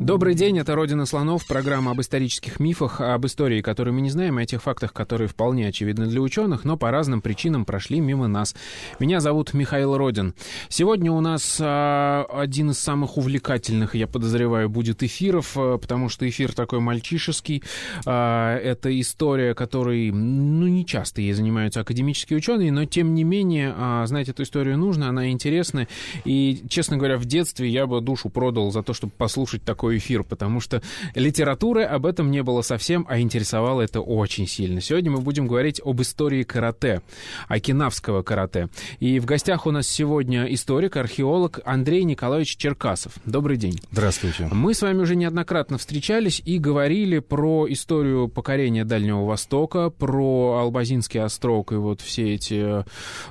Добрый 0.00 0.34
день, 0.34 0.58
это 0.58 0.74
«Родина 0.74 1.04
слонов», 1.04 1.46
программа 1.46 1.90
об 1.90 2.00
исторических 2.00 2.58
мифах, 2.58 3.02
об 3.02 3.26
истории, 3.26 3.60
которую 3.60 3.92
мы 3.92 4.00
не 4.00 4.08
знаем, 4.08 4.38
о 4.38 4.46
тех 4.46 4.62
фактах, 4.62 4.94
которые 4.94 5.28
вполне 5.28 5.68
очевидны 5.68 6.06
для 6.06 6.22
ученых, 6.22 6.64
но 6.64 6.78
по 6.78 6.90
разным 6.90 7.20
причинам 7.20 7.66
прошли 7.66 8.00
мимо 8.00 8.26
нас. 8.26 8.56
Меня 8.98 9.20
зовут 9.20 9.52
Михаил 9.52 9.98
Родин. 9.98 10.34
Сегодня 10.70 11.12
у 11.12 11.20
нас 11.20 11.58
а, 11.60 12.24
один 12.32 12.70
из 12.70 12.78
самых 12.78 13.18
увлекательных, 13.18 13.94
я 13.94 14.06
подозреваю, 14.06 14.70
будет 14.70 15.02
эфиров, 15.02 15.52
а, 15.56 15.76
потому 15.76 16.08
что 16.08 16.26
эфир 16.26 16.54
такой 16.54 16.80
мальчишеский. 16.80 17.62
А, 18.06 18.56
это 18.56 18.98
история, 18.98 19.54
которой, 19.54 20.10
ну, 20.12 20.66
не 20.66 20.86
часто 20.86 21.20
ей 21.20 21.34
занимаются 21.34 21.80
академические 21.80 22.38
ученые, 22.38 22.72
но, 22.72 22.86
тем 22.86 23.14
не 23.14 23.22
менее, 23.22 23.74
а, 23.76 24.06
знать 24.06 24.30
эту 24.30 24.44
историю 24.44 24.78
нужно, 24.78 25.10
она 25.10 25.30
интересна. 25.30 25.88
И, 26.24 26.62
честно 26.70 26.96
говоря, 26.96 27.18
в 27.18 27.26
детстве 27.26 27.68
я 27.68 27.86
бы 27.86 28.00
душу 28.00 28.30
продал 28.30 28.72
за 28.72 28.82
то, 28.82 28.94
чтобы 28.94 29.12
послушать 29.18 29.62
такой 29.62 29.89
такой 29.90 29.98
эфир, 29.98 30.22
потому 30.22 30.60
что 30.60 30.82
литературы 31.14 31.82
об 31.82 32.06
этом 32.06 32.30
не 32.30 32.42
было 32.42 32.62
совсем, 32.62 33.06
а 33.08 33.18
интересовало 33.18 33.82
это 33.82 34.00
очень 34.00 34.46
сильно. 34.46 34.80
Сегодня 34.80 35.10
мы 35.10 35.20
будем 35.20 35.48
говорить 35.48 35.80
об 35.84 36.00
истории 36.00 36.44
карате, 36.44 37.02
окинавского 37.48 38.22
карате. 38.22 38.68
И 39.00 39.18
в 39.18 39.24
гостях 39.24 39.66
у 39.66 39.72
нас 39.72 39.88
сегодня 39.88 40.44
историк, 40.44 40.96
археолог 40.96 41.60
Андрей 41.64 42.04
Николаевич 42.04 42.56
Черкасов. 42.56 43.14
Добрый 43.24 43.56
день. 43.56 43.80
Здравствуйте. 43.90 44.48
Мы 44.52 44.74
с 44.74 44.82
вами 44.82 45.00
уже 45.02 45.16
неоднократно 45.16 45.78
встречались 45.78 46.40
и 46.44 46.58
говорили 46.58 47.18
про 47.18 47.66
историю 47.68 48.28
покорения 48.28 48.84
Дальнего 48.84 49.24
Востока, 49.24 49.90
про 49.90 50.58
Албазинский 50.60 51.20
острог 51.20 51.72
и 51.72 51.76
вот 51.76 52.00
все 52.00 52.34
эти 52.34 52.84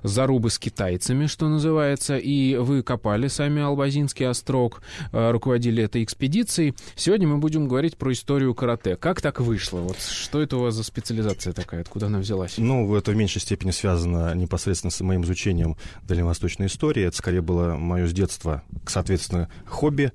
зарубы 0.03 0.49
с 0.49 0.59
китайцами, 0.59 1.27
что 1.27 1.47
называется. 1.47 2.17
И 2.17 2.55
вы 2.55 2.83
копали 2.83 3.27
сами 3.27 3.61
Албазинский 3.61 4.27
острог, 4.27 4.81
э, 5.13 5.31
руководили 5.31 5.83
этой 5.83 6.03
экспедицией 6.03 6.48
традиций. 6.49 6.75
Сегодня 6.95 7.27
мы 7.27 7.37
будем 7.37 7.67
говорить 7.67 7.97
про 7.97 8.11
историю 8.11 8.53
карате. 8.53 8.95
Как 8.95 9.21
так 9.21 9.39
вышло? 9.39 9.79
Вот 9.79 9.99
что 10.01 10.41
это 10.41 10.57
у 10.57 10.61
вас 10.61 10.75
за 10.75 10.83
специализация 10.83 11.53
такая? 11.53 11.81
Откуда 11.81 12.07
она 12.07 12.19
взялась? 12.19 12.55
Ну, 12.57 12.93
это 12.95 13.11
в 13.11 13.15
меньшей 13.15 13.41
степени 13.41 13.71
связано 13.71 14.33
непосредственно 14.35 14.91
с 14.91 14.99
моим 15.01 15.23
изучением 15.23 15.77
дальневосточной 16.03 16.67
истории. 16.67 17.03
Это 17.03 17.15
скорее 17.15 17.41
было 17.41 17.75
мое 17.75 18.07
с 18.07 18.13
детства, 18.13 18.63
соответственно, 18.85 19.49
хобби. 19.65 20.11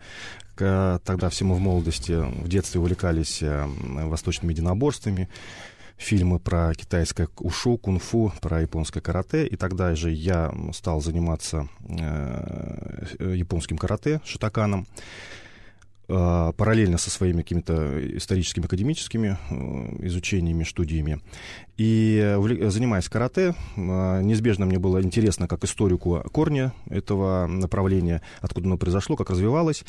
Тогда 0.57 1.29
все 1.31 1.45
мы 1.45 1.57
в 1.57 1.61
молодости, 1.61 2.13
в 2.13 2.49
детстве 2.49 2.81
увлекались 2.81 3.43
э, 3.43 3.67
восточными 3.67 4.53
единоборствами 4.53 5.29
фильмы 5.97 6.39
про 6.39 6.73
китайское 6.75 7.29
ушу, 7.39 7.77
кунг-фу, 7.77 8.33
про 8.41 8.63
японское 8.63 9.01
карате. 9.01 9.47
И 9.47 9.57
тогда 9.57 9.97
же 9.97 10.13
я 10.13 10.53
стал 10.73 11.01
заниматься 11.01 11.69
э, 11.89 13.35
японским 13.35 13.79
карате, 13.79 14.21
шитаканом. 14.25 14.87
А, 16.07 16.53
параллельно 16.53 16.99
со 16.99 17.09
своими 17.09 17.39
какими-то 17.39 18.17
историческими, 18.19 18.67
академическими 18.67 19.39
э, 19.51 20.07
изучениями, 20.07 20.65
студиями. 20.65 21.21
И 21.79 22.37
занимаясь 22.67 23.09
карате, 23.09 23.55
а, 23.77 24.21
неизбежно 24.21 24.67
мне 24.67 24.79
было 24.79 25.03
интересно 25.03 25.49
как 25.49 25.65
историку 25.65 26.23
корня 26.31 26.75
этого 26.91 27.47
направления, 27.47 28.21
откуда 28.43 28.67
оно 28.67 28.77
произошло, 28.77 29.17
как 29.17 29.31
развивалось. 29.31 29.85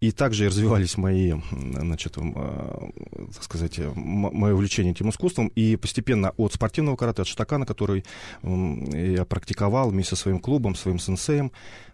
И 0.00 0.12
также 0.12 0.46
развивались 0.46 0.96
мои, 0.96 1.34
значит, 1.50 2.12
так 2.14 3.42
сказать, 3.42 3.80
мое 3.96 4.54
увлечение 4.54 4.92
этим 4.92 5.10
искусством. 5.10 5.48
И 5.56 5.74
постепенно 5.74 6.30
от 6.36 6.52
спортивного 6.52 6.94
карате, 6.94 7.22
от 7.22 7.28
штакана, 7.28 7.66
который 7.66 8.04
я 8.44 9.24
практиковал 9.24 9.90
вместе 9.90 10.14
со 10.14 10.22
своим 10.22 10.38
клубом, 10.38 10.76
своим 10.76 11.00
сенсеем, 11.00 11.50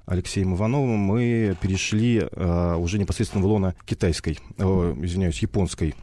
Алексеем 0.07 0.55
Ивановым, 0.55 0.99
мы 0.99 1.57
перешли 1.61 2.19
uh, 2.19 2.77
уже 2.77 2.99
непосредственно 2.99 3.43
в 3.43 3.47
лоно 3.47 3.75
китайской, 3.87 4.39
uh, 4.59 5.05
извиняюсь, 5.05 5.41
японской 5.41 5.95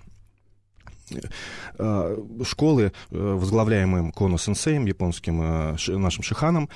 школы, 2.46 2.94
возглавляемым 3.10 4.14
Коно 4.14 4.38
Сенсеем, 4.38 4.86
японским 4.86 5.76
нашим 6.02 6.24
шиханом 6.24 6.70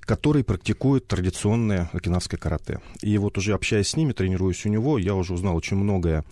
который 0.00 0.44
практикует 0.44 1.06
традиционное 1.06 1.90
окинавское 1.92 2.38
карате. 2.38 2.80
И 3.02 3.16
вот 3.18 3.38
уже 3.38 3.54
общаясь 3.54 3.88
с 3.88 3.96
ними, 3.96 4.12
тренируясь 4.12 4.66
у 4.66 4.68
него, 4.68 4.98
я 4.98 5.14
уже 5.14 5.34
узнал 5.34 5.56
очень 5.56 5.76
многое 5.76 6.24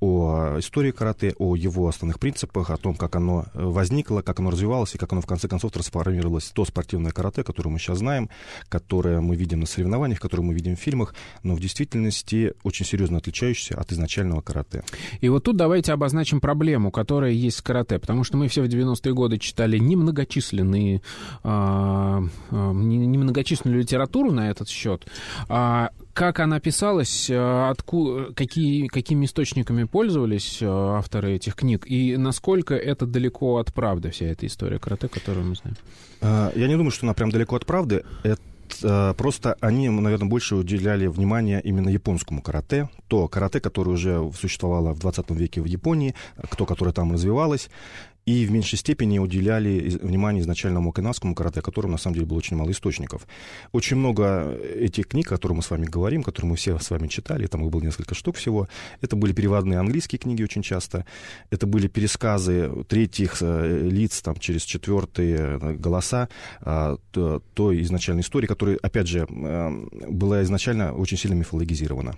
о 0.00 0.56
истории 0.58 0.90
карате, 0.90 1.34
о 1.38 1.56
его 1.56 1.88
основных 1.88 2.18
принципах, 2.18 2.70
о 2.70 2.76
том, 2.76 2.94
как 2.94 3.16
оно 3.16 3.46
возникло, 3.54 4.22
как 4.22 4.40
оно 4.40 4.50
развивалось 4.50 4.94
и 4.94 4.98
как 4.98 5.12
оно 5.12 5.20
в 5.20 5.26
конце 5.26 5.48
концов 5.48 5.72
трансформировалось 5.72 6.44
в 6.44 6.52
то 6.52 6.64
спортивное 6.64 7.12
карате, 7.12 7.44
которое 7.44 7.70
мы 7.70 7.78
сейчас 7.78 7.98
знаем, 7.98 8.30
которое 8.68 9.20
мы 9.20 9.36
видим 9.36 9.60
на 9.60 9.66
соревнованиях, 9.66 10.20
которое 10.20 10.42
мы 10.42 10.54
видим 10.54 10.76
в 10.76 10.80
фильмах, 10.80 11.14
но 11.42 11.54
в 11.54 11.60
действительности 11.60 12.54
очень 12.62 12.86
серьезно 12.86 13.18
отличающееся 13.18 13.78
от 13.78 13.92
изначального 13.92 14.40
карате. 14.40 14.84
И 15.20 15.28
вот 15.28 15.44
тут 15.44 15.56
давайте 15.56 15.92
обозначим 15.92 16.40
проблему, 16.40 16.90
которая 16.90 17.32
есть 17.32 17.58
в 17.58 17.62
карате, 17.62 17.98
потому 17.98 18.24
что 18.24 18.36
мы 18.36 18.48
все 18.48 18.62
в 18.62 18.66
90-е 18.66 19.14
годы 19.14 19.38
читали 19.38 19.78
немногочисленные, 19.78 21.02
а, 21.42 22.22
а, 22.50 22.72
немногочисленную 23.10 23.80
литературу 23.80 24.32
на 24.32 24.50
этот 24.50 24.68
счет. 24.68 25.06
А 25.48 25.90
как 26.12 26.40
она 26.40 26.60
писалась, 26.60 27.30
э, 27.30 27.70
откуда, 27.70 28.32
какие, 28.34 28.86
какими 28.88 29.26
источниками 29.26 29.84
пользовались 29.84 30.58
э, 30.60 30.66
авторы 30.66 31.34
этих 31.34 31.54
книг, 31.54 31.84
и 31.86 32.16
насколько 32.16 32.74
это 32.74 33.06
далеко 33.06 33.58
от 33.58 33.72
правды, 33.72 34.10
вся 34.10 34.26
эта 34.26 34.46
история 34.46 34.78
карате, 34.78 35.08
которую 35.08 35.46
мы 35.46 35.54
знаем? 35.54 35.76
А, 36.20 36.52
я 36.54 36.68
не 36.68 36.76
думаю, 36.76 36.90
что 36.90 37.06
она 37.06 37.14
прям 37.14 37.30
далеко 37.30 37.56
от 37.56 37.64
правды. 37.64 38.04
Это 38.22 38.42
э, 38.82 39.14
просто 39.16 39.56
они, 39.60 39.88
наверное, 39.88 40.28
больше 40.28 40.56
уделяли 40.56 41.06
внимание 41.06 41.60
именно 41.62 41.88
японскому 41.88 42.42
карате. 42.42 42.88
То 43.08 43.28
карате, 43.28 43.60
которое 43.60 43.92
уже 43.92 44.30
существовало 44.38 44.92
в 44.92 44.98
20 44.98 45.30
веке 45.30 45.60
в 45.60 45.66
Японии, 45.66 46.14
то, 46.56 46.66
которое 46.66 46.92
там 46.92 47.12
развивалось 47.12 47.70
и 48.30 48.46
в 48.46 48.52
меньшей 48.52 48.78
степени 48.78 49.18
уделяли 49.18 49.98
внимание 50.02 50.42
изначальному 50.42 50.92
канадскому 50.92 51.34
карате, 51.34 51.60
о 51.60 51.62
котором, 51.62 51.90
на 51.90 51.98
самом 51.98 52.14
деле, 52.14 52.26
было 52.26 52.38
очень 52.38 52.56
мало 52.56 52.70
источников. 52.70 53.26
Очень 53.72 53.96
много 53.96 54.56
этих 54.78 55.08
книг, 55.08 55.26
о 55.26 55.30
которых 55.30 55.56
мы 55.56 55.62
с 55.62 55.70
вами 55.70 55.86
говорим, 55.86 56.22
которые 56.22 56.50
мы 56.50 56.56
все 56.56 56.78
с 56.78 56.90
вами 56.90 57.08
читали, 57.08 57.46
там 57.46 57.64
их 57.64 57.70
было 57.70 57.80
несколько 57.82 58.14
штук 58.14 58.36
всего, 58.36 58.68
это 59.00 59.16
были 59.16 59.32
переводные 59.32 59.80
английские 59.80 60.20
книги 60.20 60.44
очень 60.44 60.62
часто, 60.62 61.06
это 61.50 61.66
были 61.66 61.88
пересказы 61.88 62.70
третьих 62.88 63.38
э, 63.40 63.88
лиц, 63.90 64.22
там, 64.22 64.36
через 64.36 64.62
четвертые 64.62 65.58
э, 65.60 65.72
голоса 65.74 66.28
а, 66.60 66.98
той 67.54 67.82
изначальной 67.82 68.22
истории, 68.22 68.46
которая, 68.46 68.78
опять 68.80 69.08
же, 69.08 69.26
э, 69.28 69.86
была 70.08 70.42
изначально 70.42 70.92
очень 70.92 71.16
сильно 71.16 71.34
мифологизирована. 71.34 72.14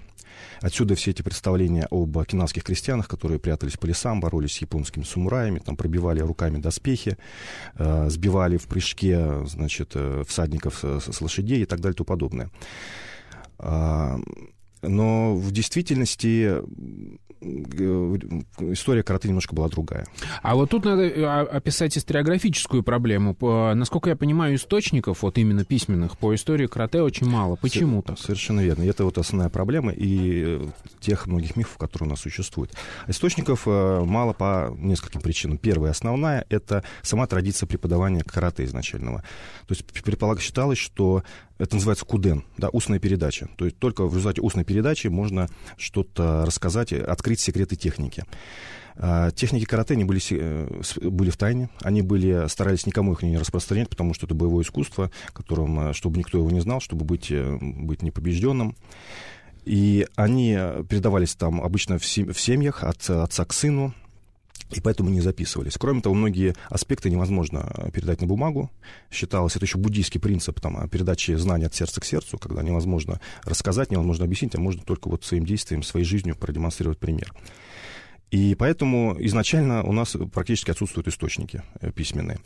Отсюда 0.62 0.94
все 0.94 1.10
эти 1.10 1.22
представления 1.22 1.86
об 1.90 2.16
окинавских 2.16 2.62
крестьянах, 2.62 3.08
которые 3.08 3.38
прятались 3.38 3.76
по 3.76 3.86
лесам, 3.86 4.20
боролись 4.20 4.54
с 4.54 4.58
японскими 4.58 5.02
самураями, 5.02 5.58
там 5.58 5.76
пробивали 5.76 6.20
руками 6.20 6.58
доспехи, 6.58 7.18
э, 7.74 8.08
сбивали 8.08 8.56
в 8.56 8.66
прыжке, 8.68 9.44
значит, 9.46 9.92
э, 9.94 10.22
всадников 10.26 10.84
с, 10.84 11.12
с 11.12 11.20
лошадей 11.20 11.62
и 11.62 11.66
так 11.66 11.80
далее 11.80 11.94
и 11.94 11.96
тому 11.96 12.06
подобное. 12.06 12.50
А, 13.58 14.18
но 14.82 15.36
в 15.36 15.52
действительности 15.52 16.56
история 17.42 19.02
карате 19.02 19.28
немножко 19.28 19.54
была 19.54 19.68
другая. 19.68 20.06
А 20.42 20.54
вот 20.54 20.70
тут 20.70 20.84
надо 20.84 21.02
э, 21.02 21.24
описать 21.24 21.96
историографическую 21.98 22.82
проблему. 22.82 23.36
Насколько 23.74 24.10
я 24.10 24.16
понимаю, 24.16 24.54
источников, 24.56 25.22
вот 25.22 25.38
именно 25.38 25.64
письменных, 25.64 26.18
по 26.18 26.34
истории 26.34 26.66
карате 26.66 27.02
очень 27.02 27.28
мало. 27.28 27.56
Почему 27.56 28.02
так? 28.02 28.18
Совершенно 28.18 28.60
верно. 28.60 28.82
И 28.82 28.86
это 28.86 29.04
вот 29.04 29.18
основная 29.18 29.48
проблема 29.48 29.92
и 29.92 30.60
э, 30.60 30.66
тех 31.00 31.26
многих 31.26 31.56
мифов, 31.56 31.76
которые 31.78 32.08
у 32.08 32.10
нас 32.10 32.20
существуют. 32.20 32.72
Источников 33.08 33.62
э, 33.66 34.04
мало 34.04 34.32
по 34.32 34.74
нескольким 34.78 35.20
причинам. 35.20 35.58
Первая, 35.58 35.90
основная, 35.90 36.44
это 36.48 36.84
сама 37.02 37.26
традиция 37.26 37.66
преподавания 37.66 38.22
карате 38.22 38.64
изначального. 38.64 39.22
То 39.66 39.74
есть 39.74 39.84
считалось, 40.40 40.78
что 40.78 41.22
это 41.62 41.76
называется 41.76 42.04
куден, 42.04 42.42
да, 42.58 42.68
устная 42.70 42.98
передача. 42.98 43.48
То 43.56 43.66
есть 43.66 43.78
только 43.78 44.04
в 44.04 44.16
результате 44.16 44.40
устной 44.40 44.64
передачи 44.64 45.06
можно 45.06 45.48
что-то 45.76 46.44
рассказать, 46.44 46.92
открыть 46.92 47.38
секреты 47.38 47.76
техники. 47.76 48.24
А, 48.96 49.30
техники 49.30 49.64
карате 49.64 49.94
не 49.94 50.02
были, 50.04 50.20
э, 50.32 50.82
были 51.08 51.30
в 51.30 51.36
тайне, 51.36 51.70
они 51.80 52.02
были, 52.02 52.48
старались 52.48 52.84
никому 52.84 53.12
их 53.12 53.22
не 53.22 53.38
распространять, 53.38 53.88
потому 53.88 54.12
что 54.12 54.26
это 54.26 54.34
боевое 54.34 54.64
искусство, 54.64 55.12
которым, 55.32 55.90
э, 55.90 55.92
чтобы 55.92 56.18
никто 56.18 56.36
его 56.36 56.50
не 56.50 56.60
знал, 56.60 56.80
чтобы 56.80 57.04
быть, 57.04 57.30
э, 57.30 57.56
быть 57.60 58.02
непобежденным. 58.02 58.76
И 59.64 60.08
они 60.16 60.58
передавались 60.88 61.36
там 61.36 61.62
обычно 61.62 61.98
в 61.98 62.04
семьях 62.04 62.82
от 62.82 63.08
отца 63.08 63.44
к 63.44 63.52
сыну, 63.52 63.94
и 64.76 64.80
поэтому 64.80 65.10
не 65.10 65.20
записывались. 65.20 65.76
Кроме 65.78 66.00
того, 66.00 66.14
многие 66.14 66.54
аспекты 66.68 67.10
невозможно 67.10 67.90
передать 67.92 68.20
на 68.20 68.26
бумагу. 68.26 68.70
Считалось, 69.10 69.56
это 69.56 69.64
еще 69.64 69.78
буддийский 69.78 70.20
принцип 70.20 70.60
там, 70.60 70.88
передачи 70.88 71.32
знаний 71.32 71.66
от 71.66 71.74
сердца 71.74 72.00
к 72.00 72.04
сердцу, 72.04 72.38
когда 72.38 72.62
невозможно 72.62 73.20
рассказать, 73.44 73.90
невозможно 73.90 74.24
объяснить, 74.24 74.54
а 74.54 74.60
можно 74.60 74.82
только 74.82 75.08
вот 75.08 75.24
своим 75.24 75.44
действием, 75.44 75.82
своей 75.82 76.06
жизнью 76.06 76.36
продемонстрировать 76.36 76.98
пример. 76.98 77.32
И 78.32 78.54
поэтому 78.54 79.14
изначально 79.20 79.84
у 79.84 79.92
нас 79.92 80.16
практически 80.32 80.70
отсутствуют 80.70 81.06
источники 81.06 81.62
э, 81.80 81.92
письменные. 81.92 82.38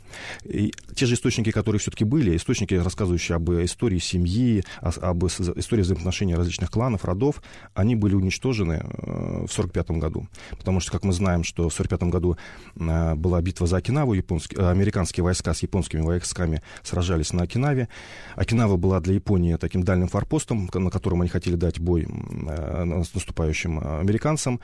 И 0.43 0.73
те 0.93 1.05
же 1.05 1.13
источники, 1.13 1.49
которые 1.51 1.79
все-таки 1.79 2.03
были, 2.03 2.35
источники, 2.35 2.73
рассказывающие 2.73 3.37
об 3.37 3.49
истории 3.51 3.99
семьи, 3.99 4.65
об 4.81 5.25
истории 5.25 5.81
взаимоотношений 5.81 6.35
различных 6.35 6.71
кланов, 6.71 7.05
родов, 7.05 7.41
они 7.73 7.95
были 7.95 8.15
уничтожены 8.15 8.73
э, 8.73 9.47
в 9.47 9.57
1945 9.57 9.91
году. 9.91 10.27
Потому 10.57 10.81
что, 10.81 10.91
как 10.91 11.05
мы 11.05 11.13
знаем, 11.13 11.45
что 11.45 11.69
в 11.69 11.73
1945 11.73 12.11
году 12.11 12.37
э, 12.75 13.15
была 13.15 13.41
битва 13.41 13.65
за 13.65 13.77
Окинаву, 13.77 14.11
американские 14.11 15.23
войска 15.23 15.53
с 15.53 15.63
японскими 15.63 16.01
войсками 16.01 16.61
сражались 16.83 17.31
на 17.31 17.43
Окинаве. 17.43 17.87
Окинава 18.35 18.75
была 18.75 18.99
для 18.99 19.13
Японии 19.13 19.55
таким 19.55 19.83
дальним 19.83 20.09
форпостом, 20.09 20.69
на 20.73 20.89
котором 20.89 21.21
они 21.21 21.29
хотели 21.29 21.55
дать 21.55 21.79
бой 21.79 22.05
наступающим 22.09 23.79
американцам. 23.79 24.59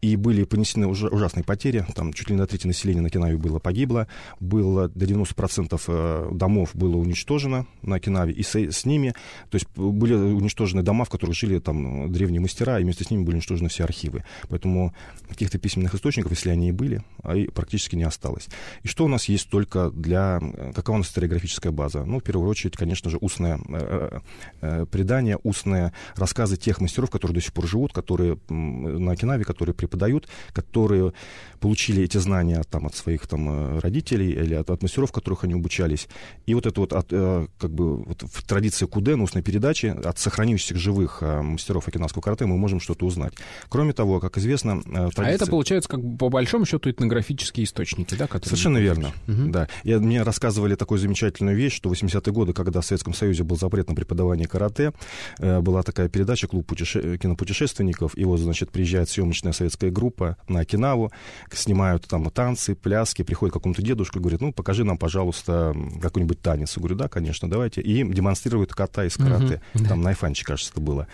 И 0.00 0.16
были 0.16 0.44
понесены 0.44 0.86
ужасные 0.86 1.44
потери, 1.44 1.84
там 1.94 2.12
чуть 2.12 2.30
ли 2.30 2.36
на 2.36 2.46
трети 2.46 2.66
населения 2.66 3.00
на 3.00 3.10
Кинаве 3.10 3.36
было 3.36 3.58
погибло, 3.58 4.06
было 4.38 4.88
до 4.88 5.06
90% 5.06 5.80
э, 5.86 6.28
домов 6.32 6.70
было 6.74 6.96
уничтожено 6.96 7.66
на 7.82 7.98
Кинаве, 7.98 8.32
и 8.32 8.42
с, 8.42 8.54
с 8.54 8.84
ними, 8.84 9.14
то 9.50 9.56
есть 9.56 9.66
были 9.76 10.14
уничтожены 10.14 10.82
дома, 10.82 11.04
в 11.04 11.10
которых 11.10 11.34
жили 11.34 11.58
там 11.58 12.12
древние 12.12 12.40
мастера, 12.40 12.78
и 12.78 12.84
вместе 12.84 13.04
с 13.04 13.10
ними 13.10 13.24
были 13.24 13.36
уничтожены 13.36 13.68
все 13.68 13.84
архивы. 13.84 14.24
Поэтому 14.48 14.94
каких-то 15.28 15.58
письменных 15.58 15.94
источников, 15.94 16.30
если 16.30 16.50
они 16.50 16.68
и 16.68 16.72
были, 16.72 17.02
а 17.22 17.34
практически 17.52 17.96
не 17.96 18.04
осталось. 18.04 18.48
И 18.82 18.88
что 18.88 19.04
у 19.04 19.08
нас 19.08 19.24
есть 19.26 19.50
только 19.50 19.90
для... 19.90 20.40
Какова 20.74 20.96
у 20.96 20.98
нас 20.98 21.08
историографическая 21.08 21.72
база? 21.72 22.04
Ну, 22.04 22.20
в 22.20 22.22
первую 22.22 22.48
очередь, 22.48 22.76
конечно 22.76 23.10
же, 23.10 23.18
устное 23.18 23.58
э, 23.68 24.20
э, 24.60 24.86
предание, 24.86 25.38
устные 25.42 25.92
рассказы 26.16 26.56
тех 26.56 26.80
мастеров, 26.80 27.10
которые 27.10 27.34
до 27.36 27.40
сих 27.40 27.52
пор 27.52 27.66
живут, 27.66 27.92
которые 27.92 28.38
на 28.48 29.16
Кинаве, 29.16 29.44
которые 29.44 29.74
преподают, 29.88 30.28
которые 30.52 31.12
получили 31.58 32.04
эти 32.04 32.18
знания 32.18 32.62
там, 32.70 32.86
от 32.86 32.94
своих 32.94 33.26
там, 33.26 33.48
э, 33.48 33.78
родителей 33.80 34.30
или 34.30 34.54
от, 34.54 34.70
от 34.70 34.82
мастеров, 34.82 35.12
которых 35.12 35.44
они 35.44 35.54
обучались. 35.54 36.08
И 36.46 36.54
вот 36.54 36.66
это 36.66 36.80
вот, 36.80 36.92
от, 36.92 37.08
э, 37.10 37.46
как 37.58 37.70
бы, 37.70 37.96
вот 37.96 38.22
в 38.22 38.46
традиции 38.46 38.86
Куден, 38.86 39.20
устной 39.20 39.42
передачи, 39.42 39.86
от 39.86 40.18
сохранившихся 40.18 40.78
живых 40.78 41.18
э, 41.20 41.42
мастеров 41.42 41.88
окинавского 41.88 42.22
карате 42.22 42.46
мы 42.46 42.56
можем 42.56 42.80
что-то 42.80 43.06
узнать. 43.06 43.32
Кроме 43.68 43.92
того, 43.92 44.20
как 44.20 44.38
известно... 44.38 44.80
Традиция... 44.82 45.24
А 45.24 45.30
это, 45.30 45.46
получается, 45.46 45.88
как 45.88 46.00
по 46.18 46.28
большому 46.28 46.64
счету, 46.64 46.90
этнографические 46.90 47.64
источники, 47.64 48.14
да? 48.14 48.26
Которые 48.26 48.48
Совершенно 48.48 48.78
верно, 48.78 49.08
угу. 49.26 49.50
да. 49.50 49.68
И 49.82 49.94
мне 49.94 50.22
рассказывали 50.22 50.74
такую 50.74 50.98
замечательную 50.98 51.56
вещь, 51.56 51.74
что 51.74 51.88
в 51.88 51.92
80-е 51.92 52.32
годы, 52.32 52.52
когда 52.52 52.80
в 52.80 52.86
Советском 52.86 53.14
Союзе 53.14 53.42
был 53.42 53.56
запрет 53.56 53.88
на 53.88 53.94
преподавание 53.94 54.46
карате, 54.46 54.92
была 55.38 55.82
такая 55.82 56.08
передача 56.08 56.46
«Клуб 56.46 56.66
путеше... 56.66 57.18
кинопутешественников», 57.18 58.16
и 58.16 58.24
вот, 58.24 58.38
значит, 58.38 58.70
приезжает 58.70 59.08
съемочная 59.08 59.52
советская 59.52 59.77
группа 59.80 60.36
на 60.48 60.60
Окинаву, 60.60 61.12
снимают 61.52 62.06
там 62.06 62.30
танцы, 62.30 62.74
пляски, 62.74 63.22
приходит 63.22 63.52
к 63.52 63.56
какому-то 63.58 63.82
дедушке 63.82 64.18
и 64.18 64.22
говорит, 64.22 64.40
ну, 64.40 64.52
покажи 64.52 64.84
нам, 64.84 64.98
пожалуйста, 64.98 65.74
какой-нибудь 66.00 66.40
танец. 66.40 66.76
Я 66.76 66.80
говорю, 66.80 66.96
да, 66.96 67.08
конечно, 67.08 67.48
давайте. 67.48 67.80
И 67.80 68.00
им 68.00 68.12
демонстрируют 68.12 68.74
кота 68.74 69.04
из 69.04 69.16
карате. 69.16 69.60
Uh-huh. 69.74 69.88
Там 69.88 70.02
на 70.02 70.10
айфанче, 70.10 70.44
кажется, 70.44 70.72
это 70.72 70.80
было. 70.80 71.06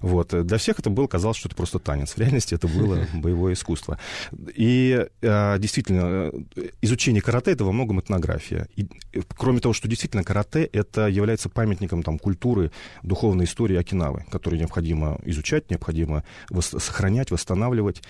Вот. 0.00 0.28
Для 0.46 0.58
всех 0.58 0.78
это 0.78 0.90
было, 0.90 1.06
казалось, 1.06 1.36
что 1.36 1.48
это 1.48 1.56
просто 1.56 1.78
танец. 1.78 2.12
В 2.12 2.18
реальности 2.18 2.54
это 2.54 2.68
было 2.68 3.06
боевое 3.14 3.54
искусство. 3.54 3.98
И 4.54 5.06
а, 5.22 5.58
действительно, 5.58 6.32
изучение 6.80 7.22
карате— 7.22 7.50
это 7.52 7.64
во 7.64 7.72
многом 7.72 8.00
этнография. 8.00 8.68
И, 8.76 8.86
кроме 9.36 9.60
того, 9.60 9.74
что 9.74 9.88
действительно 9.88 10.24
карате— 10.24 10.64
это 10.72 11.06
является 11.08 11.48
памятником 11.48 12.02
там, 12.02 12.18
культуры, 12.18 12.70
духовной 13.02 13.44
истории 13.44 13.76
Окинавы, 13.76 14.24
которую 14.30 14.60
необходимо 14.60 15.18
изучать, 15.24 15.70
необходимо 15.70 16.24
сохранять, 16.60 17.30
восстанавливать. 17.30 18.02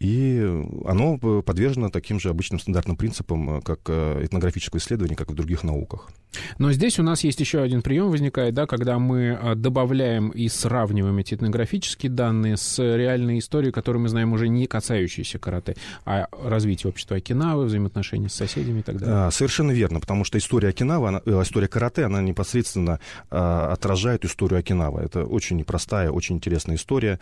И 0.00 0.40
оно 0.86 1.18
подвержено 1.18 1.90
таким 1.90 2.18
же 2.18 2.30
обычным 2.30 2.58
стандартным 2.58 2.96
принципам, 2.96 3.58
э, 3.58 3.60
как 3.60 3.80
э, 3.88 4.24
этнографическое 4.24 4.80
исследование, 4.80 5.14
как 5.14 5.28
и 5.28 5.32
в 5.32 5.36
других 5.36 5.62
науках. 5.62 6.08
Но 6.58 6.72
здесь 6.72 6.98
у 6.98 7.02
нас 7.02 7.22
есть 7.22 7.38
еще 7.40 7.60
один 7.60 7.82
прием 7.82 8.08
возникает, 8.10 8.54
да, 8.54 8.66
когда 8.66 8.98
мы 8.98 9.38
э, 9.40 9.54
добавляем 9.56 10.30
и 10.30 10.48
сравниваем 10.48 11.18
эти 11.18 11.34
этнографические 11.34 12.10
данные 12.10 12.56
с 12.56 12.78
реальной 12.78 13.40
историей, 13.40 13.72
которую 13.72 14.02
мы 14.02 14.08
знаем 14.08 14.32
уже 14.32 14.48
не 14.48 14.66
касающейся 14.66 15.38
карате, 15.38 15.76
а 16.06 16.28
развития 16.32 16.88
общества 16.88 17.16
Окинавы, 17.16 17.66
взаимоотношения 17.66 18.30
с 18.30 18.34
соседями 18.34 18.80
и 18.80 18.82
так 18.82 18.96
далее. 18.96 19.14
А, 19.14 19.30
совершенно 19.30 19.72
верно, 19.72 20.00
потому 20.00 20.24
что 20.24 20.38
история 20.38 20.70
Окинавы, 20.70 21.08
она, 21.08 21.18
история 21.42 21.68
карате, 21.68 22.04
она 22.04 22.22
непосредственно 22.22 23.00
а, 23.30 23.70
отражает 23.74 24.24
историю 24.24 24.60
Окинавы. 24.60 25.02
Это 25.02 25.24
очень 25.24 25.58
непростая, 25.58 26.10
очень 26.10 26.36
интересная 26.36 26.76
история 26.76 27.18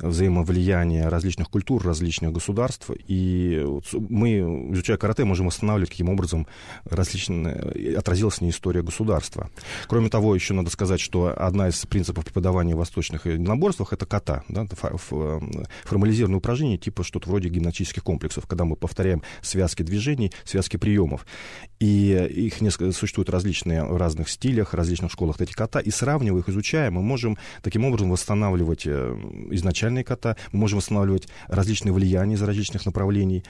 взаимовлияния 0.00 1.08
различных 1.08 1.50
культур, 1.50 1.84
различных 1.84 2.15
различных 2.16 2.32
государств, 2.32 2.90
и 3.08 3.64
мы, 3.92 4.38
изучая 4.72 4.96
карате, 4.96 5.24
можем 5.24 5.46
восстанавливать, 5.46 5.90
каким 5.90 6.08
образом 6.08 6.46
различные, 6.84 7.96
отразилась 7.96 8.40
не 8.40 8.50
история 8.50 8.82
государства. 8.82 9.50
Кроме 9.88 10.08
того, 10.08 10.34
еще 10.34 10.54
надо 10.54 10.70
сказать, 10.70 11.00
что 11.00 11.34
одна 11.36 11.68
из 11.68 11.84
принципов 11.86 12.24
преподавания 12.24 12.74
в 12.74 12.78
восточных 12.78 13.26
единоборствах— 13.26 13.92
это 13.92 14.06
ката, 14.06 14.42
да, 14.48 14.66
формализированное 15.84 16.38
упражнение, 16.38 16.78
типа 16.78 17.04
что-то 17.04 17.28
вроде 17.28 17.48
гимнастических 17.48 18.02
комплексов, 18.02 18.46
когда 18.46 18.64
мы 18.64 18.76
повторяем 18.76 19.22
связки 19.42 19.82
движений, 19.82 20.32
связки 20.44 20.76
приемов. 20.76 21.26
И 21.80 22.12
их 22.12 22.60
несколько, 22.60 22.92
существуют 22.92 23.30
различные 23.30 23.84
в 23.84 23.96
разных 23.96 24.28
стилях, 24.28 24.74
различных 24.74 25.12
школах 25.12 25.40
эти 25.40 25.52
ката, 25.52 25.78
и 25.80 25.90
сравнивая 25.90 26.40
их, 26.40 26.48
изучая, 26.48 26.90
мы 26.90 27.02
можем 27.02 27.36
таким 27.62 27.84
образом 27.84 28.10
восстанавливать 28.10 28.86
э, 28.86 29.16
изначальные 29.50 30.04
ката, 30.04 30.36
мы 30.52 30.60
можем 30.60 30.78
восстанавливать 30.78 31.28
различные 31.48 31.92
влияния 31.92 32.05
влияние 32.06 32.36
из 32.36 32.42
различных 32.42 32.86
направлений, 32.86 33.42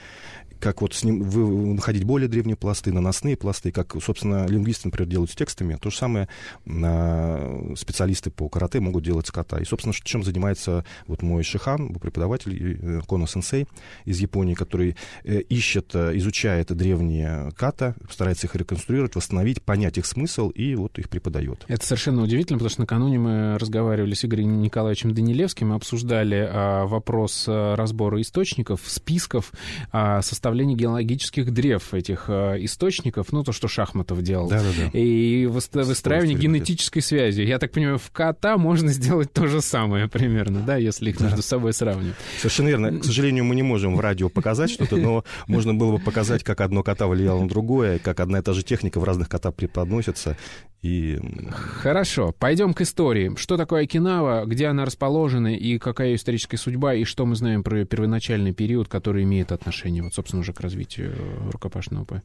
как 0.60 0.82
вот 0.82 0.94
с 0.94 1.04
ним 1.04 1.22
вы, 1.22 1.74
находить 1.74 2.04
более 2.04 2.28
древние 2.28 2.56
пласты, 2.56 2.92
наносные 2.92 3.36
пласты, 3.36 3.72
как, 3.72 3.96
собственно, 4.02 4.46
лингвисты, 4.46 4.88
например, 4.88 5.08
делают 5.08 5.30
с 5.30 5.34
текстами. 5.34 5.76
То 5.80 5.90
же 5.90 5.96
самое 5.96 6.28
а, 6.66 7.74
специалисты 7.76 8.30
по 8.30 8.48
карате 8.48 8.80
могут 8.80 9.04
делать 9.04 9.26
с 9.26 9.30
кота. 9.30 9.58
И, 9.58 9.64
собственно, 9.64 9.94
чем 9.94 10.22
занимается 10.22 10.84
вот 11.06 11.22
мой 11.22 11.42
шихан, 11.42 11.94
преподаватель 11.94 12.78
э, 12.80 13.00
Коно 13.06 13.26
Сенсей 13.26 13.66
из 14.04 14.18
Японии, 14.18 14.54
который 14.54 14.96
э, 15.24 15.40
ищет, 15.40 15.94
э, 15.94 16.16
изучает 16.16 16.74
древние 16.74 17.50
ката, 17.56 17.94
старается 18.10 18.46
их 18.46 18.56
реконструировать, 18.56 19.14
восстановить, 19.14 19.62
понять 19.62 19.98
их 19.98 20.06
смысл 20.06 20.50
и 20.50 20.74
вот 20.74 20.98
их 20.98 21.08
преподает. 21.08 21.64
Это 21.68 21.84
совершенно 21.84 22.22
удивительно, 22.22 22.58
потому 22.58 22.70
что 22.70 22.80
накануне 22.82 23.18
мы 23.18 23.58
разговаривали 23.58 24.14
с 24.14 24.24
Игорем 24.24 24.60
Николаевичем 24.60 25.14
Данилевским, 25.14 25.72
обсуждали 25.72 26.48
а, 26.50 26.86
вопрос 26.86 27.44
разбора 27.46 28.20
источников, 28.20 28.80
списков, 28.86 29.52
а, 29.92 30.22
составление 30.46 30.76
геологических 30.76 31.52
древ 31.52 31.92
этих 31.92 32.26
э, 32.28 32.58
источников, 32.60 33.32
ну, 33.32 33.42
то, 33.42 33.50
что 33.50 33.66
Шахматов 33.66 34.22
делал, 34.22 34.48
да, 34.48 34.60
да, 34.60 34.68
да. 34.92 34.98
и 34.98 35.44
выстраивание 35.46 36.38
генетической 36.38 37.00
связи. 37.00 37.40
Я 37.40 37.58
так 37.58 37.72
понимаю, 37.72 37.98
в 37.98 38.12
кота 38.12 38.56
можно 38.56 38.88
сделать 38.92 39.32
то 39.32 39.48
же 39.48 39.60
самое 39.60 40.06
примерно, 40.06 40.60
да, 40.60 40.76
если 40.76 41.10
их 41.10 41.18
да. 41.18 41.24
между 41.24 41.42
собой 41.42 41.72
сравнивать. 41.72 42.14
Совершенно 42.38 42.68
верно. 42.68 43.00
К 43.00 43.04
сожалению, 43.04 43.44
мы 43.44 43.56
не 43.56 43.64
можем 43.64 43.96
в 43.96 44.00
радио 44.00 44.28
показать 44.28 44.70
что-то, 44.70 44.96
но 44.96 45.24
можно 45.48 45.74
было 45.74 45.96
бы 45.96 45.98
показать, 45.98 46.44
как 46.44 46.60
одно 46.60 46.84
кота 46.84 47.08
влияло 47.08 47.42
на 47.42 47.48
другое, 47.48 47.98
как 47.98 48.20
одна 48.20 48.38
и 48.38 48.42
та 48.42 48.52
же 48.52 48.62
техника 48.62 49.00
в 49.00 49.04
разных 49.04 49.28
котах 49.28 49.52
преподносится. 49.52 50.36
И... 50.82 51.18
Хорошо, 51.50 52.32
пойдем 52.38 52.72
к 52.72 52.80
истории. 52.82 53.34
Что 53.36 53.56
такое 53.56 53.84
Окинава, 53.84 54.44
где 54.44 54.66
она 54.66 54.84
расположена, 54.84 55.54
и 55.54 55.78
какая 55.78 56.10
ее 56.10 56.16
историческая 56.16 56.58
судьба, 56.58 56.94
и 56.94 57.04
что 57.04 57.26
мы 57.26 57.34
знаем 57.34 57.64
про 57.64 57.80
ее 57.80 57.86
первоначальный 57.86 58.52
период, 58.52 58.86
который 58.88 59.24
имеет 59.24 59.50
отношение, 59.50 60.02
вот, 60.02 60.14
собственно, 60.14 60.35
уже 60.38 60.52
к 60.52 60.60
развитию 60.60 61.14
рукопашного 61.50 62.04
боя? 62.04 62.22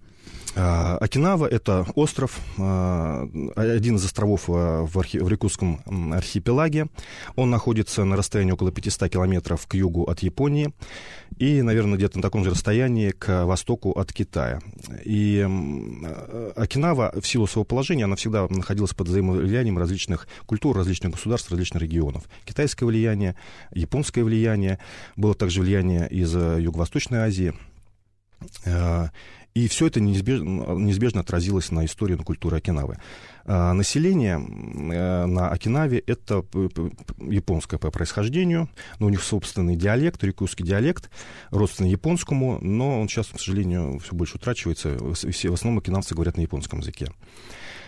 А, 0.54 0.98
Окинава— 0.98 1.46
это 1.48 1.86
остров, 1.96 2.40
а, 2.58 3.28
один 3.56 3.96
из 3.96 4.06
островов 4.06 4.46
а, 4.50 4.86
в, 4.86 5.00
архи... 5.00 5.18
в 5.18 5.30
Рикутском 5.30 5.82
архипелаге. 6.14 6.88
Он 7.36 7.50
находится 7.50 8.04
на 8.04 8.18
расстоянии 8.18 8.52
около 8.52 8.72
500 8.72 9.10
километров 9.10 9.66
к 9.66 9.76
югу 9.76 10.04
от 10.04 10.20
Японии 10.20 10.74
и, 11.38 11.62
наверное, 11.62 11.98
где-то 11.98 12.18
на 12.18 12.22
таком 12.22 12.44
же 12.44 12.52
расстоянии 12.52 13.12
к 13.12 13.46
востоку 13.46 13.92
от 13.92 14.12
Китая. 14.12 14.60
И 15.06 15.48
Окинава, 16.56 17.14
в 17.20 17.26
силу 17.26 17.48
своего 17.48 17.64
положения, 17.64 18.04
она 18.04 18.18
всегда 18.18 18.48
находилась 18.50 18.94
под 18.94 19.08
взаимовлиянием 19.08 19.78
различных 19.78 20.28
культур, 20.46 20.76
различных 20.76 21.14
государств, 21.14 21.50
различных 21.50 21.82
регионов. 21.82 22.24
Китайское 22.44 22.86
влияние, 22.86 23.38
японское 23.72 24.24
влияние, 24.24 24.80
было 25.16 25.34
также 25.34 25.62
влияние 25.62 26.10
из 26.10 26.36
Юго-Восточной 26.36 27.20
Азии— 27.20 27.54
И 29.54 29.68
все 29.68 29.88
это 29.88 30.00
неизбежно, 30.00 30.76
неизбежно 30.76 31.22
отразилось 31.22 31.72
на 31.72 31.86
истории, 31.86 32.16
на 32.16 32.24
культуре 32.24 32.58
Окинавы. 32.58 32.98
А, 33.44 33.74
население 33.74 34.36
э, 34.38 35.26
на 35.26 35.50
Окинаве— 35.50 36.00
это 36.08 36.46
японское 37.20 37.78
по 37.78 37.92
происхождению, 37.92 38.70
но 39.00 39.08
у 39.08 39.10
них 39.10 39.22
собственный 39.22 39.76
диалект, 39.76 40.24
рикусский 40.24 40.64
диалект, 40.64 41.10
родственный 41.50 41.92
японскому, 41.92 42.60
но 42.62 43.02
он 43.02 43.10
сейчас, 43.10 43.28
к 43.28 43.40
сожалению, 43.40 44.00
все 44.00 44.16
больше 44.16 44.38
утрачивается. 44.38 44.98
В 44.98 45.54
основном 45.54 45.80
окинавцы 45.80 46.16
говорят 46.16 46.38
на 46.38 46.42
японском 46.42 46.80
языке. 46.80 47.12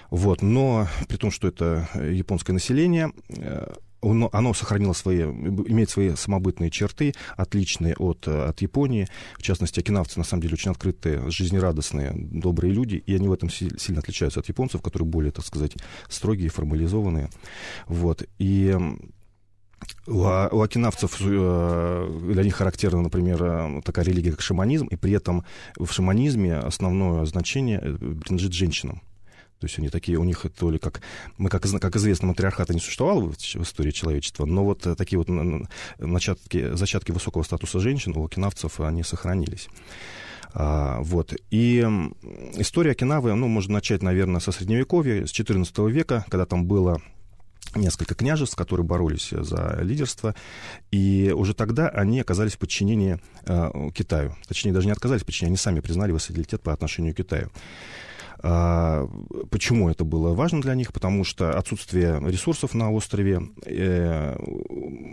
Вот, 0.10 0.42
но 0.42 0.88
при 1.08 1.16
том, 1.16 1.32
что 1.32 1.48
это 1.48 1.88
японское 1.96 2.52
население, 2.52 3.14
э, 3.30 3.74
оно, 4.04 4.54
сохранило 4.54 4.94
свои, 4.94 5.22
имеет 5.22 5.90
свои 5.90 6.16
самобытные 6.16 6.70
черты, 6.70 7.14
отличные 7.38 7.96
от, 7.96 8.28
от 8.28 8.62
Японии. 8.62 9.08
В 9.38 9.44
частности, 9.44 9.80
окинавцы, 9.80 10.20
на 10.20 10.26
самом 10.26 10.42
деле, 10.42 10.54
очень 10.54 10.72
открытые, 10.72 11.30
жизнерадостные, 11.30 12.12
добрые 12.14 12.74
люди, 12.74 12.96
и 12.96 13.16
они 13.16 13.28
в 13.28 13.34
этом 13.34 13.50
сильно 13.50 14.00
отличаются 14.00 14.40
от 14.40 14.50
японцев, 14.50 14.82
которые 14.82 15.08
более, 15.08 15.32
так 15.32 15.46
сказать, 15.46 15.74
строгие, 16.10 16.50
формализованные. 16.50 17.30
Вот. 17.88 18.24
И 18.40 18.78
у, 20.08 20.20
у 20.20 20.62
окинавцев 20.62 21.18
э, 21.22 22.20
для 22.32 22.44
них 22.44 22.56
характерна, 22.56 23.02
например, 23.02 23.44
э, 23.44 23.82
такая 23.84 24.06
религия, 24.06 24.32
как 24.32 24.42
шаманизм, 24.42 24.88
и 24.88 24.96
при 24.96 25.14
этом 25.14 25.44
в 25.78 25.92
шаманизме 25.92 26.58
основное 26.58 27.26
значение 27.26 27.80
э, 27.82 27.96
принадлежит 27.96 28.54
женщинам. 28.54 29.02
То 29.64 29.68
есть 29.68 29.80
они 29.80 29.88
такие, 29.88 30.18
у 30.18 30.26
них 30.26 30.46
то 30.60 30.70
ли 30.70 30.78
как... 30.78 31.00
Мы, 31.38 31.50
как, 31.50 31.62
как 31.62 31.96
известно, 31.96 32.28
матриархата 32.28 32.74
не 32.74 32.82
существовало 32.82 33.22
в, 33.22 33.38
в 33.38 33.62
истории 33.64 33.92
человечества, 33.92 34.44
но 34.44 34.66
вот 34.66 34.86
э, 34.86 34.94
такие 34.96 35.18
вот 35.18 35.30
начатки, 36.00 36.76
зачатки 36.76 37.12
высокого 37.12 37.44
статуса 37.44 37.80
женщин 37.80 38.12
у 38.18 38.26
окинавцев, 38.26 38.82
они 38.82 39.04
сохранились. 39.04 39.70
А, 40.54 41.00
вот. 41.00 41.34
И 41.50 41.80
история 42.56 42.92
Окинавы, 42.92 43.34
ну, 43.36 43.48
можно 43.48 43.76
начать, 43.76 44.04
наверное, 44.04 44.42
со 44.42 44.52
Средневековья, 44.52 45.26
с 45.26 45.32
XIV 45.32 45.90
века, 45.90 46.26
когда 46.28 46.46
там 46.46 46.66
было 46.66 47.02
несколько 47.74 48.16
княжеств, 48.16 48.58
которые 48.58 48.86
боролись 48.86 49.30
за 49.32 49.80
лидерство, 49.82 50.36
и 50.92 51.34
уже 51.34 51.54
тогда 51.54 51.88
они 51.88 52.20
оказались 52.20 52.56
в 52.56 52.58
подчинении 52.58 53.22
э, 53.46 53.90
Китаю. 53.96 54.36
Точнее, 54.46 54.74
даже 54.74 54.88
не 54.88 54.92
отказались 54.92 55.22
в 55.22 55.26
подчинении, 55.26 55.52
они 55.52 55.58
сами 55.58 55.80
признали 55.80 56.12
вассалитет 56.12 56.62
по 56.62 56.74
отношению 56.74 57.14
к 57.14 57.18
Китаю. 57.20 57.50
А, 58.46 59.08
почему 59.50 59.90
это 59.90 60.04
было 60.04 60.34
важно 60.34 60.62
для 60.62 60.76
них? 60.76 60.92
Потому 60.92 61.24
что 61.24 61.58
отсутствие 61.58 62.20
ресурсов 62.30 62.74
на 62.74 62.92
острове, 62.92 63.42
э, 63.66 64.36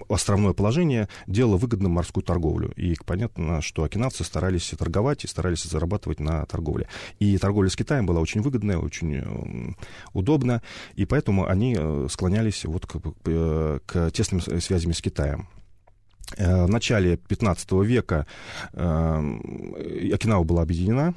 островное 0.08 0.52
положение 0.52 1.08
делало 1.28 1.56
выгодным 1.56 1.92
морскую 1.92 2.24
торговлю. 2.24 2.72
И 2.72 2.96
понятно, 3.06 3.62
что 3.62 3.84
окинавцы 3.84 4.24
старались 4.24 4.74
торговать 4.76 5.22
и 5.22 5.28
старались 5.28 5.62
зарабатывать 5.62 6.18
на 6.18 6.44
торговле. 6.46 6.88
И 7.20 7.38
торговля 7.38 7.70
с 7.70 7.76
Китаем 7.76 8.04
была 8.04 8.20
очень 8.20 8.40
выгодная, 8.40 8.78
очень 8.78 9.14
э, 9.14 9.74
удобна, 10.12 10.60
и 10.96 11.06
поэтому 11.06 11.46
они 11.46 11.76
э, 11.78 12.08
склонялись 12.10 12.64
вот 12.64 12.86
к, 12.86 12.98
к 13.86 14.10
тесным 14.10 14.40
связям 14.40 14.92
с 14.92 15.00
Китаем. 15.00 15.46
В 16.36 16.68
начале 16.68 17.16
15 17.16 17.72
века 17.72 18.24
Окинава 18.72 20.44
была 20.44 20.62
объединена 20.62 21.14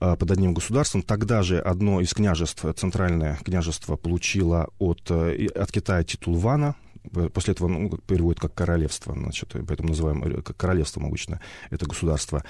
под 0.00 0.30
одним 0.30 0.54
государством. 0.54 1.02
Тогда 1.02 1.42
же 1.42 1.60
одно 1.60 2.00
из 2.00 2.12
княжеств, 2.14 2.64
центральное 2.76 3.36
княжество, 3.44 3.96
получило 3.96 4.70
от, 4.78 5.10
э, 5.10 5.46
от 5.54 5.70
Китая 5.70 6.02
титул 6.04 6.36
Вана, 6.36 6.74
После 7.32 7.52
этого 7.52 7.68
ну, 7.68 7.96
переводят 7.96 8.40
как 8.40 8.54
королевство, 8.54 9.14
значит, 9.14 9.56
поэтому 9.66 9.88
называем 9.88 10.22
э, 10.22 10.42
как 10.42 10.56
королевством 10.56 11.06
обычно 11.06 11.40
это 11.70 11.86
государство 11.86 12.44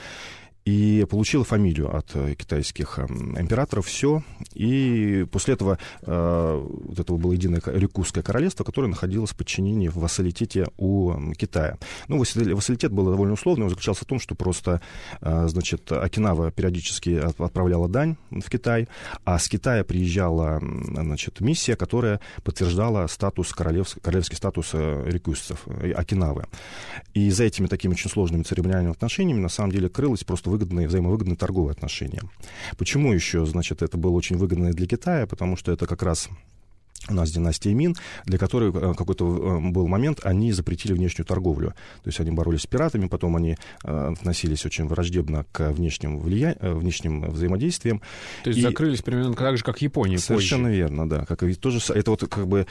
и 0.65 1.07
получила 1.09 1.45
фамилию 1.45 1.95
от 1.95 2.11
э, 2.15 2.35
китайских 2.35 2.99
эм, 2.99 3.39
императоров, 3.41 3.87
все. 3.87 4.23
И 4.53 5.27
после 5.31 5.55
этого 5.55 5.79
э, 6.03 6.67
вот 6.85 6.99
этого 6.99 7.17
было 7.17 7.33
единое 7.33 7.63
Рюкузское 7.65 8.23
королевство, 8.23 8.65
которое 8.65 8.89
находилось 8.89 9.31
в 9.31 9.37
подчинении 9.37 9.89
в 9.89 9.97
вассалитете 9.97 10.67
у 10.77 11.33
Китая. 11.33 11.79
Ну, 12.09 12.19
вассалитет 12.19 12.93
был 12.93 13.07
довольно 13.07 13.35
условный, 13.35 13.65
он 13.65 13.71
заключался 13.71 14.05
в 14.05 14.07
том, 14.07 14.21
что 14.21 14.35
просто, 14.35 14.83
э, 15.21 15.49
значит, 15.49 15.91
Окинава 15.93 16.51
периодически 16.51 17.21
отправляла 17.41 17.89
дань 17.89 18.17
в 18.31 18.49
Китай, 18.51 18.89
а 19.25 19.39
с 19.39 19.49
Китая 19.49 19.83
приезжала, 19.83 20.61
значит, 20.61 21.41
миссия, 21.41 21.75
которая 21.75 22.21
подтверждала 22.45 23.07
статус, 23.07 23.53
королевский, 23.53 24.01
королевский 24.03 24.37
статус 24.37 24.75
рюкузцев, 24.75 25.67
Окинавы. 25.95 26.45
И 27.15 27.31
за 27.31 27.45
этими 27.45 27.67
такими 27.67 27.93
очень 27.93 28.11
сложными 28.11 28.43
церемониальными 28.43 28.93
отношениями, 28.93 29.41
на 29.41 29.49
самом 29.49 29.73
деле, 29.73 29.89
крылась 29.89 30.25
просто 30.25 30.50
выгодные, 30.51 30.89
взаимовыгодные 30.89 31.37
торговые 31.37 31.73
отношения. 31.73 32.23
Почему 32.77 33.13
еще, 33.13 33.47
значит, 33.47 33.83
это 33.83 33.97
было 33.97 34.13
очень 34.13 34.37
выгодно 34.37 34.73
для 34.73 34.87
Китая? 34.87 35.27
Потому 35.27 35.57
что 35.57 35.73
это 35.73 35.87
как 35.87 36.03
раз 36.03 36.29
у 37.09 37.15
нас 37.15 37.31
династия 37.31 37.73
Мин, 37.73 37.97
для 38.27 38.39
которой 38.39 38.71
э, 38.71 38.95
какой-то 38.95 39.25
э, 39.25 39.71
был 39.71 39.87
момент, 39.87 40.21
они 40.23 40.53
запретили 40.53 40.93
внешнюю 40.93 41.27
торговлю. 41.27 41.71
То 42.03 42.09
есть 42.09 42.21
они 42.21 42.31
боролись 42.31 42.63
с 42.63 42.67
пиратами, 42.67 43.07
потом 43.07 43.37
они 43.37 43.57
э, 43.85 44.13
относились 44.13 44.67
очень 44.67 44.87
враждебно 44.87 45.47
к 45.53 45.71
внешним, 45.71 46.19
влия... 46.19 46.57
внешним 46.61 47.31
взаимодействиям. 47.31 48.03
То 48.45 48.51
есть 48.51 48.59
и... 48.59 48.63
закрылись 48.63 49.03
примерно 49.03 49.35
так 49.35 49.57
же, 49.57 49.65
как 49.65 49.81
Япония 49.81 50.19
Совершенно 50.19 50.65
позже. 50.65 50.77
верно, 50.77 51.09
да. 51.09 51.25
Как, 51.25 51.41
тоже, 51.59 51.81
это 51.93 52.11
вот 52.11 52.29
как 52.29 52.47
бы 52.47 52.67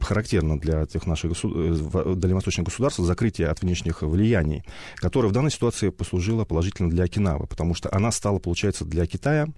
характерно 0.00 0.58
для 0.58 0.86
тех 0.86 1.06
наших 1.06 1.30
государ... 1.30 2.14
дальневосточных 2.14 2.66
государств, 2.66 3.00
закрытие 3.00 3.48
от 3.48 3.60
внешних 3.62 4.02
влияний, 4.02 4.62
которое 4.96 5.28
в 5.28 5.32
данной 5.32 5.50
ситуации 5.50 5.90
послужило 5.90 6.44
положительно 6.44 6.90
для 6.90 7.04
Окинавы, 7.04 7.46
потому 7.46 7.74
что 7.74 7.92
она 7.92 8.12
стала, 8.12 8.38
получается, 8.38 8.84
для 8.84 9.06
Китая 9.06 9.48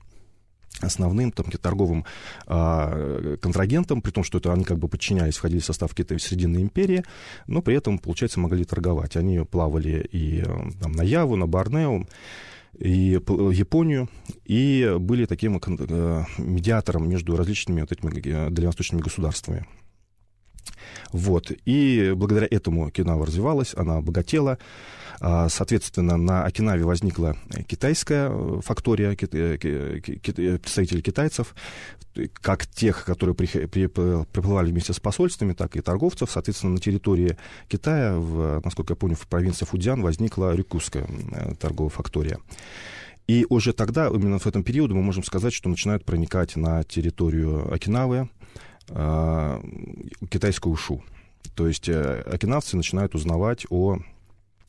основным 0.80 1.32
там, 1.32 1.46
торговым 1.50 2.04
а, 2.46 3.36
контрагентом, 3.36 4.02
при 4.02 4.10
том, 4.12 4.24
что 4.24 4.38
это 4.38 4.52
они 4.52 4.64
как 4.64 4.78
бы 4.78 4.88
подчинялись, 4.88 5.36
входили 5.36 5.60
в 5.60 5.64
состав 5.64 5.90
какой-то 5.90 6.18
Срединной 6.18 6.62
империи, 6.62 7.04
но 7.46 7.60
при 7.60 7.76
этом, 7.76 7.98
получается, 7.98 8.40
могли 8.40 8.64
торговать. 8.64 9.16
Они 9.16 9.40
плавали 9.40 10.08
и 10.12 10.42
там, 10.80 10.92
на 10.92 11.02
Яву, 11.02 11.36
на 11.36 11.46
Борнео, 11.46 12.06
и 12.78 13.20
Японию, 13.52 14.08
и 14.44 14.96
были 14.98 15.26
таким 15.26 15.56
э, 15.58 16.24
медиатором 16.38 17.08
между 17.08 17.36
различными 17.36 17.80
вот 17.80 17.92
этими 17.92 18.10
э, 18.26 18.50
дальневосточными 18.50 19.02
государствами. 19.02 19.66
Вот. 21.12 21.52
И 21.66 22.12
благодаря 22.16 22.46
этому 22.50 22.90
Кинава 22.90 23.26
развивалась, 23.26 23.74
она 23.76 23.96
обогатела. 23.96 24.58
А, 25.20 25.50
соответственно, 25.50 26.16
на 26.16 26.44
Окинаве 26.44 26.84
возникла 26.84 27.36
китайская 27.66 28.30
э, 28.30 28.60
фактория, 28.64 29.10
э, 29.12 30.58
представители 30.58 31.02
китайцев, 31.02 31.54
как 32.40 32.66
тех, 32.66 33.04
которые 33.04 33.34
приплывали 33.34 34.70
вместе 34.70 34.94
с 34.94 35.00
посольствами, 35.00 35.52
так 35.52 35.76
и 35.76 35.82
торговцев. 35.82 36.30
Соответственно, 36.30 36.72
на 36.72 36.80
территории 36.80 37.36
Китая, 37.68 38.16
в, 38.16 38.62
насколько 38.64 38.92
я 38.92 38.96
помню, 38.96 39.14
в 39.14 39.26
провинции 39.28 39.66
Фудзян 39.66 40.00
возникла 40.00 40.54
рюкузская 40.54 41.06
э, 41.32 41.54
торговая 41.54 41.90
фактория. 41.90 42.38
И 43.26 43.46
уже 43.48 43.74
тогда, 43.74 44.08
именно 44.08 44.38
в 44.38 44.46
этом 44.46 44.64
периоде, 44.64 44.94
мы 44.94 45.02
можем 45.02 45.22
сказать, 45.22 45.52
что 45.52 45.68
начинают 45.68 46.04
проникать 46.04 46.56
на 46.56 46.82
территорию 46.82 47.72
Окинавы 47.72 48.30
э, 48.88 49.60
китайскую 50.30 50.72
ушу. 50.72 51.04
То 51.54 51.68
есть 51.68 51.88
э, 51.90 52.22
окинавцы 52.22 52.76
начинают 52.76 53.14
узнавать 53.14 53.66
о 53.68 53.98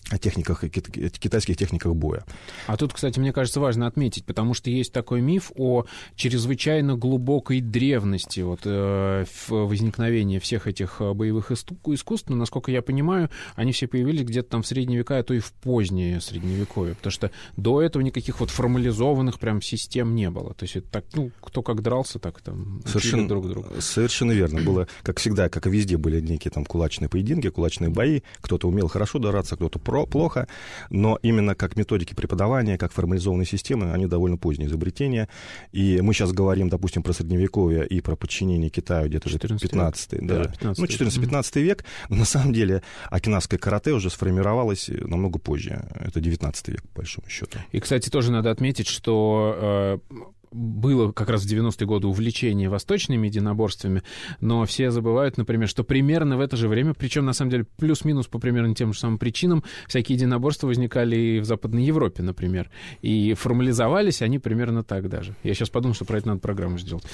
о 0.09 0.17
техниках, 0.17 0.63
китайских 0.69 1.57
техниках 1.57 1.95
боя. 1.95 2.23
А 2.67 2.75
тут, 2.75 2.93
кстати, 2.93 3.19
мне 3.19 3.31
кажется, 3.31 3.59
важно 3.59 3.87
отметить, 3.87 4.25
потому 4.25 4.53
что 4.53 4.69
есть 4.69 4.91
такой 4.91 5.21
миф 5.21 5.51
о 5.55 5.85
чрезвычайно 6.15 6.95
глубокой 6.95 7.61
древности 7.61 8.41
вот, 8.41 8.61
э, 8.65 9.25
возникновения 9.47 10.39
всех 10.39 10.67
этих 10.67 10.97
э, 10.99 11.13
боевых 11.13 11.51
искусств. 11.51 12.29
Но, 12.29 12.35
насколько 12.35 12.71
я 12.71 12.81
понимаю, 12.81 13.29
они 13.55 13.71
все 13.71 13.87
появились 13.87 14.23
где-то 14.23 14.49
там 14.49 14.63
в 14.63 14.67
средние 14.67 14.99
века, 14.99 15.17
а 15.17 15.23
то 15.23 15.33
и 15.33 15.39
в 15.39 15.51
позднее 15.53 16.19
средневековье, 16.19 16.95
потому 16.95 17.11
что 17.11 17.31
до 17.55 17.81
этого 17.81 18.01
никаких 18.01 18.39
вот 18.39 18.49
формализованных 18.49 19.39
прям 19.39 19.61
систем 19.61 20.15
не 20.15 20.29
было. 20.29 20.53
То 20.53 20.63
есть 20.63 20.75
это 20.75 20.87
так, 20.89 21.05
ну, 21.13 21.31
кто 21.39 21.61
как 21.61 21.81
дрался, 21.81 22.19
так 22.19 22.41
там 22.41 22.81
совершенно, 22.85 23.27
друг 23.27 23.47
друга. 23.47 23.69
Совершенно 23.79 24.31
верно. 24.31 24.61
Было, 24.61 24.87
как 25.03 25.19
всегда, 25.19 25.49
как 25.49 25.67
и 25.67 25.69
везде, 25.69 25.97
были 25.97 26.19
некие 26.19 26.51
там 26.51 26.65
кулачные 26.65 27.09
поединки, 27.09 27.49
кулачные 27.49 27.89
бои. 27.89 28.21
Кто-то 28.41 28.67
умел 28.67 28.87
хорошо 28.87 29.19
драться, 29.19 29.55
кто-то 29.55 29.79
про, 29.91 30.05
плохо, 30.05 30.47
но 30.89 31.19
именно 31.21 31.53
как 31.53 31.75
методики 31.75 32.13
преподавания, 32.13 32.77
как 32.77 32.93
формализованные 32.93 33.45
системы, 33.45 33.91
они 33.91 34.05
довольно 34.05 34.37
поздние 34.37 34.69
изобретения. 34.69 35.27
И 35.73 35.99
мы 35.99 36.13
сейчас 36.13 36.31
говорим, 36.31 36.69
допустим, 36.69 37.03
про 37.03 37.11
Средневековье 37.11 37.85
и 37.85 37.99
про 37.99 38.15
подчинение 38.15 38.69
Китаю 38.69 39.09
где-то 39.09 39.27
же 39.27 39.37
15 39.37 40.13
век. 40.13 40.23
Да, 40.23 40.45
15 40.45 40.79
ну, 40.79 40.85
14-15 40.85 41.61
век. 41.61 41.83
Но 42.07 42.15
на 42.21 42.25
самом 42.25 42.53
деле 42.53 42.83
окинавское 43.09 43.59
карате 43.59 43.91
уже 43.91 44.09
сформировалось 44.09 44.89
намного 44.89 45.39
позже. 45.39 45.85
Это 45.99 46.21
19 46.21 46.69
век, 46.69 46.83
по 46.83 47.01
большому 47.01 47.27
счету. 47.27 47.59
И, 47.73 47.81
кстати, 47.81 48.09
тоже 48.09 48.31
надо 48.31 48.49
отметить, 48.49 48.87
что 48.87 49.99
э, 50.15 50.31
было 50.51 51.11
как 51.11 51.29
раз 51.29 51.43
в 51.43 51.51
90-е 51.51 51.87
годы 51.87 52.07
увлечение 52.07 52.69
восточными 52.69 53.27
единоборствами, 53.27 54.03
но 54.39 54.65
все 54.65 54.91
забывают, 54.91 55.37
например, 55.37 55.67
что 55.67 55.83
примерно 55.83 56.37
в 56.37 56.41
это 56.41 56.57
же 56.57 56.67
время, 56.67 56.93
причем 56.93 57.25
на 57.25 57.33
самом 57.33 57.51
деле 57.51 57.65
плюс-минус 57.77 58.27
по 58.27 58.39
примерно 58.39 58.75
тем 58.75 58.93
же 58.93 58.99
самым 58.99 59.17
причинам, 59.17 59.63
всякие 59.87 60.15
единоборства 60.15 60.67
возникали 60.67 61.15
и 61.15 61.39
в 61.39 61.45
Западной 61.45 61.83
Европе, 61.83 62.23
например. 62.23 62.69
И 63.01 63.33
формализовались 63.33 64.21
они 64.21 64.39
примерно 64.39 64.83
так 64.83 65.09
даже. 65.09 65.35
Я 65.43 65.53
сейчас 65.53 65.69
подумал, 65.69 65.95
что 65.95 66.05
про 66.05 66.17
это 66.17 66.27
надо 66.27 66.39
программу 66.39 66.77
сделать. 66.77 67.05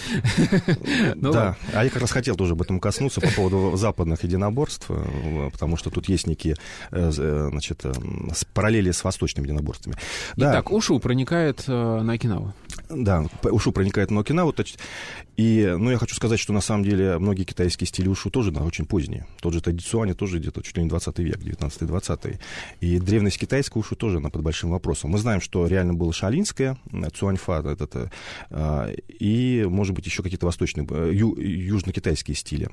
Ну 1.16 1.32
да, 1.32 1.58
а 1.74 1.84
я 1.84 1.90
как 1.90 2.02
раз 2.02 2.12
хотел 2.12 2.36
тоже 2.36 2.54
об 2.54 2.62
этом 2.62 2.80
коснуться 2.80 3.22
по 3.22 3.28
поводу 3.30 3.76
западных 3.76 4.24
единоборств, 4.24 4.88
э, 4.90 5.50
потому 5.52 5.78
что 5.78 5.90
тут 5.90 6.08
есть 6.10 6.28
некие 6.28 6.56
э, 6.92 7.12
э, 7.18 7.48
значит, 7.50 7.84
параллели 8.54 8.92
с 8.92 9.04
восточными 9.04 9.46
единоборствами. 9.46 9.96
Итак, 10.36 10.72
Ушу 10.72 11.00
проникает 11.00 11.68
на 11.68 12.12
Окинаву. 12.12 12.54
Да, 12.90 13.26
ушу 13.44 13.72
проникает 13.72 14.12
на 14.12 14.22
Окинаву. 14.22 14.54
И, 15.36 15.76
ну, 15.78 15.92
я 15.92 15.98
хочу 15.98 16.16
сказать, 16.16 16.40
что 16.40 16.54
на 16.54 16.62
самом 16.62 16.84
деле 16.84 17.18
многие 17.18 17.44
китайские 17.44 17.88
стили 17.88 18.08
ушу 18.08 18.30
тоже 18.30 18.52
да, 18.52 18.62
очень 18.62 18.86
поздние. 18.86 19.28
Тот 19.42 19.54
же 19.54 19.62
традиционный 19.62 20.14
тоже 20.14 20.40
где-то 20.40 20.62
чуть 20.64 20.78
ли 20.78 20.84
не 20.84 20.90
20 20.90 21.20
век, 21.20 21.38
19-20. 21.38 22.40
И 22.80 23.00
древность 23.00 23.38
китайского 23.38 23.82
ушу 23.82 23.96
тоже 23.96 24.18
она 24.18 24.30
под 24.30 24.42
большим 24.42 24.70
вопросом. 24.70 25.12
Мы 25.12 25.18
знаем, 25.18 25.42
что 25.42 25.68
реально 25.68 25.94
было 25.94 26.14
шалинское, 26.14 26.78
цуаньфа, 27.14 27.64
это, 27.80 28.12
а, 28.50 28.90
и, 29.08 29.66
может 29.68 29.94
быть, 29.94 30.06
еще 30.06 30.24
какие-то 30.24 30.46
восточные, 30.46 30.88
э, 30.90 31.12
ю, 31.14 31.36
южно-китайские 31.36 32.36
стили. 32.36 32.70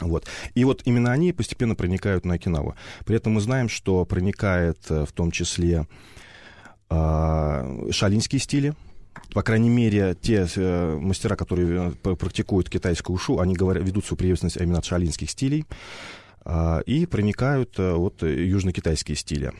Вот. 0.00 0.26
И 0.54 0.64
вот 0.64 0.82
именно 0.84 1.12
они 1.12 1.32
постепенно 1.32 1.74
проникают 1.74 2.24
на 2.24 2.34
Окинаву. 2.34 2.74
При 3.04 3.16
этом 3.16 3.34
мы 3.34 3.40
знаем, 3.40 3.68
что 3.68 4.04
проникает 4.04 4.78
э, 4.90 5.04
в 5.06 5.12
том 5.12 5.30
числе 5.30 5.86
э, 6.90 7.88
шалинские 7.90 8.40
стили, 8.40 8.74
по 9.32 9.42
крайней 9.42 9.70
мере, 9.70 10.16
те 10.20 10.46
э, 10.54 10.98
мастера, 11.00 11.36
которые 11.36 11.94
э, 12.04 12.14
практикуют 12.16 12.68
китайскую 12.68 13.16
ушу, 13.16 13.38
они 13.38 13.54
говорят, 13.54 13.84
ведут 13.84 14.04
свою 14.04 14.18
преемственность 14.18 14.56
именно 14.56 14.78
от 14.78 14.84
шалинских 14.84 15.30
стилей 15.30 15.64
э, 16.44 16.82
и 16.86 17.06
проникают 17.06 17.78
э, 17.78 17.92
вот 17.94 18.22
южно-китайские 18.22 19.16
стили. 19.16 19.52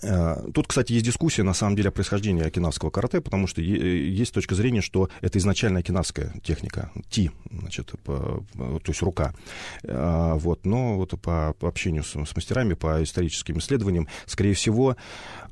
Э, 0.00 0.36
тут, 0.54 0.66
кстати, 0.68 0.92
есть 0.92 1.04
дискуссия, 1.04 1.42
на 1.42 1.54
самом 1.54 1.76
деле, 1.76 1.88
о 1.88 1.92
происхождении 1.92 2.44
окинавского 2.44 2.90
карате, 2.90 3.20
потому 3.20 3.46
что 3.46 3.60
есть 3.60 4.32
точка 4.32 4.54
зрения, 4.54 4.80
что 4.80 5.08
это 5.20 5.38
изначально 5.38 5.80
окинавская 5.80 6.32
техника, 6.42 6.90
ти, 7.08 7.30
значит, 7.50 7.92
по, 8.04 8.42
то 8.54 8.88
есть 8.88 9.02
рука. 9.02 9.34
Э, 9.82 10.34
вот, 10.34 10.64
но 10.64 10.96
вот 10.96 11.20
по, 11.20 11.54
общению 11.60 12.04
с, 12.04 12.10
с 12.10 12.36
мастерами, 12.36 12.74
по 12.74 13.02
историческим 13.02 13.58
исследованиям, 13.58 14.08
скорее 14.26 14.54
всего, 14.54 14.96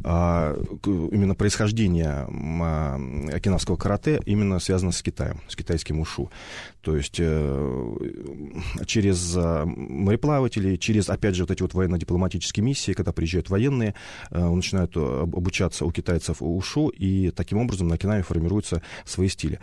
э, 0.02 0.64
именно 0.86 1.34
происхождение 1.34 2.24
окинавского 3.32 3.76
карате 3.76 4.20
именно 4.26 4.58
связано 4.58 4.92
с 4.92 5.02
Китаем, 5.02 5.40
с 5.48 5.56
китайским 5.56 6.00
ушу. 6.00 6.30
То 6.80 6.96
есть 6.96 7.20
через 8.86 9.34
мореплавателей, 9.36 10.78
через, 10.78 11.10
опять 11.10 11.34
же, 11.34 11.42
вот 11.42 11.50
эти 11.50 11.62
вот 11.62 11.74
военно-дипломатические 11.74 12.64
миссии, 12.64 12.92
когда 12.92 13.12
приезжают 13.12 13.50
военные, 13.50 13.94
Э, 14.29 14.29
начинают 14.38 14.96
э, 14.96 15.00
обучаться 15.00 15.84
у 15.84 15.90
китайцев 15.90 16.38
ушу, 16.40 16.88
и 16.88 17.30
таким 17.30 17.58
образом 17.58 17.88
на 17.88 17.94
Окинаве 17.96 18.22
формируются 18.22 18.82
свои 19.04 19.28
стили 19.28 19.60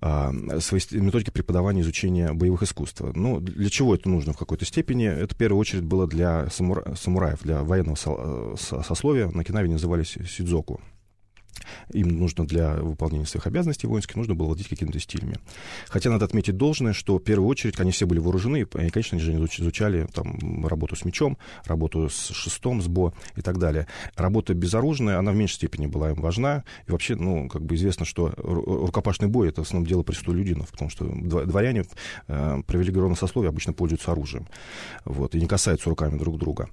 а, 0.00 0.32
свои 0.60 0.80
методики 0.92 1.30
преподавания 1.30 1.80
изучения 1.80 2.32
боевых 2.32 2.62
искусств. 2.62 3.02
Ну, 3.14 3.40
для 3.40 3.68
чего 3.68 3.94
это 3.94 4.08
нужно 4.08 4.32
в 4.32 4.38
какой-то 4.38 4.64
степени? 4.64 5.06
Это, 5.06 5.34
в 5.34 5.38
первую 5.38 5.58
очередь, 5.58 5.84
было 5.84 6.06
для 6.06 6.48
самура... 6.50 6.94
самураев, 6.94 7.42
для 7.42 7.64
военного 7.64 7.96
э, 7.96 8.54
сословия. 8.58 9.28
На 9.28 9.42
Кинаве 9.42 9.68
назывались 9.68 10.16
сидзоку 10.28 10.80
им 11.92 12.08
нужно 12.18 12.46
для 12.46 12.74
выполнения 12.74 13.26
своих 13.26 13.46
обязанностей 13.46 13.86
воинских, 13.86 14.16
нужно 14.16 14.34
было 14.34 14.46
владеть 14.46 14.68
какими-то 14.68 14.98
стилями. 14.98 15.36
Хотя 15.88 16.10
надо 16.10 16.24
отметить 16.24 16.56
должное, 16.56 16.92
что 16.92 17.18
в 17.18 17.22
первую 17.22 17.48
очередь 17.48 17.78
они 17.80 17.90
все 17.90 18.06
были 18.06 18.18
вооружены, 18.18 18.62
и, 18.62 18.64
конечно, 18.64 19.18
они 19.18 19.24
же 19.24 19.32
изучали 19.32 20.06
там, 20.12 20.66
работу 20.66 20.96
с 20.96 21.04
мечом, 21.04 21.38
работу 21.64 22.08
с 22.08 22.30
шестом, 22.30 22.82
с 22.82 22.86
бо 22.86 23.12
и 23.36 23.42
так 23.42 23.58
далее. 23.58 23.86
Работа 24.16 24.54
безоружная, 24.54 25.18
она 25.18 25.32
в 25.32 25.36
меньшей 25.36 25.54
степени 25.54 25.86
была 25.86 26.10
им 26.10 26.20
важна. 26.20 26.64
И 26.86 26.92
вообще, 26.92 27.14
ну, 27.16 27.48
как 27.48 27.62
бы 27.62 27.74
известно, 27.74 28.04
что 28.04 28.32
рукопашный 28.36 29.28
бой— 29.28 29.48
это 29.50 29.62
в 29.62 29.66
основном 29.66 29.86
дело 29.86 30.02
простолюдинов, 30.02 30.70
потому 30.70 30.90
что 30.90 31.04
дворяне 31.04 31.84
э, 32.26 32.62
привилегированного 32.66 33.18
сословия 33.18 33.50
обычно 33.50 33.72
пользуются 33.72 34.12
оружием. 34.12 34.46
Вот, 35.04 35.34
и 35.34 35.40
не 35.40 35.46
касаются 35.46 35.90
руками 35.90 36.18
друг 36.18 36.38
друга. 36.38 36.68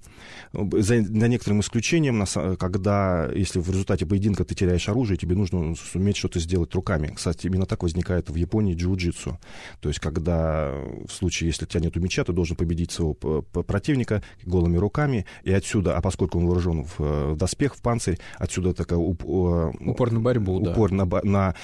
За, 0.54 1.02
за 1.02 1.28
некоторым 1.28 1.62
исключением, 1.62 2.26
когда, 2.58 3.30
если 3.34 3.60
в 3.60 3.70
результате 3.70 4.06
поединка 4.06 4.44
ты 4.44 4.56
теряешь 4.56 4.75
теряешь 4.76 4.90
оружие, 4.90 5.18
тебе 5.18 5.36
нужно 5.36 5.76
суметь 5.76 6.18
что-то 6.18 6.40
сделать 6.40 6.74
руками. 6.76 7.12
Кстати, 7.16 7.48
именно 7.48 7.66
так 7.66 7.84
возникает 7.84 8.30
в 8.30 8.36
Японии 8.36 8.76
джиу-джитсу. 8.76 9.38
То 9.80 9.90
есть, 9.90 10.00
когда 10.00 10.74
в 11.08 11.12
случае, 11.12 11.48
если 11.48 11.66
у 11.66 11.68
тебя 11.68 11.82
нет 11.82 11.96
меча, 11.96 12.24
ты 12.24 12.34
должен 12.34 12.56
победить 12.56 12.92
своего 12.92 13.14
противника 13.14 14.24
голыми 14.44 14.78
руками, 14.78 15.26
и 15.44 15.52
отсюда, 15.52 15.98
а 15.98 16.02
поскольку 16.02 16.40
он 16.40 16.46
вооружен 16.46 16.84
в, 16.84 17.34
в 17.34 17.36
доспех, 17.38 17.76
в 17.76 17.82
панцирь, 17.82 18.20
отсюда 18.38 18.74
такая 18.74 19.00
уп, 19.00 19.24
упор 19.26 20.12
на 20.12 20.20
борьбу, 20.20 20.56
упор 20.56 20.90
да. 20.92 21.06
на, 21.06 21.22
на 21.24 21.56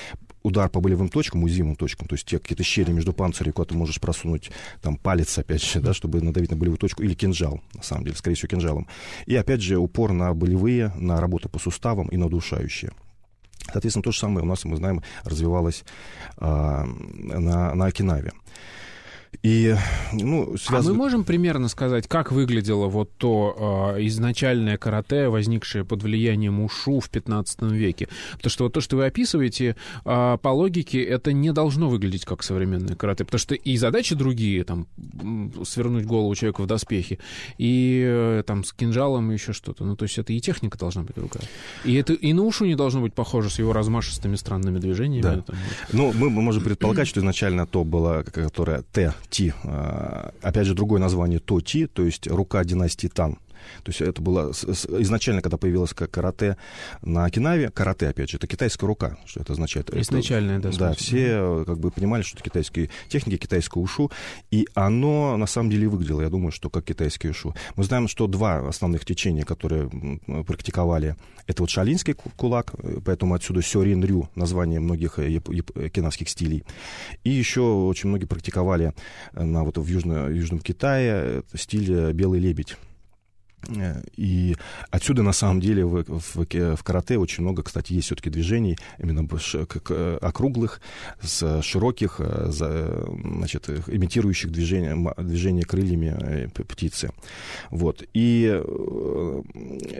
удар 0.43 0.69
по 0.69 0.79
болевым 0.79 1.09
точкам, 1.09 1.43
уязвимым 1.43 1.75
точкам, 1.75 2.07
то 2.07 2.15
есть 2.15 2.25
те 2.25 2.39
какие-то 2.39 2.63
щели 2.63 2.91
между 2.91 3.13
панцирем, 3.13 3.53
куда 3.53 3.67
ты 3.67 3.75
можешь 3.75 3.99
просунуть 3.99 4.51
там 4.81 4.97
палец, 4.97 5.37
опять 5.37 5.63
же, 5.63 5.79
да, 5.79 5.93
чтобы 5.93 6.21
надавить 6.21 6.51
на 6.51 6.57
болевую 6.57 6.77
точку, 6.77 7.03
или 7.03 7.13
кинжал, 7.13 7.61
на 7.73 7.83
самом 7.83 8.05
деле, 8.05 8.15
скорее 8.15 8.35
всего, 8.35 8.47
кинжалом. 8.47 8.87
И 9.25 9.35
опять 9.35 9.61
же 9.61 9.77
упор 9.77 10.13
на 10.13 10.33
болевые, 10.33 10.91
на 10.95 11.19
работу 11.21 11.49
по 11.49 11.59
суставам 11.59 12.07
и 12.07 12.17
на 12.17 12.25
удушающие. 12.25 12.91
Соответственно, 13.65 14.03
то 14.03 14.11
же 14.11 14.19
самое 14.19 14.43
у 14.43 14.47
нас, 14.47 14.65
мы 14.65 14.75
знаем, 14.77 15.01
развивалось 15.23 15.83
а, 16.37 16.83
на, 16.85 17.73
на 17.75 17.85
Окинаве. 17.85 18.33
И, 19.43 19.75
ну, 20.13 20.55
связ... 20.57 20.85
А 20.85 20.89
мы 20.89 20.93
можем 20.93 21.23
примерно 21.23 21.67
сказать, 21.67 22.07
как 22.07 22.31
выглядело 22.31 22.87
вот 22.87 23.11
то 23.17 23.95
э, 23.95 24.05
изначальное 24.05 24.77
карате, 24.77 25.29
возникшее 25.29 25.83
под 25.83 26.03
влиянием 26.03 26.59
ушу 26.59 26.99
в 26.99 27.09
15 27.09 27.63
веке? 27.63 28.07
Потому 28.33 28.51
что 28.51 28.63
вот 28.65 28.73
то, 28.73 28.81
что 28.81 28.97
вы 28.97 29.05
описываете, 29.05 29.75
э, 30.05 30.37
по 30.39 30.49
логике, 30.49 31.01
это 31.01 31.33
не 31.33 31.51
должно 31.53 31.89
выглядеть 31.89 32.23
как 32.23 32.43
современное 32.43 32.95
карате, 32.95 33.25
потому 33.25 33.39
что 33.39 33.55
и 33.55 33.77
задачи 33.77 34.13
другие, 34.13 34.63
там, 34.63 34.85
свернуть 35.63 36.05
голову 36.05 36.35
человека 36.35 36.61
в 36.61 36.67
доспехи, 36.67 37.17
и 37.57 38.03
э, 38.05 38.43
там 38.45 38.63
с 38.63 38.73
кинжалом 38.73 39.31
еще 39.31 39.53
что-то. 39.53 39.85
Ну, 39.85 39.95
то 39.95 40.03
есть 40.03 40.19
это 40.19 40.33
и 40.33 40.39
техника 40.39 40.77
должна 40.77 41.01
быть 41.01 41.15
другая. 41.15 41.45
И 41.83 41.95
это 41.95 42.13
и 42.13 42.33
на 42.33 42.43
ушу 42.43 42.65
не 42.65 42.75
должно 42.75 43.01
быть 43.01 43.15
похоже 43.15 43.49
с 43.49 43.57
его 43.57 43.73
размашистыми 43.73 44.35
странными 44.35 44.77
движениями. 44.77 45.23
Да. 45.23 45.41
Там, 45.41 45.55
вот. 45.55 45.93
Ну, 45.93 46.13
мы 46.13 46.29
можем 46.29 46.63
предполагать, 46.63 47.07
что 47.07 47.21
изначально 47.21 47.65
то 47.65 47.83
было, 47.83 48.23
которое 48.23 48.83
Т 48.91 49.15
Ти. 49.29 49.53
А, 49.63 50.33
опять 50.41 50.67
же, 50.67 50.73
другое 50.73 50.99
название 50.99 51.39
Тоти, 51.39 51.87
то 51.87 52.03
есть 52.03 52.27
рука 52.27 52.63
династии 52.63 53.07
Тан. 53.07 53.37
То 53.83 53.89
есть 53.89 54.01
это 54.01 54.21
было 54.21 54.51
изначально, 54.51 55.41
когда 55.41 55.57
появилось 55.57 55.93
карате 55.93 56.57
на 57.01 57.25
Окинаве, 57.25 57.69
карате, 57.69 58.07
опять 58.07 58.29
же, 58.29 58.37
это 58.37 58.47
китайская 58.47 58.87
рука, 58.87 59.17
что 59.25 59.41
это 59.41 59.53
означает. 59.53 59.93
Изначально, 59.95 60.59
да. 60.61 60.71
Да, 60.71 60.93
все 60.93 61.63
как 61.65 61.79
бы 61.79 61.91
понимали, 61.91 62.21
что 62.21 62.37
это 62.37 62.43
китайские 62.43 62.89
техники, 63.09 63.37
китайское 63.37 63.83
ушу, 63.83 64.11
и 64.49 64.67
оно 64.73 65.37
на 65.37 65.45
самом 65.45 65.69
деле 65.69 65.87
выглядело, 65.87 66.21
я 66.21 66.29
думаю, 66.29 66.51
что 66.51 66.69
как 66.69 66.85
китайский 66.85 67.29
ушу. 67.29 67.53
Мы 67.75 67.83
знаем, 67.83 68.07
что 68.07 68.27
два 68.27 68.67
основных 68.67 69.05
течения, 69.05 69.43
которые 69.43 69.89
практиковали, 70.47 71.15
это 71.47 71.63
вот 71.63 71.69
шалинский 71.69 72.13
кулак, 72.13 72.73
поэтому 73.05 73.33
отсюда 73.33 73.61
сёрин 73.61 74.03
рю, 74.03 74.29
название 74.35 74.79
многих 74.79 75.15
кинавских 75.15 76.29
стилей, 76.29 76.63
и 77.23 77.29
еще 77.29 77.61
очень 77.61 78.09
многие 78.09 78.25
практиковали 78.25 78.93
на, 79.33 79.63
вот, 79.63 79.77
в, 79.77 79.85
Южно, 79.87 80.25
в 80.25 80.33
Южном 80.33 80.59
Китае 80.59 81.43
стиль 81.53 82.13
белый 82.13 82.39
лебедь. 82.39 82.77
Э, 83.69 84.01
и 84.15 84.55
отсюда, 84.89 85.23
на 85.23 85.33
самом 85.33 85.59
деле, 85.59 85.85
в, 85.85 86.03
в, 86.03 86.75
в 86.75 86.83
карате 86.83 87.17
очень 87.17 87.43
много, 87.43 87.63
кстати, 87.63 87.93
есть 87.93 88.07
все-таки 88.07 88.29
движений 88.29 88.77
именно 88.97 89.27
округлых, 90.21 90.81
с 91.21 91.61
широких, 91.61 92.15
э, 92.19 92.49
значит, 92.51 93.69
имитирующих 93.69 94.51
движение, 94.51 94.95
движение 95.17 95.63
крыльями 95.63 96.15
э, 96.19 96.47
птицы. 96.49 97.11
Вот. 97.69 98.03
И 98.13 98.61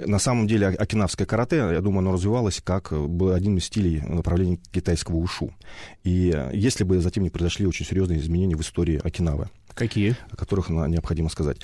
на 0.06 0.20
самом 0.20 0.48
деле 0.48 0.68
окинавское 0.68 1.28
карате, 1.28 1.58
я 1.58 1.82
думаю, 1.82 2.00
оно 2.00 2.14
развивалось 2.14 2.62
как 2.64 2.92
был 2.92 3.32
один 3.32 3.58
из 3.58 3.66
стилей 3.66 4.02
направления 4.02 4.60
китайского 4.72 5.18
ушу. 5.18 5.54
И 6.04 6.36
если 6.54 6.84
бы 6.84 7.00
затем 7.00 7.24
не 7.24 7.30
произошли 7.30 7.66
очень 7.66 7.86
серьезные 7.86 8.20
изменения 8.20 8.56
в 8.56 8.62
истории 8.62 9.00
Окинавы. 9.04 9.50
Какие? 9.74 10.16
О 10.30 10.36
которых 10.36 10.70
необходимо 10.70 11.30
сказать. 11.30 11.58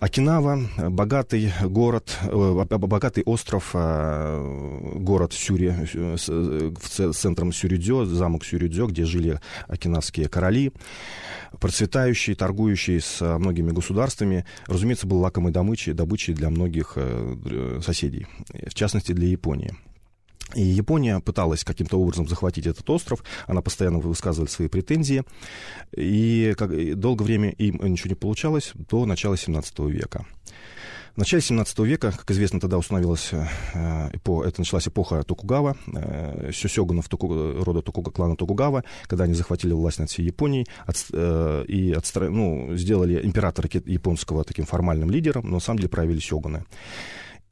Окинава, 0.00 0.60
богатый 0.90 1.52
город, 1.62 2.18
э, 2.22 2.64
богатый 2.76 3.22
остров, 3.24 3.70
э, 3.72 4.94
город 4.96 5.32
Сюри, 5.32 5.72
э, 5.94 6.16
с 6.18 7.12
центром 7.14 7.52
Сюридзё, 7.52 8.04
замок 8.04 8.44
Сюридзё, 8.44 8.86
где 8.86 9.04
жили 9.04 9.40
окинавские 9.68 10.28
короли, 10.28 10.72
процветающий, 11.60 12.34
торгующий 12.34 13.00
с 13.00 13.20
многими 13.38 13.70
государствами, 13.70 14.44
разумеется, 14.66 15.06
был 15.06 15.20
лакомой 15.20 15.52
добычей, 15.52 15.92
добычей 15.94 16.34
для 16.34 16.50
многих 16.50 16.98
соседей, 17.82 18.26
в 18.52 18.74
частности, 18.74 19.12
для 19.12 19.28
Японии. 19.28 19.74
И 20.54 20.62
Япония 20.62 21.20
пыталась 21.20 21.64
каким-то 21.64 21.98
образом 21.98 22.28
захватить 22.28 22.66
этот 22.66 22.88
остров, 22.88 23.24
она 23.46 23.62
постоянно 23.62 23.98
высказывала 23.98 24.48
свои 24.48 24.68
претензии, 24.68 25.24
и 25.96 26.54
как, 26.56 26.70
долгое 26.98 27.24
время 27.24 27.50
им 27.50 27.84
ничего 27.84 28.10
не 28.10 28.14
получалось 28.14 28.72
до 28.74 29.06
начала 29.06 29.36
17 29.36 29.78
века. 29.80 30.24
В 31.16 31.18
начале 31.18 31.40
17 31.40 31.78
века, 31.78 32.12
как 32.12 32.30
известно, 32.30 32.60
тогда 32.60 32.76
установилась, 32.76 33.30
э, 33.32 34.10
это 34.12 34.60
началась 34.60 34.86
эпоха 34.86 35.22
Токугава, 35.22 35.74
э, 35.86 36.50
сёсёгунов 36.52 37.08
Току, 37.08 37.64
рода 37.64 37.80
Токуга, 37.80 38.10
клана 38.10 38.36
Токугава, 38.36 38.84
когда 39.06 39.24
они 39.24 39.32
захватили 39.32 39.72
власть 39.72 39.98
над 39.98 40.10
всей 40.10 40.26
Японией 40.26 40.66
от, 40.84 40.96
э, 41.14 41.64
и 41.68 41.92
отстра... 41.92 42.28
ну, 42.28 42.76
сделали 42.76 43.24
императора 43.24 43.66
японского 43.86 44.44
таким 44.44 44.66
формальным 44.66 45.10
лидером, 45.10 45.46
но 45.46 45.54
на 45.54 45.60
самом 45.60 45.78
деле 45.78 45.88
правили 45.88 46.20
сёгуны. 46.20 46.64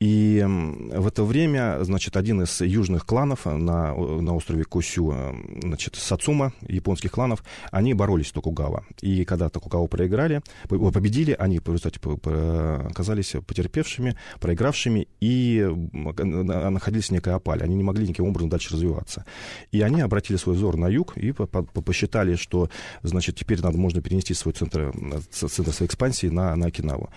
И 0.05 0.45
в 0.47 1.07
это 1.07 1.25
время, 1.25 1.79
значит, 1.83 2.19
один 2.19 2.43
из 2.43 2.61
южных 2.61 3.07
кланов 3.07 3.47
на, 3.47 3.95
на 3.95 4.35
острове 4.35 4.65
Косю, 4.65 5.13
э, 5.15 5.33
значит, 5.63 5.95
Сацума, 5.95 6.53
японских 6.69 7.11
кланов, 7.11 7.43
они 7.71 7.95
боролись 7.95 8.29
с 8.29 8.33
Токугава. 8.33 8.85
И 9.01 9.25
когда 9.25 9.49
Токугава 9.49 9.87
проиграли, 9.87 10.43
победили, 10.69 11.35
они 11.39 11.59
в 11.59 11.67
результате 11.67 12.01
оказались 12.01 13.35
потерпевшими, 13.47 14.15
проигравшими 14.41 15.09
и 15.23 15.67
находились 15.95 17.09
в 17.09 17.13
некой 17.13 17.33
опале. 17.33 17.65
Они 17.65 17.75
не 17.75 17.83
могли 17.83 18.07
никаким 18.07 18.27
образом 18.27 18.51
дальше 18.51 18.75
развиваться. 18.75 19.25
И 19.73 19.81
они 19.81 20.03
обратили 20.03 20.37
свой 20.37 20.55
взор 20.55 20.77
на 20.77 20.89
юг 20.89 21.17
и 21.17 21.33
посчитали, 21.33 22.35
что, 22.35 22.69
значит, 23.03 23.37
теперь 23.37 23.63
надо, 23.63 23.79
можно 23.79 24.03
перенести 24.03 24.35
свой 24.35 24.53
центр, 24.53 24.93
центр 25.31 25.73
своей 25.73 25.89
экспансии 25.89 26.27
на, 26.27 26.55
на 26.57 26.67
Окинаву. 26.67 27.09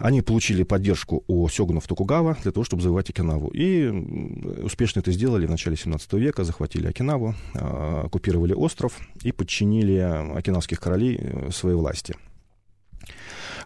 Они 0.00 0.22
получили 0.22 0.62
поддержку 0.62 1.24
у 1.26 1.46
сёгунов 1.48 1.86
Токугава 1.86 2.36
для 2.42 2.52
того, 2.52 2.64
чтобы 2.64 2.82
завоевать 2.82 3.10
Окинаву. 3.10 3.48
И 3.48 3.86
успешно 4.64 5.00
это 5.00 5.12
сделали 5.12 5.46
в 5.46 5.50
начале 5.50 5.76
17 5.76 6.14
века, 6.14 6.42
захватили 6.42 6.86
Окинаву, 6.86 7.34
а, 7.54 8.04
оккупировали 8.06 8.54
остров 8.54 8.98
и 9.22 9.30
подчинили 9.30 9.98
окинавских 10.36 10.80
королей 10.80 11.18
э, 11.20 11.50
своей 11.50 11.76
власти. 11.76 12.16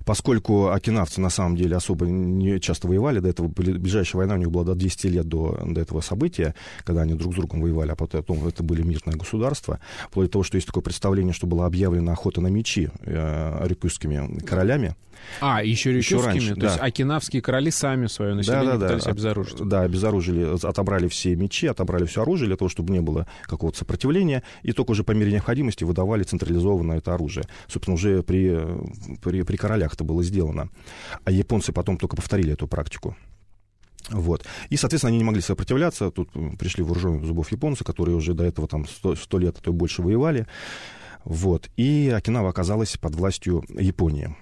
Поскольку 0.04 0.68
окинавцы 0.68 1.20
на 1.20 1.30
самом 1.30 1.56
деле 1.56 1.76
особо 1.76 2.06
не 2.06 2.60
часто 2.60 2.88
воевали, 2.88 3.20
до 3.20 3.28
этого 3.28 3.48
ближайшая 3.48 4.18
война 4.18 4.34
у 4.34 4.38
них 4.38 4.50
была 4.50 4.64
до 4.64 4.74
200 4.74 5.06
лет 5.08 5.26
до, 5.26 5.58
до 5.64 5.80
этого 5.80 6.00
события, 6.00 6.54
когда 6.84 7.02
они 7.02 7.14
друг 7.14 7.32
с 7.32 7.36
другом 7.36 7.60
воевали, 7.60 7.90
а 7.90 7.96
потом 7.96 8.46
это 8.46 8.62
были 8.62 8.82
мирные 8.82 9.16
государства, 9.16 9.80
вплоть 10.08 10.26
до 10.26 10.32
того, 10.32 10.42
что 10.44 10.56
есть 10.56 10.66
такое 10.66 10.82
представление, 10.82 11.32
что 11.32 11.46
была 11.46 11.66
объявлена 11.66 12.12
охота 12.12 12.40
на 12.40 12.48
мечи 12.48 12.90
э, 13.00 13.66
рюкюскими 13.66 14.40
королями. 14.40 14.94
А, 15.40 15.62
еще 15.62 15.90
раньше, 16.20 16.54
то 16.54 16.60
да. 16.60 16.66
есть 16.68 16.78
окинавские 16.80 17.42
короли 17.42 17.70
сами 17.70 18.06
свое 18.06 18.34
население 18.34 18.72
да, 18.72 18.76
да, 18.76 18.86
пытались 18.86 19.04
да, 19.04 19.10
обезоружить? 19.10 19.68
Да, 19.68 19.80
обезоружили, 19.82 20.66
отобрали 20.66 21.08
все 21.08 21.34
мечи, 21.34 21.66
отобрали 21.66 22.04
все 22.04 22.22
оружие 22.22 22.48
для 22.48 22.56
того, 22.56 22.68
чтобы 22.68 22.92
не 22.92 23.00
было 23.00 23.26
какого-то 23.42 23.78
сопротивления, 23.78 24.42
и 24.62 24.72
только 24.72 24.92
уже 24.92 25.04
по 25.04 25.12
мере 25.12 25.32
необходимости 25.32 25.84
выдавали 25.84 26.22
централизованное 26.22 26.98
это 26.98 27.14
оружие. 27.14 27.46
Собственно, 27.68 27.94
уже 27.94 28.22
при, 28.22 28.58
при, 29.22 29.42
при 29.42 29.56
королях 29.56 29.93
это 29.94 30.04
было 30.04 30.22
сделано. 30.22 30.68
А 31.24 31.30
японцы 31.30 31.72
потом 31.72 31.96
только 31.96 32.16
повторили 32.16 32.52
эту 32.52 32.68
практику. 32.68 33.16
Вот. 34.10 34.44
И, 34.68 34.76
соответственно, 34.76 35.08
они 35.08 35.18
не 35.18 35.24
могли 35.24 35.40
сопротивляться. 35.40 36.10
Тут 36.10 36.30
пришли 36.58 36.84
вооруженные 36.84 37.24
зубов 37.24 37.50
японцы, 37.50 37.84
которые 37.84 38.16
уже 38.16 38.34
до 38.34 38.44
этого 38.44 38.68
там 38.68 38.86
100, 38.86 39.16
100 39.16 39.38
лет, 39.38 39.56
а 39.58 39.62
то 39.62 39.70
и 39.70 39.74
больше 39.74 40.02
воевали. 40.02 40.46
Вот. 41.24 41.70
И 41.76 42.12
Окинава 42.14 42.50
оказалась 42.50 42.96
под 42.98 43.14
властью 43.14 43.64
Японии. 43.68 44.36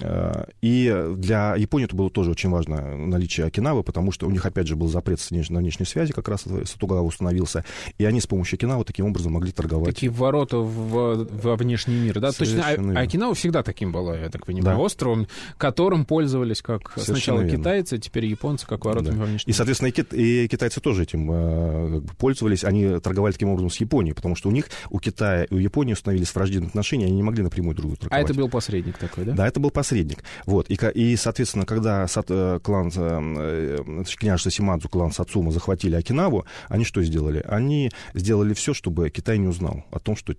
Э, 0.00 0.44
и 0.60 1.14
для 1.16 1.54
Японии 1.56 1.86
это 1.86 1.96
было 1.96 2.10
тоже 2.10 2.30
очень 2.30 2.50
важно 2.50 2.96
наличие 2.96 3.46
Окинавы, 3.46 3.82
потому 3.82 4.12
что 4.12 4.26
у 4.26 4.30
них, 4.30 4.44
опять 4.44 4.66
же, 4.66 4.76
был 4.76 4.88
запрет 4.88 5.20
на 5.30 5.58
внешней 5.60 5.86
связи, 5.86 6.12
как 6.12 6.28
раз 6.28 6.44
Сатугава 6.64 7.02
установился, 7.02 7.64
и 7.98 8.04
они 8.04 8.20
с 8.20 8.26
помощью 8.26 8.56
Окинавы 8.56 8.84
таким 8.84 9.06
образом 9.06 9.32
могли 9.32 9.52
торговать. 9.52 9.94
Такие 9.94 10.10
ворота 10.10 10.58
в, 10.58 11.26
во 11.42 11.56
внешний 11.56 11.96
мир, 11.96 12.20
да? 12.20 12.32
Совершенно 12.32 12.76
Точно, 12.76 13.00
а, 13.00 13.02
Окинава 13.02 13.34
всегда 13.34 13.62
таким 13.62 13.92
была, 13.92 14.16
я 14.16 14.28
так 14.28 14.46
понимаю, 14.46 14.76
да. 14.76 14.82
островом, 14.82 15.26
которым 15.56 16.04
пользовались 16.04 16.62
как 16.62 16.90
Совершенно 16.90 17.16
сначала 17.16 17.40
верно. 17.40 17.58
китайцы, 17.58 17.98
теперь 17.98 18.26
японцы, 18.26 18.66
как 18.66 18.84
воротами 18.84 19.14
да. 19.14 19.20
во 19.20 19.24
внешний 19.26 19.50
мир. 19.50 19.54
И, 19.54 19.56
соответственно, 19.56 19.88
и, 19.88 19.92
кит... 19.92 20.12
и 20.12 20.48
китайцы 20.48 20.80
тоже 20.80 21.04
этим 21.04 21.30
э, 21.30 22.00
пользовались, 22.18 22.64
они 22.64 22.98
торговали 23.00 23.32
таким 23.32 23.48
образом 23.48 23.70
с 23.70 23.76
Японией, 23.76 24.14
потому 24.14 24.36
что 24.36 24.48
у 24.48 24.52
них, 24.52 24.68
у 24.90 24.98
Китая 24.98 25.44
и 25.44 25.54
у 25.54 25.58
Японии 25.58 25.92
установились 25.92 26.34
враждебные 26.34 26.68
отношения, 26.68 27.06
они 27.06 27.16
не 27.16 27.22
могли 27.22 27.42
напрямую 27.42 27.74
друг 27.74 27.86
друга 27.86 28.00
торговать. 28.00 28.26
А 28.26 28.30
это 28.30 28.38
был 28.38 28.48
посредник 28.48 28.98
такой, 28.98 29.24
да? 29.24 29.32
Да, 29.32 29.46
это 29.46 29.60
был 29.60 29.70
посредник. 29.76 30.24
Вот. 30.46 30.70
И, 30.70 30.78
и 30.94 31.16
соответственно, 31.16 31.66
когда 31.66 32.08
сад, 32.08 32.26
э, 32.30 32.58
клан, 32.62 32.90
э, 32.96 33.84
э, 33.86 34.04
княжество 34.18 34.50
Симадзу, 34.50 34.88
клан 34.88 35.12
Сацума 35.12 35.52
захватили 35.52 35.94
Окинаву, 35.96 36.46
они 36.68 36.84
что 36.84 37.02
сделали? 37.02 37.44
Они 37.46 37.90
сделали 38.14 38.54
все, 38.54 38.72
чтобы 38.72 39.10
Китай 39.10 39.36
не 39.36 39.48
узнал 39.48 39.84
о 39.90 39.98
том, 39.98 40.16
что 40.16 40.32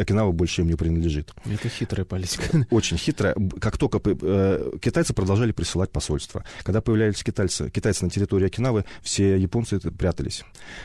Окинава 0.00 0.32
больше 0.32 0.62
им 0.62 0.68
не 0.68 0.74
принадлежит. 0.74 1.34
Это 1.44 1.68
хитрая 1.68 2.06
политика. 2.06 2.66
Очень 2.70 2.96
хитрая. 2.96 3.36
Как 3.60 3.76
только 3.76 4.00
китайцы 4.78 5.12
продолжали 5.12 5.52
присылать 5.52 5.90
посольства. 5.90 6.42
Когда 6.62 6.80
появлялись 6.80 7.22
китайцы, 7.22 7.70
китайцы 7.70 8.04
на 8.06 8.10
территории 8.10 8.46
Окинавы, 8.46 8.86
все 9.02 9.36
японцы 9.36 9.78
прятались. 9.78 10.44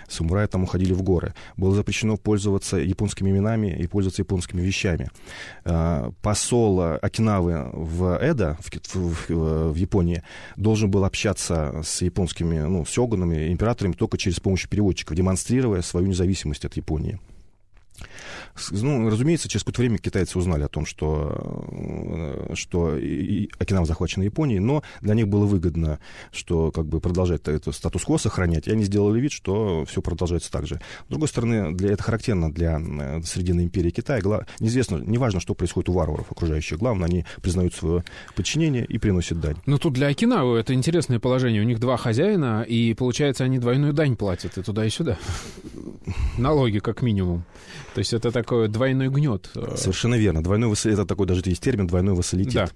Самураи 0.10 0.48
там 0.48 0.64
уходили 0.64 0.92
в 0.92 1.04
горы. 1.04 1.34
Было 1.56 1.74
запрещено 1.74 2.18
пользоваться 2.18 2.76
японскими 2.78 3.30
именами 3.30 3.68
и 3.68 3.88
пользоваться 3.88 4.24
японскими 4.24 4.62
вещами. 4.62 5.10
Посол 6.22 6.82
Окинавы 7.02 7.61
в 7.74 8.18
Эда, 8.18 8.58
в, 8.62 8.96
в, 8.96 9.72
в 9.72 9.76
Японии, 9.76 10.24
должен 10.56 10.90
был 10.90 11.06
общаться 11.06 11.82
с 11.84 12.02
японскими, 12.02 12.60
ну, 12.60 12.86
сёгунами, 12.86 13.52
императорами 13.52 13.94
только 13.94 14.18
через 14.18 14.40
помощь 14.40 14.68
переводчиков, 14.68 15.16
демонстрируя 15.16 15.82
свою 15.82 16.08
независимость 16.08 16.66
от 16.66 16.76
Японии. 16.78 17.20
Ну, 18.72 19.10
разумеется, 19.10 19.48
через 19.48 19.64
какое-то 19.64 19.82
время 19.82 19.98
китайцы 19.98 20.38
узнали 20.38 20.64
о 20.64 20.68
том, 20.68 20.86
что, 20.86 21.68
э, 21.72 22.54
что 22.56 22.98
Окинава 23.60 23.86
захвачена 23.86 24.24
Японией, 24.24 24.60
но 24.60 24.84
для 25.02 25.14
них 25.14 25.28
было 25.28 25.46
выгодно, 25.46 26.00
что 26.32 26.72
как 26.72 26.86
бы 26.86 27.00
продолжать 27.00 27.48
это 27.48 27.72
статус-кво 27.72 28.18
сохранять, 28.18 28.68
и 28.68 28.72
они 28.72 28.84
сделали 28.84 29.20
вид, 29.20 29.32
что 29.32 29.86
все 29.86 30.02
продолжается 30.02 30.52
так 30.52 30.68
же. 30.68 30.80
С 31.08 31.10
другой 31.10 31.28
стороны, 31.28 31.74
для, 31.74 31.94
это 31.94 32.04
характерно 32.04 32.52
для 32.52 32.80
э, 32.80 33.22
Срединной 33.24 33.66
империи 33.66 33.90
Китая. 33.90 34.22
Гла, 34.22 34.46
неизвестно, 34.60 34.98
неважно, 34.98 35.40
что 35.40 35.54
происходит 35.54 35.90
у 35.90 35.94
варваров 35.94 36.32
окружающих, 36.32 36.78
главное, 36.78 37.08
они 37.08 37.26
признают 37.42 37.74
свое 37.74 38.04
подчинение 38.36 38.86
и 38.86 38.98
приносят 38.98 39.40
дань. 39.40 39.58
Ну, 39.66 39.78
тут 39.78 39.94
для 39.94 40.08
Окинавы 40.08 40.58
это 40.58 40.74
интересное 40.74 41.20
положение. 41.20 41.62
У 41.62 41.66
них 41.66 41.80
два 41.80 41.98
хозяина, 41.98 42.64
и, 42.64 42.94
получается, 42.94 43.44
они 43.44 43.60
двойную 43.60 43.94
дань 43.94 44.16
платят 44.16 44.58
и 44.58 44.62
туда, 44.62 44.86
и 44.86 44.90
сюда. 44.90 45.18
Налоги, 46.38 46.80
как 46.80 47.02
минимум. 47.02 47.44
То 47.94 48.00
есть 48.00 48.14
это 48.14 48.32
такой 48.32 48.68
двойной 48.70 49.10
гнет. 49.10 49.50
Совершенно 49.76 50.16
верно. 50.16 50.42
Двойной 50.42 50.70
вос... 50.70 50.86
Это 50.86 51.06
такой 51.06 51.28
даже 51.28 51.42
есть 51.46 51.62
термин 51.62 51.88
двойной 51.88 52.16
вассалитет. 52.16 52.74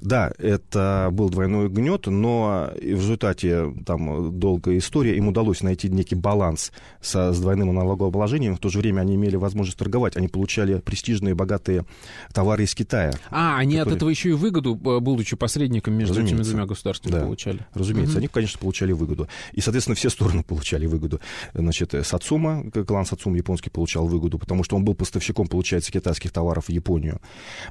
Да. 0.00 0.28
да, 0.28 0.32
это 0.38 1.08
был 1.10 1.30
двойной 1.30 1.68
гнет, 1.68 2.06
но 2.06 2.70
в 2.74 2.82
результате 2.82 3.72
там 3.86 4.38
долгой 4.38 4.78
истории 4.78 5.16
им 5.16 5.28
удалось 5.28 5.62
найти 5.62 5.88
некий 5.88 6.16
баланс 6.16 6.72
со, 7.00 7.32
с 7.32 7.40
двойным 7.40 7.74
налогообложением. 7.74 8.56
В 8.56 8.58
то 8.58 8.68
же 8.68 8.78
время 8.78 9.00
они 9.00 9.14
имели 9.14 9.36
возможность 9.36 9.78
торговать. 9.78 10.16
Они 10.16 10.28
получали 10.28 10.80
престижные, 10.80 11.34
богатые 11.34 11.86
товары 12.34 12.64
из 12.64 12.74
Китая. 12.74 13.12
А, 13.30 13.56
они 13.56 13.76
которые... 13.76 13.92
от 13.92 13.96
этого 13.96 14.10
еще 14.10 14.30
и 14.30 14.32
выгоду, 14.32 14.74
будучи 14.74 15.36
посредником 15.36 15.94
между 15.94 16.14
Разумеется. 16.14 16.42
этими 16.42 16.50
двумя 16.50 16.66
государствами, 16.66 17.12
да. 17.12 17.20
получали. 17.22 17.66
Разумеется, 17.72 18.14
угу. 18.14 18.18
они, 18.18 18.28
конечно, 18.28 18.58
получали 18.58 18.92
выгоду. 18.92 19.28
И, 19.52 19.60
соответственно, 19.60 19.94
все 19.94 20.10
стороны 20.10 20.42
получали 20.46 20.86
выгоду. 20.86 21.20
Значит, 21.54 21.94
Сацума, 22.04 22.70
клан 22.70 23.06
Сацума 23.06 23.36
японский 23.36 23.70
получал 23.70 24.06
выгоду, 24.06 24.41
потому 24.42 24.64
что 24.64 24.74
он 24.74 24.84
был 24.84 24.96
поставщиком, 24.96 25.46
получается, 25.46 25.92
китайских 25.92 26.32
товаров 26.32 26.66
в 26.66 26.68
Японию. 26.70 27.20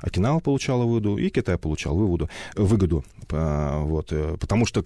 Окинава 0.01 0.39
получала 0.39 0.85
выгоду, 0.85 1.17
и 1.17 1.29
Китай 1.29 1.57
получал 1.57 1.97
выводу, 1.97 2.29
выгоду. 2.55 3.03
Вот, 3.29 4.13
э, 4.13 4.37
потому 4.39 4.65
что 4.65 4.81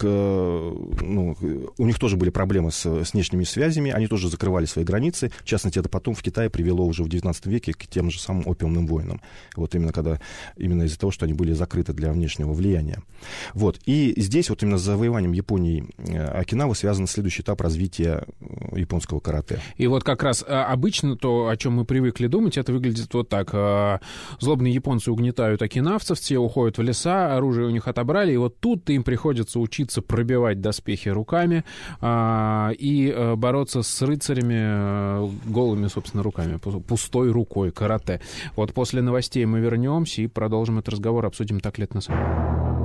ну, 1.02 1.38
у 1.78 1.86
них 1.86 2.00
тоже 2.00 2.18
были 2.18 2.32
проблемы 2.32 2.72
с, 2.72 2.86
с 2.86 3.14
внешними 3.14 3.44
связями, 3.44 3.92
они 3.92 4.08
тоже 4.08 4.30
закрывали 4.30 4.66
свои 4.66 4.84
границы. 4.84 5.32
В 5.42 5.46
частности, 5.46 5.78
это 5.78 5.90
потом 5.90 6.16
в 6.16 6.24
Китае 6.24 6.50
привело 6.50 6.86
уже 6.86 7.04
в 7.04 7.10
19 7.10 7.46
веке 7.46 7.74
к 7.74 7.86
тем 7.86 8.10
же 8.10 8.20
самым 8.20 8.48
опиумным 8.48 8.88
войнам. 8.88 9.22
Вот 9.56 9.76
именно 9.76 9.92
когда, 9.92 10.20
именно 10.58 10.84
из-за 10.84 10.98
того, 11.00 11.12
что 11.12 11.26
они 11.26 11.34
были 11.34 11.54
закрыты 11.54 11.94
для 11.94 12.12
внешнего 12.12 12.52
влияния. 12.52 13.04
Вот. 13.54 13.80
И 13.86 14.14
здесь 14.18 14.50
вот 14.50 14.64
именно 14.64 14.80
с 14.80 14.82
завоеванием 14.82 15.34
Японии 15.34 15.86
э, 15.98 16.26
Окинавы 16.26 16.74
связан 16.74 17.06
следующий 17.06 17.44
этап 17.44 17.62
развития 17.62 18.26
э, 18.40 18.80
японского 18.80 19.20
карате. 19.20 19.60
И 19.78 19.86
вот 19.86 20.04
как 20.04 20.24
раз 20.24 20.44
обычно 20.48 21.16
то, 21.16 21.48
о 21.48 21.58
чем 21.58 21.75
мы 21.76 21.86
привыкли 21.86 22.28
думать, 22.28 22.58
это 22.58 22.74
выглядит 22.74 23.14
вот 23.14 23.30
так. 23.30 23.50
А, 23.54 24.00
злобные 24.40 24.74
японцы 24.74 25.12
угнетают 25.12 25.62
окинавцев, 25.62 26.20
те 26.20 26.38
уходят 26.38 26.78
в 26.78 26.82
леса, 26.82 27.36
оружие 27.36 27.68
у 27.68 27.70
них 27.70 27.88
отобрали, 27.88 28.34
и 28.34 28.38
вот 28.38 28.60
тут 28.60 28.90
им 28.90 29.04
приходится 29.04 29.60
учиться 29.60 30.02
пробивать 30.02 30.62
доспехи 30.62 31.10
руками 31.10 31.64
а, 32.02 32.72
и 32.78 33.10
э, 33.10 33.36
бороться 33.36 33.84
с 33.84 34.02
рыцарями 34.02 34.56
э, 34.58 35.30
голыми, 35.46 35.88
собственно, 35.88 36.24
руками, 36.24 36.58
пустой 36.58 37.32
рукой, 37.32 37.72
карате. 37.72 38.22
Вот 38.56 38.74
после 38.74 39.02
новостей 39.02 39.46
мы 39.46 39.60
вернемся 39.60 40.22
и 40.22 40.28
продолжим 40.28 40.80
этот 40.80 40.94
разговор, 40.94 41.26
обсудим 41.26 41.60
так 41.60 41.78
лет 41.78 41.94
на 41.94 42.02
самом. 42.02 42.85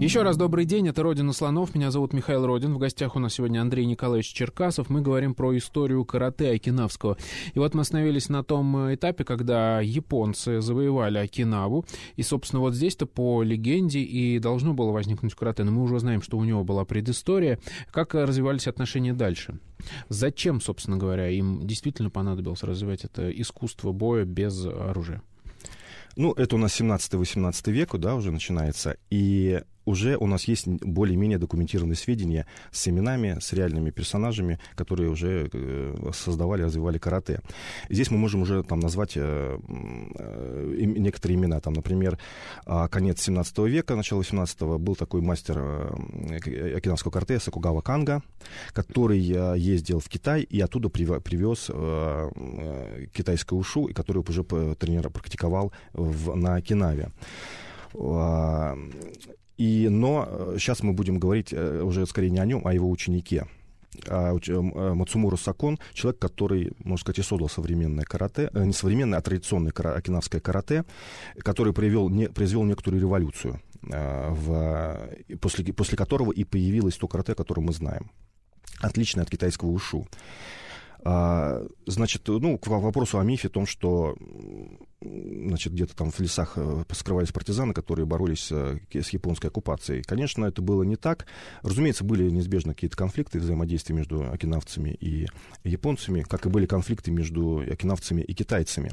Еще 0.00 0.22
раз 0.22 0.36
добрый 0.36 0.64
день, 0.64 0.86
это 0.86 1.02
«Родина 1.02 1.32
слонов», 1.32 1.74
меня 1.74 1.90
зовут 1.90 2.12
Михаил 2.12 2.46
Родин, 2.46 2.72
в 2.72 2.78
гостях 2.78 3.16
у 3.16 3.18
нас 3.18 3.34
сегодня 3.34 3.60
Андрей 3.60 3.84
Николаевич 3.84 4.32
Черкасов, 4.32 4.90
мы 4.90 5.00
говорим 5.00 5.34
про 5.34 5.56
историю 5.56 6.04
карате 6.04 6.52
Окинавского. 6.52 7.16
И 7.52 7.58
вот 7.58 7.74
мы 7.74 7.80
остановились 7.80 8.28
на 8.28 8.44
том 8.44 8.94
этапе, 8.94 9.24
когда 9.24 9.80
японцы 9.80 10.60
завоевали 10.60 11.18
Окинаву, 11.18 11.84
и, 12.14 12.22
собственно, 12.22 12.60
вот 12.60 12.74
здесь-то 12.74 13.06
по 13.06 13.42
легенде 13.42 13.98
и 13.98 14.38
должно 14.38 14.72
было 14.72 14.92
возникнуть 14.92 15.34
карате, 15.34 15.64
но 15.64 15.72
мы 15.72 15.82
уже 15.82 15.98
знаем, 15.98 16.22
что 16.22 16.38
у 16.38 16.44
него 16.44 16.62
была 16.62 16.84
предыстория. 16.84 17.58
Как 17.90 18.14
развивались 18.14 18.68
отношения 18.68 19.14
дальше? 19.14 19.58
Зачем, 20.08 20.60
собственно 20.60 20.96
говоря, 20.96 21.28
им 21.28 21.66
действительно 21.66 22.08
понадобилось 22.08 22.62
развивать 22.62 23.04
это 23.04 23.28
искусство 23.32 23.90
боя 23.90 24.24
без 24.24 24.64
оружия? 24.64 25.22
Ну, 26.14 26.32
это 26.32 26.56
у 26.56 26.58
нас 26.58 26.80
17-18 26.80 27.70
век, 27.72 27.96
да, 27.96 28.14
уже 28.14 28.32
начинается. 28.32 28.96
И 29.08 29.62
уже 29.88 30.16
у 30.16 30.26
нас 30.26 30.44
есть 30.44 30.68
более-менее 30.68 31.38
документированные 31.38 31.96
сведения 31.96 32.46
с 32.70 32.86
именами, 32.88 33.38
с 33.40 33.54
реальными 33.54 33.90
персонажами, 33.90 34.58
которые 34.74 35.08
уже 35.08 35.48
э, 35.50 36.10
создавали, 36.12 36.62
развивали 36.62 36.98
карате. 36.98 37.40
Здесь 37.88 38.10
мы 38.10 38.18
можем 38.18 38.42
уже 38.42 38.62
там 38.62 38.80
назвать 38.80 39.12
э, 39.16 39.58
э, 40.18 40.74
некоторые 40.84 41.38
имена. 41.38 41.60
Там, 41.60 41.72
например, 41.72 42.18
а, 42.66 42.88
конец 42.88 43.22
17 43.22 43.58
века, 43.58 43.96
начало 43.96 44.18
18 44.18 44.60
был 44.78 44.94
такой 44.94 45.22
мастер 45.22 45.58
окинавского 46.76 47.10
карате 47.10 47.40
Сакугава 47.40 47.80
Канга, 47.80 48.22
который 48.72 49.18
ездил 49.18 50.00
в 50.00 50.08
Китай 50.08 50.42
и 50.42 50.60
оттуда 50.60 50.88
привез 50.88 51.70
китайскую 53.12 53.58
ушу, 53.58 53.86
и 53.86 53.92
который 53.92 54.22
уже 54.28 54.44
тренер 54.44 55.10
практиковал 55.10 55.72
в, 55.92 56.34
на 56.34 56.56
Окинаве. 56.56 57.10
И, 59.58 59.88
но 59.88 60.54
сейчас 60.56 60.80
э, 60.80 60.86
мы 60.86 60.92
будем 60.92 61.18
говорить 61.18 61.52
э, 61.52 61.82
уже 61.82 62.06
скорее 62.06 62.30
не 62.30 62.38
о 62.38 62.46
нем, 62.46 62.62
а 62.64 62.70
о 62.70 62.72
его 62.72 62.88
ученике. 62.88 63.46
А, 64.06 64.34
э, 64.34 64.60
Мацумура 64.94 65.36
Сакон, 65.36 65.78
человек, 65.92 66.20
который, 66.20 66.72
можно 66.78 67.02
сказать, 67.02 67.18
и 67.18 67.22
создал 67.22 67.48
современное 67.48 68.04
карате, 68.04 68.50
не 68.54 68.72
современное, 68.72 69.18
а 69.18 69.22
традиционное 69.22 69.72
окинавское 69.72 70.40
карате, 70.40 70.84
который 71.40 71.72
привел, 71.72 72.08
не, 72.08 72.28
произвел 72.28 72.62
некоторую 72.62 73.00
революцию, 73.02 73.60
в, 73.82 75.10
после, 75.40 75.72
после 75.72 75.98
которого 75.98 76.30
и 76.30 76.44
появилось 76.44 76.96
то 76.96 77.08
карате, 77.08 77.34
которое 77.34 77.62
мы 77.62 77.72
знаем. 77.72 78.10
Отличное 78.80 79.24
от 79.24 79.30
китайского 79.30 79.70
ушу. 79.70 80.06
А, 81.02 81.64
значит, 81.86 82.22
ну, 82.28 82.58
к 82.58 82.68
вопросу 82.68 83.18
о 83.18 83.24
мифе, 83.24 83.48
о 83.48 83.50
том, 83.50 83.66
что 83.66 84.16
значит, 85.00 85.72
где-то 85.72 85.94
там 85.94 86.10
в 86.10 86.18
лесах 86.20 86.54
э, 86.56 86.82
скрывались 86.92 87.30
партизаны, 87.30 87.72
которые 87.72 88.04
боролись 88.04 88.48
э, 88.50 88.78
с 88.92 89.10
японской 89.10 89.46
оккупацией. 89.46 90.02
Конечно, 90.02 90.44
это 90.44 90.60
было 90.60 90.82
не 90.82 90.96
так. 90.96 91.26
Разумеется, 91.62 92.04
были 92.04 92.28
неизбежно 92.28 92.74
какие-то 92.74 92.96
конфликты, 92.96 93.38
взаимодействия 93.38 93.94
между 93.94 94.30
окинавцами 94.30 94.90
и 94.90 95.28
японцами, 95.62 96.22
как 96.22 96.46
и 96.46 96.48
были 96.48 96.66
конфликты 96.66 97.12
между 97.12 97.58
окинавцами 97.60 98.22
и 98.22 98.34
китайцами. 98.34 98.90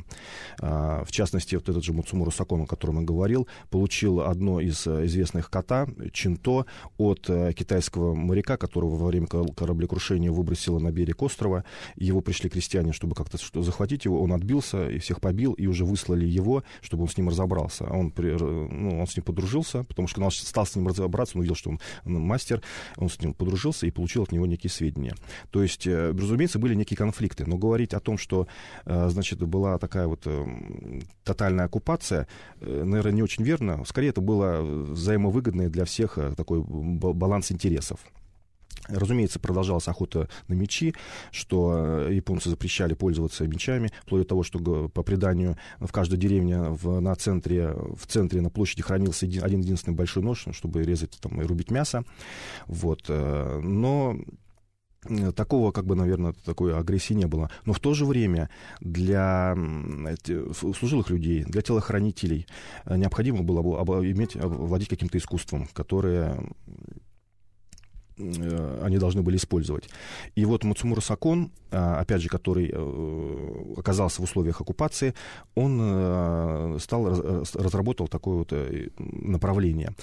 А, 0.60 1.04
в 1.04 1.12
частности, 1.12 1.56
вот 1.56 1.70
этот 1.70 1.84
же 1.84 1.94
Муцумуру 1.94 2.30
Сакон, 2.30 2.62
о 2.62 2.66
котором 2.68 3.00
я 3.00 3.06
говорил, 3.06 3.48
получил 3.72 4.22
одно 4.22 4.60
из 4.60 4.86
э, 4.86 5.06
известных 5.06 5.50
кота, 5.50 5.88
чинто, 6.14 6.66
от 6.98 7.30
китайского 7.56 8.14
моряка, 8.14 8.58
которого 8.58 8.96
во 8.96 9.08
время 9.08 9.28
кораблекрушения 9.28 10.32
выбросило 10.32 10.80
на 10.80 10.92
берег 10.92 11.24
острова. 11.24 11.64
Его 11.96 12.22
пришли 12.22 12.50
крестьяне, 12.50 12.94
чтобы 12.94 13.16
как-то 13.16 13.38
захватить 13.64 14.06
его. 14.06 14.22
Он 14.22 14.34
отбился 14.34 14.90
и 14.90 15.00
всех 15.00 15.20
побил, 15.20 15.54
и 15.54 15.66
уже 15.68 15.86
выслали 15.96 16.26
его, 16.26 16.64
чтобы 16.82 17.04
он 17.04 17.10
с 17.10 17.18
ним 17.18 17.30
разобрался. 17.30 17.86
Он, 17.86 18.14
ну, 18.18 19.00
он 19.00 19.08
с 19.08 19.16
ним 19.16 19.24
подружился, 19.24 19.84
потому 19.84 20.08
что 20.08 20.22
он 20.22 20.32
стал 20.32 20.66
с 20.66 20.76
ним 20.76 20.88
разобраться, 20.88 21.38
он 21.38 21.40
увидел, 21.40 21.56
что 21.56 21.70
он 21.70 21.80
мастер, 22.06 22.62
он 22.98 23.10
с 23.10 23.22
ним 23.22 23.34
подружился 23.34 23.88
и 23.88 23.92
получил 23.92 24.24
от 24.24 24.32
него 24.32 24.46
некие 24.46 24.70
сведения. 24.70 25.16
То 25.52 25.64
есть, 25.64 25.88
э, 25.88 26.12
разумеется, 26.12 26.60
были 26.60 26.76
некие 26.76 26.98
конфликты, 26.98 27.46
но 27.46 27.58
говорить 27.58 27.94
о 27.94 28.00
том, 28.00 28.18
что, 28.18 28.48
э, 28.86 29.10
значит, 29.10 29.40
была 29.40 29.78
такая 29.78 30.08
вот 30.08 30.22
э, 30.26 31.02
тотальная 31.24 31.66
оккупация, 31.66 32.28
наверное, 32.62 33.14
не 33.14 33.24
очень 33.24 33.44
верно. 33.44 33.84
Скорее, 33.86 34.10
это 34.10 34.22
было 34.22 34.62
взаимовыгодное 34.62 35.70
для 35.70 35.86
всех 35.86 36.20
такой 36.36 36.62
баланс 36.62 37.52
интересов. 37.52 38.00
Разумеется, 38.88 39.40
продолжалась 39.40 39.88
охота 39.88 40.30
на 40.48 40.54
мечи, 40.54 40.94
что 41.32 42.08
э, 42.08 42.14
японцы 42.14 42.50
запрещали 42.50 42.94
пользоваться 42.94 43.48
мечами, 43.48 43.92
вплоть 44.04 44.24
до 44.24 44.28
того, 44.28 44.44
что 44.44 44.90
по 44.90 45.04
преданию 45.04 45.58
в 45.80 45.92
каждой 45.92 46.18
деревне 46.18 46.60
в, 46.62 47.00
на 47.00 47.16
центре, 47.16 47.74
в 47.74 48.06
центре 48.08 48.42
на 48.42 48.50
площади 48.50 48.82
хранился 48.82 49.26
один, 49.26 49.62
единственный 49.62 49.96
большой 49.96 50.24
нож, 50.24 50.46
чтобы 50.52 50.84
резать 50.84 51.18
там, 51.22 51.42
и 51.42 51.46
рубить 51.46 51.72
мясо. 51.72 52.04
Вот. 52.68 53.06
Э, 53.08 53.60
но 53.62 54.18
такого, 55.36 55.72
как 55.72 55.86
бы, 55.86 55.96
наверное, 55.96 56.34
такой 56.46 56.78
агрессии 56.78 57.14
не 57.14 57.26
было. 57.26 57.52
Но 57.66 57.74
в 57.74 57.80
то 57.80 57.94
же 57.94 58.06
время 58.06 58.50
для 58.80 59.56
служилых 60.58 61.10
людей, 61.10 61.44
для 61.44 61.62
телохранителей 61.62 62.48
э, 62.86 62.98
необходимо 62.98 63.44
было 63.44 63.62
иметь, 64.04 64.36
владеть 64.36 64.90
каким-то 64.90 65.18
искусством, 65.18 65.68
которое 65.74 66.36
Э, 66.36 66.42
они 68.18 68.98
должны 68.98 69.22
были 69.22 69.38
использовать. 69.38 69.90
И 70.36 70.46
вот 70.46 70.64
Мацумура 70.64 71.02
Сакон, 71.02 71.52
а, 71.72 72.00
опять 72.00 72.22
же, 72.22 72.30
который 72.30 72.72
э, 72.74 73.74
оказался 73.78 74.22
в 74.22 74.24
условиях 74.24 74.62
оккупации, 74.62 75.14
он 75.56 75.80
э, 75.82 76.78
стал, 76.80 77.44
разработал 77.54 78.08
такое 78.08 78.38
вот 78.38 78.54
направление. 78.98 79.94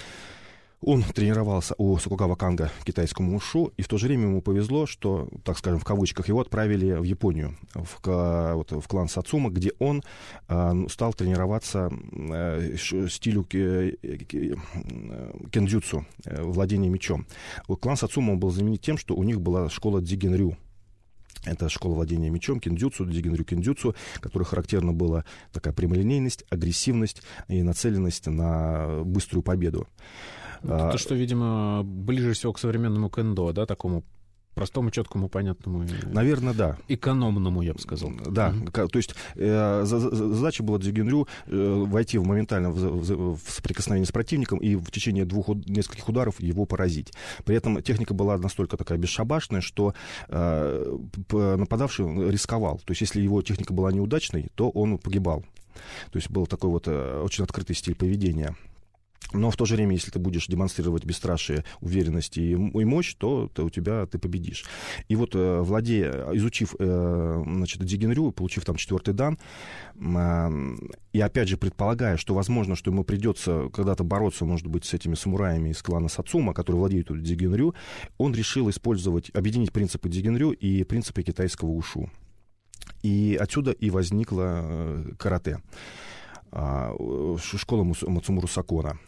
Он 0.84 1.04
тренировался 1.04 1.74
у 1.78 1.96
Сакугава 1.98 2.34
Канга 2.34 2.72
китайскому 2.84 3.36
ушу, 3.36 3.72
и 3.76 3.82
в 3.82 3.88
то 3.88 3.98
же 3.98 4.08
время 4.08 4.24
ему 4.24 4.42
повезло, 4.42 4.86
что, 4.86 5.28
так 5.44 5.56
скажем, 5.56 5.78
в 5.78 5.84
кавычках, 5.84 6.26
его 6.26 6.40
отправили 6.40 6.94
в 6.94 7.04
Японию, 7.04 7.56
в, 7.74 8.00
вот, 8.54 8.72
в 8.72 8.88
клан 8.88 9.08
Сацума, 9.08 9.50
где 9.50 9.70
он 9.78 10.02
э, 10.48 10.72
стал 10.90 11.14
тренироваться 11.14 11.88
э, 12.12 12.76
стилю 13.08 13.46
э, 13.52 13.92
кендзюцу, 15.52 16.04
э, 16.24 16.42
владение 16.42 16.90
мечом. 16.90 17.26
Клан 17.80 17.96
Сацума 17.96 18.34
был 18.34 18.50
знаменит 18.50 18.80
тем, 18.80 18.98
что 18.98 19.14
у 19.14 19.22
них 19.22 19.40
была 19.40 19.70
школа 19.70 20.00
Дзигенрю, 20.00 20.56
это 21.44 21.68
школа 21.68 21.94
владения 21.94 22.30
мечом, 22.30 22.60
киндзюцу, 22.60 23.04
дигенрю 23.06 23.44
киндзюцу, 23.44 23.94
которой 24.20 24.44
характерна 24.44 24.92
была 24.92 25.24
такая 25.52 25.74
прямолинейность, 25.74 26.44
агрессивность 26.50 27.22
и 27.48 27.62
нацеленность 27.62 28.26
на 28.26 29.02
быструю 29.04 29.42
победу. 29.42 29.86
Это, 30.62 30.96
что, 30.98 31.14
видимо, 31.14 31.82
ближе 31.84 32.34
всего 32.34 32.52
к 32.52 32.58
современному 32.58 33.10
кендо, 33.10 33.52
да, 33.52 33.66
такому 33.66 34.04
простому, 34.54 34.90
четкому, 34.90 35.28
понятному. 35.28 35.86
Наверное, 36.06 36.54
да. 36.54 36.78
Экономному, 36.88 37.62
я 37.62 37.72
бы 37.72 37.78
сказал. 37.78 38.12
Да, 38.28 38.50
mm-hmm. 38.50 38.88
то 38.88 38.98
есть 38.98 39.14
э, 39.34 39.82
задача 39.84 40.62
была 40.62 40.78
Дзюгенрю 40.78 41.26
э, 41.46 41.84
войти 41.86 42.18
в 42.18 42.26
моментально 42.26 42.70
в, 42.70 42.76
в, 42.76 43.36
в 43.36 43.50
соприкосновение 43.50 44.06
с 44.06 44.12
противником 44.12 44.58
и 44.58 44.76
в 44.76 44.90
течение 44.90 45.24
двух 45.24 45.48
нескольких 45.48 46.08
ударов 46.08 46.40
его 46.40 46.66
поразить. 46.66 47.12
При 47.44 47.56
этом 47.56 47.82
техника 47.82 48.14
была 48.14 48.38
настолько 48.38 48.76
такая 48.76 48.98
бесшабашная, 48.98 49.60
что 49.60 49.94
э, 50.28 50.98
нападавший 51.30 52.30
рисковал. 52.30 52.78
То 52.78 52.90
есть 52.90 53.00
если 53.00 53.20
его 53.20 53.42
техника 53.42 53.72
была 53.72 53.92
неудачной, 53.92 54.48
то 54.54 54.70
он 54.70 54.98
погибал. 54.98 55.44
То 56.10 56.18
есть 56.18 56.30
был 56.30 56.46
такой 56.46 56.70
вот 56.70 56.84
э, 56.86 57.20
очень 57.22 57.44
открытый 57.44 57.74
стиль 57.76 57.94
поведения. 57.94 58.54
Но 59.32 59.50
в 59.50 59.56
то 59.56 59.64
же 59.64 59.76
время, 59.76 59.94
если 59.94 60.10
ты 60.10 60.18
будешь 60.18 60.46
демонстрировать 60.46 61.04
бесстрашие, 61.04 61.64
уверенность 61.80 62.36
и, 62.36 62.52
и 62.52 62.84
мощь, 62.84 63.14
то, 63.14 63.48
то 63.52 63.64
у 63.64 63.70
тебя 63.70 64.06
ты 64.06 64.18
победишь. 64.18 64.64
И 65.08 65.16
вот, 65.16 65.34
э, 65.34 65.60
владея, 65.60 66.28
изучив, 66.32 66.74
э, 66.78 67.42
значит, 67.44 67.84
Дигенрю, 67.84 68.32
получив 68.32 68.64
там 68.64 68.76
четвертый 68.76 69.14
дан, 69.14 69.38
э, 69.94 70.50
и 71.12 71.20
опять 71.20 71.48
же 71.48 71.56
предполагая, 71.56 72.16
что 72.16 72.34
возможно, 72.34 72.76
что 72.76 72.90
ему 72.90 73.04
придется 73.04 73.68
когда-то 73.72 74.04
бороться, 74.04 74.44
может 74.44 74.66
быть, 74.66 74.84
с 74.84 74.94
этими 74.94 75.14
самураями 75.14 75.70
из 75.70 75.82
клана 75.82 76.08
Сацума, 76.08 76.52
которые 76.52 76.80
владеют 76.80 77.22
Дигенрю, 77.22 77.74
он 78.18 78.34
решил 78.34 78.68
использовать, 78.68 79.30
объединить 79.34 79.72
принципы 79.72 80.08
Дигенрю 80.08 80.52
и 80.52 80.84
принципы 80.84 81.22
китайского 81.22 81.70
ушу. 81.70 82.10
И 83.02 83.38
отсюда 83.40 83.72
и 83.72 83.90
возникло 83.90 85.04
карате. 85.18 85.60
А, 86.52 86.94
школа 87.38 87.82
Мацумуру 87.82 88.46
Сакона. 88.46 88.98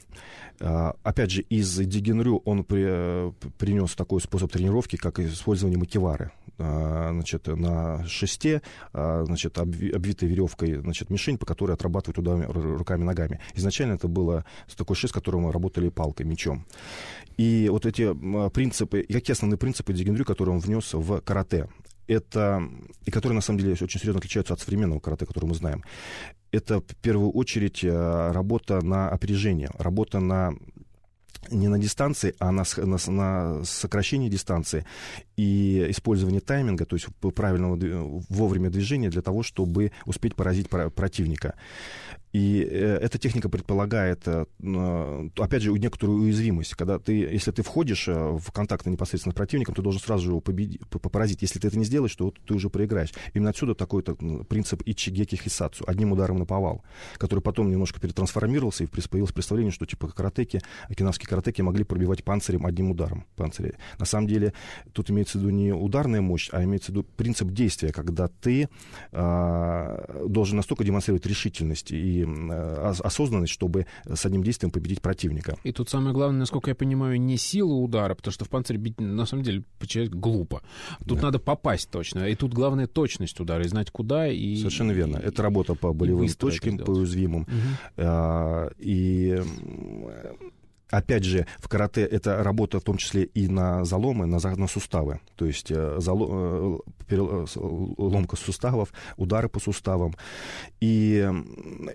А, 0.61 0.95
опять 1.03 1.31
же, 1.31 1.43
из 1.43 1.77
Дигенрю 1.77 2.41
он 2.47 2.65
при, 2.65 3.33
принес 3.59 3.95
такой 3.95 4.23
способ 4.23 4.51
тренировки, 4.51 4.97
как 4.97 5.19
использование 5.19 5.79
макевары. 5.79 6.31
А, 6.57 7.11
значит, 7.13 7.47
на 7.47 8.07
шесте, 8.07 8.63
значит, 8.93 9.59
обвитой 9.59 10.27
веревкой, 10.29 10.77
значит, 10.77 11.11
мишень, 11.11 11.37
по 11.37 11.45
которой 11.45 11.73
отрабатывают 11.73 12.19
ударами 12.19 12.45
руками-ногами. 12.47 13.41
Изначально 13.55 13.95
это 13.95 14.09
было 14.09 14.47
такой 14.75 14.97
шест, 14.97 15.13
которым 15.13 15.51
работали 15.51 15.91
палкой, 15.91 16.25
мечом. 16.25 16.65
И 17.37 17.69
вот 17.71 17.85
эти 17.85 18.15
принципы, 18.51 19.03
какие 19.03 19.33
основные 19.33 19.59
принципы 19.59 19.93
Дигенрю, 19.93 20.25
которые 20.25 20.55
он 20.55 20.61
внес 20.61 20.95
в 20.95 21.21
карате? 21.21 21.69
это, 22.07 22.63
и 23.05 23.11
которые, 23.11 23.35
на 23.35 23.41
самом 23.41 23.61
деле, 23.61 23.73
очень 23.73 24.01
серьезно 24.01 24.19
отличаются 24.19 24.55
от 24.55 24.61
современного 24.61 25.01
карате, 25.01 25.27
который 25.27 25.47
мы 25.47 25.55
знаем. 25.55 25.83
Это, 26.55 26.81
в 26.81 26.97
первую 27.03 27.31
очередь, 27.33 27.83
э, 27.85 28.33
работа 28.33 28.81
на 28.85 29.09
опережение, 29.09 29.71
работа 29.79 30.21
на 30.21 30.55
не 31.51 31.69
на 31.69 31.79
дистанции, 31.79 32.35
а 32.39 32.51
на, 32.53 32.65
на, 32.77 32.99
на 33.07 33.65
сокращении 33.65 34.31
дистанции 34.31 34.87
и 35.37 35.87
использование 35.89 36.41
тайминга, 36.41 36.85
то 36.85 36.97
есть 36.97 37.07
правильного 37.35 37.79
вовремя 38.29 38.71
движения 38.71 39.11
для 39.11 39.23
того, 39.23 39.43
чтобы 39.43 39.93
успеть 40.07 40.35
поразить 40.35 40.69
противника. 40.69 41.55
И 42.35 42.69
э, 42.69 42.99
эта 43.01 43.17
техника 43.17 43.49
предполагает, 43.49 44.27
э, 44.27 44.45
опять 45.39 45.63
же, 45.63 45.71
некоторую 45.71 46.23
уязвимость. 46.23 46.75
Когда 46.75 46.99
ты, 46.99 47.13
если 47.13 47.53
ты 47.53 47.63
входишь 47.63 48.09
э, 48.09 48.13
в 48.13 48.51
контакт 48.51 48.87
непосредственно 48.87 49.33
с 49.33 49.37
противником, 49.37 49.77
ты 49.77 49.83
должен 49.83 50.01
сразу 50.01 50.25
же 50.25 50.31
его 50.31 50.41
победить, 50.41 50.81
поразить. 50.89 51.43
Если 51.43 51.61
ты 51.61 51.69
это 51.69 51.79
не 51.79 51.85
сделаешь, 51.85 52.15
то 52.17 52.35
ты 52.45 52.55
уже 52.55 52.71
проиграешь. 52.71 53.13
Именно 53.35 53.51
отсюда 53.51 53.77
такой 53.77 54.03
-то 54.03 54.45
принцип 54.47 54.83
ичигеки 54.85 55.37
хисацу, 55.37 55.85
одним 55.87 56.11
ударом 56.11 56.39
на 56.41 56.45
повал, 56.45 56.83
который 57.19 57.39
потом 57.39 57.71
немножко 57.71 58.01
перетрансформировался, 58.01 58.83
и 58.83 58.89
появилось 58.89 59.33
представление, 59.33 59.71
что 59.73 59.87
типа 59.87 60.09
каратеки, 60.09 60.61
окинавские 60.89 61.29
каратеки 61.29 61.63
могли 61.63 61.85
пробивать 61.85 62.25
панцирем 62.25 62.67
одним 62.67 62.91
ударом. 62.91 63.27
Панцире. 63.37 63.77
На 64.01 64.07
самом 64.07 64.27
деле, 64.27 64.55
тут 64.93 65.09
имеется 65.25 65.39
в 65.39 65.41
виду 65.43 65.51
не 65.51 65.73
ударная 65.73 66.21
мощь, 66.21 66.49
а 66.53 66.63
имеется 66.65 66.93
в 66.93 66.95
виду 66.95 67.07
принцип 67.17 67.51
действия, 67.51 67.93
когда 67.93 68.29
ты 68.29 68.69
э, 69.13 70.25
должен 70.29 70.57
настолько 70.57 70.85
демонстрировать 70.85 71.27
решительность 71.27 71.91
и 71.91 72.25
Э, 72.51 72.93
осознанность, 73.03 73.53
чтобы 73.53 73.87
с 74.07 74.27
одним 74.27 74.43
действием 74.43 74.71
победить 74.71 75.01
противника. 75.01 75.57
И 75.65 75.73
тут 75.73 75.89
самое 75.89 76.15
главное, 76.15 76.41
насколько 76.41 76.71
я 76.71 76.75
понимаю, 76.75 77.21
не 77.21 77.37
сила 77.37 77.75
удара, 77.75 78.15
потому 78.15 78.33
что 78.33 78.45
в 78.45 78.49
панцирь 78.49 78.77
бить 78.77 79.01
на 79.01 79.27
самом 79.27 79.43
деле 79.43 79.65
глупо. 80.09 80.63
Тут 81.07 81.19
да. 81.19 81.25
надо 81.25 81.39
попасть 81.39 81.91
точно. 81.91 82.29
И 82.29 82.35
тут 82.35 82.55
главное 82.55 82.87
точность 82.87 83.39
удара, 83.41 83.65
и 83.65 83.69
знать 83.69 83.91
куда. 83.91 84.29
И, 84.29 84.57
Совершенно 84.57 84.93
верно. 84.93 85.17
Это 85.17 85.43
работа 85.43 85.75
по 85.75 85.93
болевым 85.93 86.29
точкам, 86.29 86.79
по 86.79 86.91
уязвимым. 86.91 87.43
Угу. 87.43 87.49
А, 87.99 88.71
и 88.79 89.41
Опять 90.91 91.25
же, 91.25 91.47
в 91.59 91.69
карате 91.69 92.03
это 92.03 92.43
работа 92.43 92.79
в 92.79 92.83
том 92.83 92.99
числе 92.99 93.25
и 93.25 93.49
на 93.49 93.85
заломы, 93.85 94.27
на, 94.27 94.39
на 94.39 94.67
суставы. 94.69 95.21
То 95.37 95.47
есть 95.47 95.71
э, 95.71 95.97
зало, 95.99 96.81
э, 97.09 97.15
э, 97.15 97.47
ломка 97.57 98.37
суставов, 98.37 98.93
удары 99.17 99.49
по 99.49 99.61
суставам. 99.61 100.15
И 100.81 101.29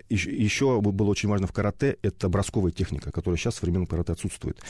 еще 0.08 0.80
было 0.80 1.08
очень 1.08 1.28
важно 1.28 1.46
в 1.46 1.52
карате, 1.52 1.96
это 2.02 2.28
бросковая 2.28 2.72
техника, 2.72 3.12
которая 3.12 3.38
сейчас 3.38 3.54
в 3.54 3.58
современном 3.58 3.86
карате 3.86 4.12
отсутствует 4.12 4.60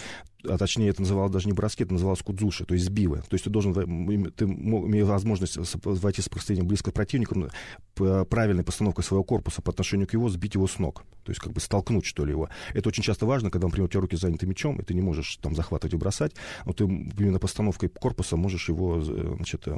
а 0.45 0.59
точнее 0.59 0.89
это 0.89 1.03
называлось 1.03 1.33
даже 1.33 1.47
не 1.47 1.53
броски, 1.53 1.85
это 1.85 1.93
называлось 1.93 2.23
кудзуши, 2.23 2.65
то 2.65 2.75
есть 2.75 2.87
сбивы. 2.87 3.19
То 3.29 3.35
есть 3.35 3.45
ты 3.45 3.51
должен, 3.51 3.75
ты 3.75 4.45
имея 4.45 5.05
возможность 5.05 5.59
войти 5.85 6.23
с 6.23 6.29
расстоянием 6.29 6.67
близко 6.67 6.91
к 6.91 6.95
противнику, 6.95 7.49
правильной 7.95 8.65
постановкой 8.65 9.05
своего 9.05 9.25
корпуса 9.25 9.63
по 9.63 9.71
отношению 9.71 10.07
к 10.07 10.13
его, 10.13 10.29
сбить 10.29 10.55
его 10.55 10.67
с 10.67 10.79
ног. 10.79 11.05
То 11.25 11.33
есть 11.33 11.41
как 11.41 11.53
бы 11.53 11.61
столкнуть, 11.61 12.07
что 12.07 12.25
ли, 12.25 12.33
его. 12.33 12.49
Это 12.73 12.89
очень 12.89 13.03
часто 13.03 13.27
важно, 13.27 13.51
когда, 13.51 13.67
например, 13.67 13.87
у 13.87 13.89
тебя 13.89 14.01
руки 14.01 14.17
заняты 14.17 14.47
мечом, 14.47 14.81
и 14.81 14.83
ты 14.83 14.95
не 14.95 15.03
можешь 15.03 15.37
там 15.37 15.55
захватывать 15.55 15.93
и 15.93 15.97
бросать, 15.97 16.33
но 16.65 16.73
ты 16.73 16.85
именно 16.85 17.39
постановкой 17.39 17.91
корпуса 17.91 18.37
можешь 18.37 18.69
его, 18.69 19.01
значит, 19.01 19.69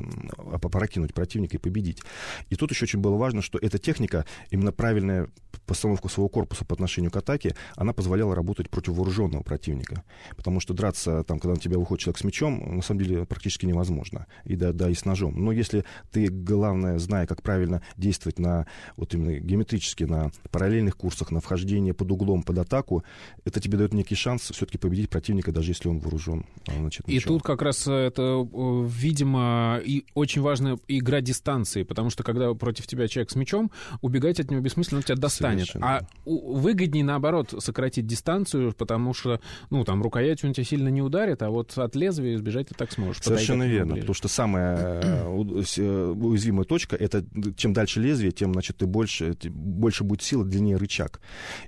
опрокинуть 0.52 1.14
противника 1.14 1.56
и 1.56 1.60
победить. 1.60 2.02
И 2.48 2.54
тут 2.54 2.70
еще 2.70 2.84
очень 2.84 3.00
было 3.00 3.16
важно, 3.16 3.42
что 3.42 3.58
эта 3.58 3.78
техника, 3.78 4.24
именно 4.50 4.72
правильная 4.72 5.28
постановка 5.66 6.08
своего 6.08 6.28
корпуса 6.28 6.64
по 6.64 6.74
отношению 6.74 7.10
к 7.10 7.16
атаке, 7.16 7.56
она 7.76 7.92
позволяла 7.92 8.34
работать 8.34 8.70
против 8.70 8.94
вооруженного 8.94 9.42
противника. 9.42 10.04
Потому 10.36 10.51
потому 10.52 10.60
что 10.60 10.74
драться, 10.74 11.24
там, 11.24 11.38
когда 11.38 11.54
на 11.54 11.60
тебя 11.60 11.78
выходит 11.78 12.02
человек 12.02 12.18
с 12.18 12.24
мечом, 12.24 12.76
на 12.76 12.82
самом 12.82 13.02
деле 13.02 13.24
практически 13.24 13.64
невозможно. 13.64 14.26
И 14.44 14.54
да, 14.54 14.72
да, 14.72 14.90
и 14.90 14.94
с 14.94 15.06
ножом. 15.06 15.42
Но 15.42 15.50
если 15.50 15.84
ты, 16.10 16.28
главное, 16.28 16.98
зная, 16.98 17.26
как 17.26 17.42
правильно 17.42 17.80
действовать 17.96 18.38
на, 18.38 18.66
вот 18.96 19.14
именно 19.14 19.38
геометрически, 19.38 20.04
на 20.04 20.30
параллельных 20.50 20.96
курсах, 20.96 21.30
на 21.30 21.40
вхождение 21.40 21.94
под 21.94 22.10
углом, 22.10 22.42
под 22.42 22.58
атаку, 22.58 23.02
это 23.46 23.60
тебе 23.60 23.78
дает 23.78 23.94
некий 23.94 24.14
шанс 24.14 24.42
все-таки 24.42 24.76
победить 24.76 25.08
противника, 25.08 25.52
даже 25.52 25.70
если 25.70 25.88
он 25.88 26.00
вооружен. 26.00 26.44
А, 26.68 26.72
значит, 26.78 27.08
и 27.08 27.18
тут 27.18 27.42
как 27.42 27.62
раз 27.62 27.86
это, 27.86 28.46
видимо, 28.52 29.80
и 29.82 30.04
очень 30.12 30.42
важно 30.42 30.78
игра 30.86 31.22
дистанции, 31.22 31.82
потому 31.82 32.10
что 32.10 32.24
когда 32.24 32.52
против 32.52 32.86
тебя 32.86 33.08
человек 33.08 33.30
с 33.30 33.36
мечом, 33.36 33.70
убегать 34.02 34.38
от 34.38 34.50
него 34.50 34.60
бессмысленно, 34.60 34.98
он 34.98 35.04
тебя 35.04 35.16
достанет. 35.16 35.68
Совершенно. 35.68 35.96
А 35.96 36.06
выгоднее, 36.26 37.04
наоборот, 37.04 37.54
сократить 37.58 38.06
дистанцию, 38.06 38.74
потому 38.74 39.14
что, 39.14 39.40
ну, 39.70 39.84
там, 39.84 40.02
рукоять 40.02 40.41
он 40.48 40.54
тебя 40.54 40.64
сильно 40.64 40.88
не 40.88 41.02
ударит, 41.02 41.42
а 41.42 41.50
вот 41.50 41.76
от 41.76 41.94
лезвия 41.96 42.34
избежать 42.34 42.68
ты 42.68 42.74
так 42.74 42.92
сможешь. 42.92 43.22
Совершенно 43.22 43.66
верно, 43.66 43.96
потому 43.96 44.14
что 44.14 44.28
самая 44.28 45.00
э, 45.02 45.62
э, 45.78 46.14
уязвимая 46.16 46.64
точка, 46.64 46.96
это 46.96 47.24
чем 47.56 47.72
дальше 47.72 48.00
лезвие, 48.00 48.32
тем, 48.32 48.52
значит, 48.52 48.78
ты 48.78 48.86
больше, 48.86 49.36
больше 49.44 50.04
будет 50.04 50.22
сила, 50.22 50.44
длиннее 50.44 50.76
рычаг. 50.76 51.20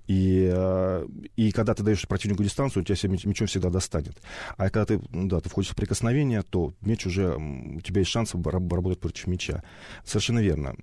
И, 0.06 0.50
э, 0.52 1.06
и 1.37 1.52
когда 1.52 1.74
ты 1.74 1.82
даешь 1.82 2.06
противнику 2.06 2.42
дистанцию, 2.42 2.82
у 2.82 2.84
тебя 2.84 2.96
себя 2.96 3.12
мечом 3.12 3.46
всегда 3.46 3.70
достанет. 3.70 4.20
А 4.56 4.70
когда 4.70 4.87
ты, 4.87 5.00
да, 5.12 5.40
ты 5.40 5.48
входишь 5.48 5.70
в 5.70 5.76
прикосновение, 5.76 6.42
то 6.42 6.74
меч 6.80 7.06
уже, 7.06 7.37
у 7.37 7.80
тебя 7.80 8.00
есть 8.00 8.10
шанс 8.10 8.34
работать 8.34 9.00
против 9.00 9.26
меча. 9.26 9.62
Совершенно 10.04 10.40
верно. 10.40 10.74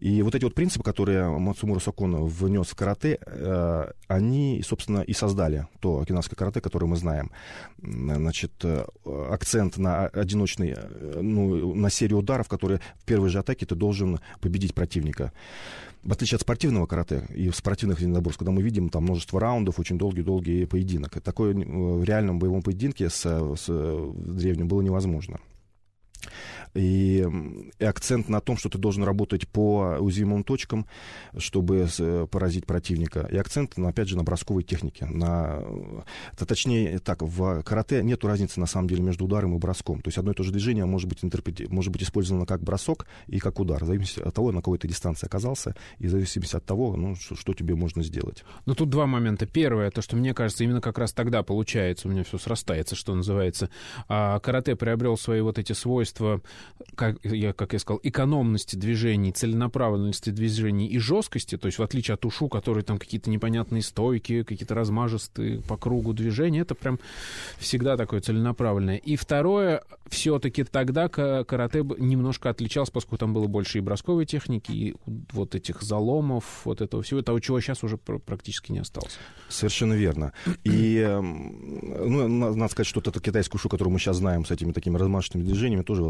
И 0.00 0.22
вот 0.22 0.34
эти 0.34 0.44
вот 0.44 0.54
принципы, 0.54 0.84
которые 0.84 1.28
Мацумура 1.38 1.78
Сакона 1.78 2.20
внес 2.20 2.66
в 2.66 2.74
карате, 2.74 3.18
они, 4.08 4.62
собственно, 4.66 5.00
и 5.00 5.12
создали 5.12 5.66
то 5.80 6.00
окинавское 6.00 6.36
карате, 6.36 6.60
которое 6.60 6.86
мы 6.86 6.96
знаем. 6.96 7.21
Значит, 7.82 8.52
э, 8.62 8.84
акцент 9.30 9.78
на 9.78 10.06
одиночный, 10.06 10.74
э, 10.76 11.20
ну, 11.20 11.74
на 11.74 11.90
серию 11.90 12.18
ударов, 12.18 12.48
которые 12.48 12.80
в 12.96 13.04
первой 13.04 13.28
же 13.28 13.38
атаке 13.38 13.66
ты 13.66 13.74
должен 13.74 14.20
победить 14.40 14.74
противника. 14.74 15.32
В 16.02 16.12
отличие 16.12 16.36
от 16.36 16.42
спортивного 16.42 16.86
карате 16.86 17.28
и 17.34 17.50
спортивных 17.50 18.00
единоборств, 18.00 18.38
когда 18.38 18.50
мы 18.50 18.62
видим 18.62 18.88
там 18.88 19.04
множество 19.04 19.40
раундов, 19.40 19.78
очень 19.78 19.98
долгий-долгий 19.98 20.66
поединок. 20.66 21.20
Такое 21.22 21.54
э, 21.54 21.64
в 21.64 22.04
реальном 22.04 22.38
боевом 22.38 22.62
поединке 22.62 23.08
с, 23.08 23.22
с 23.22 23.66
древним 23.66 24.68
было 24.68 24.82
невозможно 24.82 25.38
и, 26.74 27.26
и 27.78 27.84
акцент 27.84 28.28
на 28.28 28.40
том, 28.40 28.56
что 28.56 28.68
ты 28.68 28.78
должен 28.78 29.04
работать 29.04 29.48
по 29.48 29.96
уязвимым 29.98 30.44
точкам, 30.44 30.86
чтобы 31.36 31.88
поразить 32.30 32.66
противника. 32.66 33.28
И 33.30 33.36
акцент, 33.36 33.78
опять 33.78 34.08
же, 34.08 34.16
на 34.16 34.22
бросковой 34.22 34.62
технике. 34.62 35.06
На, 35.06 35.62
это, 36.32 36.46
точнее, 36.46 36.98
так, 36.98 37.22
в 37.22 37.62
карате 37.62 38.02
нет 38.02 38.24
разницы, 38.24 38.60
на 38.60 38.66
самом 38.66 38.88
деле, 38.88 39.02
между 39.02 39.24
ударом 39.24 39.56
и 39.56 39.58
броском. 39.58 40.00
То 40.00 40.08
есть 40.08 40.18
одно 40.18 40.32
и 40.32 40.34
то 40.34 40.42
же 40.42 40.52
движение 40.52 40.86
может 40.86 41.08
быть, 41.08 41.24
интерпрети... 41.24 41.66
может 41.68 41.92
быть 41.92 42.02
использовано 42.02 42.46
как 42.46 42.62
бросок 42.62 43.06
и 43.26 43.38
как 43.38 43.60
удар, 43.60 43.82
в 43.82 43.86
зависимости 43.86 44.20
от 44.20 44.34
того, 44.34 44.52
на 44.52 44.58
какой 44.58 44.78
ты 44.78 44.88
дистанции 44.88 45.26
оказался, 45.26 45.74
и 45.98 46.06
в 46.06 46.10
зависимости 46.10 46.56
от 46.56 46.64
того, 46.64 46.96
ну, 46.96 47.14
что, 47.16 47.34
что 47.34 47.54
тебе 47.54 47.74
можно 47.74 48.02
сделать. 48.02 48.44
Ну, 48.66 48.74
тут 48.74 48.90
два 48.90 49.06
момента. 49.06 49.46
Первое, 49.46 49.90
то, 49.90 50.02
что 50.02 50.16
мне 50.16 50.34
кажется, 50.34 50.64
именно 50.64 50.80
как 50.80 50.98
раз 50.98 51.12
тогда 51.12 51.42
получается, 51.42 52.08
у 52.08 52.10
меня 52.10 52.24
все 52.24 52.38
срастается, 52.38 52.94
что 52.94 53.14
называется. 53.14 53.70
А 54.08 54.38
карате 54.40 54.76
приобрел 54.76 55.16
свои 55.16 55.40
вот 55.40 55.58
эти 55.58 55.72
свойства 55.72 56.40
как 56.94 57.16
я, 57.24 57.52
как 57.52 57.72
я 57.72 57.78
сказал, 57.78 58.00
экономности 58.02 58.76
движений, 58.76 59.32
целенаправленности 59.32 60.30
движений 60.30 60.86
и 60.86 60.98
жесткости, 60.98 61.56
то 61.56 61.66
есть 61.66 61.78
в 61.78 61.82
отличие 61.82 62.14
от 62.14 62.24
ушу, 62.24 62.48
которые 62.48 62.84
там 62.84 62.98
какие-то 62.98 63.30
непонятные 63.30 63.82
стойки, 63.82 64.42
какие-то 64.42 64.74
размажистые 64.74 65.60
по 65.62 65.76
кругу 65.76 66.12
движения, 66.12 66.60
это 66.60 66.74
прям 66.74 66.98
всегда 67.58 67.96
такое 67.96 68.20
целенаправленное. 68.20 68.96
И 68.96 69.16
второе, 69.16 69.82
все-таки 70.08 70.64
тогда 70.64 71.08
карате 71.08 71.84
немножко 71.98 72.50
отличался, 72.50 72.92
поскольку 72.92 73.18
там 73.18 73.32
было 73.32 73.46
больше 73.46 73.78
и 73.78 73.80
бросковой 73.80 74.26
техники, 74.26 74.72
и 74.72 74.94
вот 75.32 75.54
этих 75.54 75.82
заломов, 75.82 76.62
вот 76.64 76.80
этого 76.80 77.02
всего, 77.02 77.22
того, 77.22 77.40
чего 77.40 77.60
сейчас 77.60 77.82
уже 77.84 77.96
практически 77.96 78.72
не 78.72 78.78
осталось. 78.78 79.18
Совершенно 79.48 79.94
верно. 79.94 80.32
И, 80.64 80.96
эм, 80.96 81.80
ну, 81.82 82.28
надо 82.28 82.72
сказать, 82.72 82.86
что 82.86 83.00
вот 83.00 83.08
эту 83.08 83.20
китайскую 83.20 83.58
ушу, 83.58 83.68
которую 83.68 83.92
мы 83.92 83.98
сейчас 83.98 84.16
знаем 84.16 84.44
с 84.44 84.50
этими 84.50 84.72
такими 84.72 84.96
размашистыми 84.96 85.42
движениями, 85.42 85.82
тоже 85.82 86.02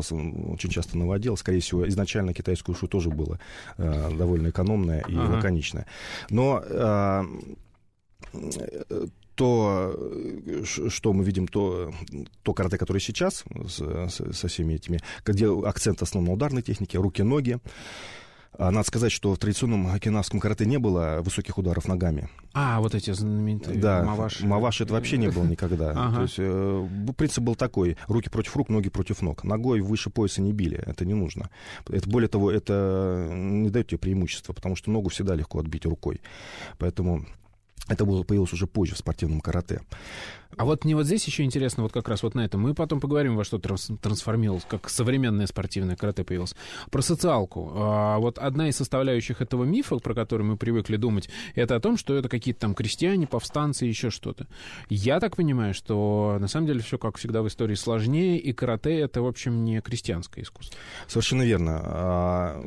очень 0.48 0.70
часто 0.70 0.98
наводил. 0.98 1.37
Скорее 1.37 1.61
всего, 1.61 1.88
изначально 1.88 2.35
китайскую 2.35 2.74
ушу 2.74 2.87
тоже 2.87 3.11
было 3.11 3.38
э, 3.78 4.16
довольно 4.16 4.48
экономное 4.48 5.00
и 5.09 5.16
ага. 5.16 5.37
лаконичное. 5.37 5.87
Но 6.31 6.62
э, 6.64 7.24
то, 9.35 9.96
что 10.64 11.12
мы 11.12 11.24
видим, 11.24 11.48
то, 11.48 11.92
то 12.42 12.55
карате, 12.55 12.78
которое 12.78 13.00
сейчас, 13.00 13.44
с, 13.66 14.09
со 14.09 14.48
всеми 14.48 14.74
этими, 14.74 15.00
где 15.24 15.46
акцент 15.66 16.02
основан 16.02 16.28
на 16.28 16.33
ударной 16.35 16.62
технике, 16.62 16.98
руки-ноги, 16.98 17.59
надо 18.58 18.82
сказать, 18.82 19.12
что 19.12 19.32
в 19.34 19.38
традиционном 19.38 19.86
окинавском 19.86 20.40
карате 20.40 20.66
не 20.66 20.78
было 20.78 21.20
высоких 21.22 21.58
ударов 21.58 21.88
ногами. 21.88 22.28
А, 22.52 22.80
вот 22.80 22.94
эти 22.94 23.10
знаменитые 23.10 23.78
да, 23.78 24.02
маваши. 24.02 24.46
Маваши 24.46 24.84
это 24.84 24.92
вообще 24.92 25.16
не 25.16 25.30
было 25.30 25.44
никогда. 25.44 25.92
Ага. 26.02 26.16
То 26.16 26.22
есть 26.22 26.34
э, 26.38 26.88
принцип 27.16 27.44
был 27.44 27.54
такой, 27.54 27.96
руки 28.08 28.28
против 28.28 28.56
рук, 28.56 28.68
ноги 28.68 28.88
против 28.88 29.22
ног. 29.22 29.44
Ногой 29.44 29.81
выше 29.81 30.10
пояса 30.10 30.42
не 30.42 30.52
били, 30.52 30.83
это 30.85 31.04
не 31.04 31.14
нужно. 31.14 31.50
Это, 31.88 32.08
более 32.08 32.29
того, 32.29 32.50
это 32.50 33.29
не 33.31 33.70
дает 33.70 33.88
тебе 33.88 33.98
преимущества, 33.98 34.52
потому 34.52 34.74
что 34.74 34.90
ногу 34.90 35.10
всегда 35.10 35.35
легко 35.35 35.60
отбить 35.60 35.87
рукой. 35.87 36.20
Поэтому 36.79 37.24
Это 37.88 38.04
было, 38.04 38.22
появилось 38.22 38.52
уже 38.52 38.66
позже 38.66 38.94
в 38.94 38.98
спортивном 38.98 39.40
карате. 39.40 39.83
А 40.56 40.64
вот 40.64 40.85
мне 40.85 40.94
вот 40.94 41.06
здесь 41.06 41.24
еще 41.26 41.44
интересно, 41.44 41.83
вот 41.83 41.92
как 41.92 42.08
раз 42.08 42.22
вот 42.22 42.35
на 42.35 42.44
этом. 42.44 42.60
Мы 42.60 42.74
потом 42.74 43.00
поговорим, 43.00 43.37
во 43.37 43.44
что 43.44 43.58
трансформировалось, 43.58 44.66
как 44.68 44.88
современное 44.88 45.46
спортивное 45.46 45.96
карате 45.96 46.24
появилось. 46.24 46.54
Про 46.90 47.02
социалку. 47.02 47.72
А, 47.74 48.18
вот 48.18 48.38
одна 48.38 48.68
из 48.68 48.76
составляющих 48.76 49.40
этого 49.40 49.64
мифа, 49.64 49.96
про 49.96 50.14
который 50.14 50.42
мы 50.42 50.56
привыкли 50.56 50.96
думать, 50.96 51.30
это 51.54 51.76
о 51.76 51.80
том, 51.80 51.96
что 51.96 52.14
это 52.16 52.28
какие-то 52.28 52.60
там 52.60 52.74
крестьяне, 52.74 53.26
повстанцы, 53.26 53.87
еще 53.87 54.10
что-то. 54.10 54.46
Я 54.88 55.20
так 55.20 55.37
понимаю, 55.37 55.74
что 55.74 56.37
на 56.38 56.48
самом 56.48 56.66
деле 56.66 56.80
все, 56.80 56.98
как 56.98 57.16
всегда 57.16 57.42
в 57.42 57.48
истории, 57.48 57.74
сложнее, 57.74 58.38
и 58.38 58.52
карате 58.52 58.98
это, 58.98 59.22
в 59.22 59.26
общем, 59.26 59.64
не 59.64 59.80
крестьянское 59.80 60.42
искусство. 60.42 60.78
Совершенно 61.08 61.42
верно 61.42 61.80
а, 61.83 62.64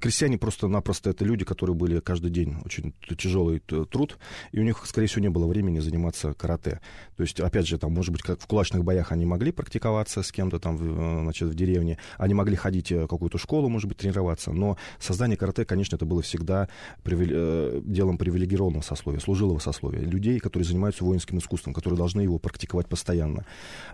крестьяне 0.00 0.38
просто-напросто 0.38 1.10
это 1.10 1.24
люди, 1.24 1.44
которые 1.44 1.74
были 1.76 2.00
каждый 2.00 2.30
день 2.30 2.56
очень 2.64 2.94
тяжелый 3.18 3.60
труд, 3.60 4.18
и 4.52 4.60
у 4.60 4.62
них, 4.62 4.82
скорее 4.86 5.06
всего, 5.06 5.22
не 5.22 5.30
было 5.30 5.46
времени 5.46 5.80
заниматься 5.80 6.34
карате. 6.34 6.80
То 7.16 7.22
есть, 7.22 7.40
опять 7.40 7.66
же, 7.66 7.78
там, 7.78 7.92
может 7.92 8.12
быть, 8.12 8.22
как 8.22 8.40
в 8.40 8.46
кулачных 8.46 8.84
боях 8.84 9.12
они 9.12 9.26
могли 9.26 9.52
практиковаться 9.52 10.22
с 10.22 10.32
кем-то 10.32 10.58
там, 10.58 10.76
в, 10.76 11.22
значит, 11.22 11.48
в 11.48 11.54
деревне, 11.54 11.98
они 12.18 12.34
могли 12.34 12.56
ходить 12.56 12.90
в 12.92 13.06
какую-то 13.06 13.38
школу, 13.38 13.68
может 13.68 13.88
быть, 13.88 13.98
тренироваться, 13.98 14.52
но 14.52 14.76
создание 14.98 15.36
карате, 15.36 15.64
конечно, 15.64 15.96
это 15.96 16.04
было 16.04 16.22
всегда 16.22 16.68
привиле... 17.02 17.34
Э, 17.36 17.82
делом 17.84 18.18
привилегированного 18.18 18.82
сословия, 18.82 19.20
служилого 19.20 19.58
сословия, 19.58 20.00
людей, 20.00 20.38
которые 20.38 20.66
занимаются 20.66 21.04
воинским 21.04 21.38
искусством, 21.38 21.72
которые 21.72 21.96
должны 21.96 22.20
его 22.20 22.38
практиковать 22.38 22.88
постоянно. 22.88 23.46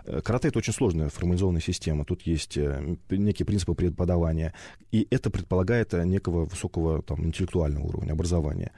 Э, 0.05 0.21
карате— 0.21 0.47
это 0.49 0.59
очень 0.59 0.73
сложная 0.73 1.09
формализованная 1.09 1.61
система, 1.61 2.05
тут 2.05 2.23
есть 2.23 2.57
э, 2.57 2.95
некие 3.09 3.45
принципы 3.45 3.73
преподавания, 3.75 4.53
и 4.91 5.07
это 5.09 5.29
предполагает 5.29 5.92
некого 6.03 6.45
высокого 6.45 7.01
там, 7.01 7.25
интеллектуального 7.25 7.85
уровня 7.85 8.13
образования. 8.13 8.71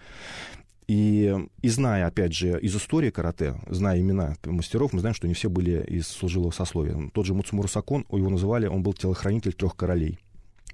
И, 0.88 1.36
и 1.62 1.70
зная, 1.70 2.06
опять 2.06 2.34
же, 2.34 2.60
из 2.62 2.76
истории 2.76 3.10
карате, 3.10 3.56
зная 3.68 4.00
имена 4.00 4.36
мастеров, 4.46 4.94
мы 4.94 5.00
знаем, 5.00 5.16
что 5.16 5.28
не 5.28 5.34
все 5.34 5.50
были 5.50 5.84
из 5.84 6.08
служилого 6.08 6.52
сословия. 6.52 7.10
Тот 7.14 7.26
же 7.26 7.34
Муцумуру 7.34 7.68
Сакон, 7.68 8.06
его 8.12 8.30
называли, 8.30 8.68
он 8.68 8.84
был 8.84 8.94
телохранитель 8.94 9.54
трех 9.54 9.76
королей. 9.76 10.20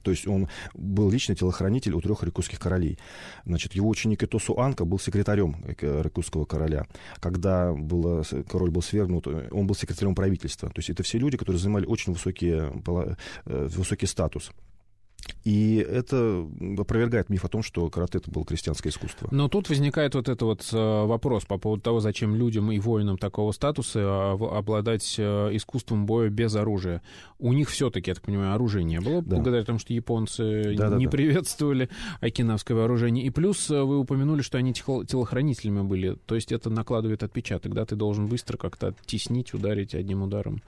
То 0.03 0.11
есть 0.11 0.27
он 0.27 0.47
был 0.73 1.09
личный 1.11 1.35
телохранитель 1.35 1.93
у 1.93 2.01
трех 2.01 2.23
рекусских 2.23 2.59
королей. 2.59 2.97
Значит, 3.45 3.73
его 3.73 3.87
ученик 3.87 4.23
Итосу 4.23 4.57
Анка 4.59 4.83
был 4.83 4.99
секретарем 4.99 5.63
рекусского 5.67 6.45
короля. 6.45 6.87
Когда 7.19 7.71
было, 7.71 8.23
король 8.49 8.71
был 8.71 8.81
свергнут, 8.81 9.27
он 9.27 9.67
был 9.67 9.75
секретарем 9.75 10.15
правительства. 10.15 10.69
То 10.69 10.79
есть 10.79 10.89
это 10.89 11.03
все 11.03 11.19
люди, 11.19 11.37
которые 11.37 11.59
занимали 11.59 11.85
очень 11.85 12.13
высокие, 12.13 12.73
э, 13.45 13.67
высокий 13.67 14.07
статус. 14.07 14.51
И 15.43 15.77
это 15.77 16.47
опровергает 16.77 17.29
миф 17.29 17.43
о 17.45 17.47
том, 17.47 17.63
что 17.63 17.89
карате 17.89 18.19
это 18.19 18.29
было 18.29 18.45
крестьянское 18.45 18.89
искусство. 18.89 19.27
Но 19.31 19.47
тут 19.47 19.69
возникает 19.69 20.13
вот 20.13 20.29
этот 20.29 20.41
вот 20.41 20.69
э, 20.71 21.05
вопрос 21.05 21.45
по 21.45 21.57
поводу 21.57 21.81
того, 21.81 21.99
зачем 21.99 22.35
людям 22.35 22.71
и 22.71 22.79
воинам 22.79 23.17
такого 23.17 23.51
статуса 23.51 23.99
э, 23.99 24.45
обладать 24.55 25.15
э, 25.17 25.49
искусством 25.53 26.05
боя 26.05 26.29
без 26.29 26.55
оружия. 26.55 27.01
У 27.39 27.53
них 27.53 27.69
все-таки, 27.69 28.11
я 28.11 28.15
так 28.15 28.23
понимаю, 28.23 28.53
оружия 28.53 28.83
не 28.83 28.99
было, 28.99 29.23
да. 29.23 29.37
благодаря 29.37 29.63
тому, 29.63 29.79
что 29.79 29.93
японцы 29.93 30.75
да, 30.75 30.89
не 30.89 31.05
да, 31.05 31.11
приветствовали 31.11 31.89
окинавское 32.19 32.77
вооружение. 32.77 33.25
И 33.25 33.31
плюс 33.31 33.69
вы 33.69 33.97
упомянули, 33.97 34.43
что 34.43 34.59
они 34.59 34.73
телохранителями 34.73 35.81
были. 35.81 36.17
То 36.27 36.35
есть 36.35 36.51
это 36.51 36.69
накладывает 36.69 37.23
отпечаток, 37.23 37.73
да? 37.73 37.85
Ты 37.85 37.95
должен 37.95 38.27
быстро 38.27 38.57
как-то 38.57 38.93
теснить, 39.05 39.55
ударить 39.55 39.95
одним 39.95 40.21
ударом. 40.21 40.61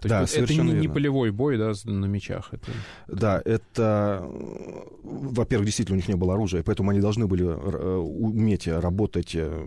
То 0.00 0.08
да, 0.08 0.20
есть 0.22 0.34
это 0.36 0.54
не, 0.54 0.72
не 0.72 0.88
полевой 0.88 1.32
бой, 1.32 1.58
да, 1.58 1.72
на 1.84 2.06
мечах. 2.06 2.48
Это... 2.52 2.72
Да, 3.08 3.42
это 3.44 3.89
во-первых, 5.02 5.66
действительно 5.66 5.96
у 5.96 6.00
них 6.00 6.08
не 6.08 6.14
было 6.14 6.34
оружия, 6.34 6.62
поэтому 6.62 6.90
они 6.90 7.00
должны 7.00 7.26
были 7.26 7.44
э, 7.44 7.96
уметь 7.96 8.68
работать 8.68 9.34
э, 9.34 9.66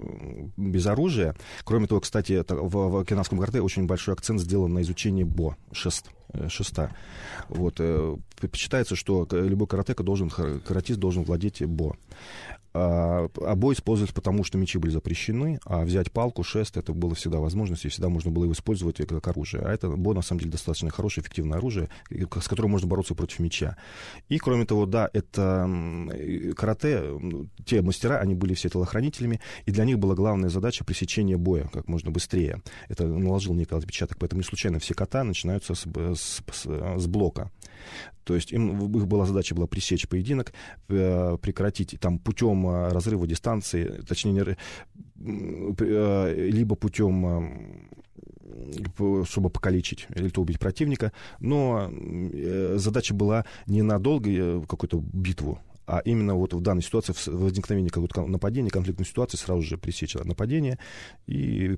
без 0.58 0.86
оружия. 0.88 1.36
Кроме 1.64 1.88
того, 1.88 2.02
кстати, 2.02 2.44
в, 2.48 3.02
в 3.02 3.06
кинавском 3.06 3.40
карате 3.40 3.62
очень 3.62 3.86
большой 3.86 4.14
акцент 4.14 4.40
сделан 4.40 4.74
на 4.74 4.82
изучении 4.82 5.24
бо, 5.24 5.56
шест, 5.72 6.10
э, 6.34 6.48
шеста. 6.50 6.96
Вот, 7.50 7.80
считается, 8.54 8.96
что 8.96 9.28
любой 9.32 9.68
каратека 9.68 10.04
должен, 10.04 10.30
каратист 10.30 11.00
должен 11.00 11.24
владеть 11.24 11.64
бо. 11.66 11.96
А, 12.74 13.30
обои 13.42 13.74
использовались 13.74 14.14
потому, 14.14 14.44
что 14.44 14.58
мечи 14.58 14.78
были 14.78 14.92
запрещены, 14.92 15.60
а 15.66 15.84
взять 15.84 16.12
палку, 16.12 16.44
шест, 16.44 16.78
это 16.78 16.94
было 16.94 17.14
всегда 17.16 17.40
возможность, 17.40 17.86
и 17.86 17.90
всегда 17.90 18.10
можно 18.10 18.32
было 18.32 18.46
его 18.46 18.54
использовать 18.54 18.98
как 18.98 19.28
оружие. 19.28 19.64
А 19.64 19.72
это 19.72 19.90
бо, 19.90 20.14
на 20.14 20.22
самом 20.22 20.40
деле, 20.40 20.52
достаточно 20.52 20.90
хорошее, 20.90 21.24
эффективное 21.24 21.60
оружие, 21.60 21.90
с 22.10 22.48
которым 22.48 22.72
можно 22.72 22.88
бороться 22.88 23.14
против 23.16 23.40
меча. 23.40 23.78
И, 24.30 24.38
кроме 24.40 24.66
того, 24.66 24.86
да, 24.86 25.10
это 25.14 25.70
карате, 26.56 27.04
те 27.66 27.82
мастера, 27.82 28.20
они 28.20 28.34
были 28.34 28.54
все 28.54 28.70
телохранителями, 28.70 29.40
и 29.66 29.72
для 29.72 29.86
них 29.86 30.00
была 30.00 30.16
главная 30.16 30.50
задача 30.50 30.84
пресечения 30.84 31.38
боя 31.38 31.70
как 31.72 31.88
можно 31.88 32.12
быстрее. 32.12 32.62
Это 32.90 33.06
наложил 33.08 33.54
некий 33.54 33.76
отпечаток, 33.76 34.18
поэтому 34.18 34.42
не 34.42 34.46
случайно 34.46 34.80
все 34.80 34.94
кота 34.94 35.24
начинаются 35.24 35.76
с, 35.76 35.86
с, 35.86 36.42
с, 36.52 36.66
с 36.66 37.08
блока. 37.08 37.52
То 38.24 38.36
есть 38.36 38.52
им, 38.52 38.96
их 38.96 39.08
была 39.08 39.26
задача 39.26 39.56
была 39.56 39.68
пресечь 39.68 40.08
поединок, 40.08 40.54
э, 40.90 41.38
прекратить 41.42 42.00
там 42.00 42.20
путем 42.20 42.68
э, 42.68 42.90
разрыва 42.90 43.28
дистанции, 43.28 44.02
точнее, 44.08 44.58
э, 45.20 46.50
либо 46.50 46.76
путем 46.76 47.90
чтобы 49.26 49.50
покалечить 49.50 50.06
или 50.16 50.30
то 50.30 50.42
убить 50.42 50.60
противника, 50.60 51.12
но 51.40 51.92
задача 52.76 53.16
была 53.16 53.46
не 53.66 53.82
на 53.82 53.98
долгую 53.98 54.62
какую-то 54.64 55.04
битву, 55.12 55.60
а 55.86 56.00
именно 56.00 56.36
вот 56.36 56.54
в 56.54 56.62
данной 56.62 56.82
ситуации, 56.82 57.14
в 57.14 57.28
возникновении 57.28 57.90
какого-то 57.90 58.26
нападения, 58.26 58.70
конфликтной 58.70 59.06
ситуации, 59.06 59.38
сразу 59.38 59.62
же 59.62 59.78
пресечь 59.78 60.16
нападение 60.16 60.80
и 61.28 61.78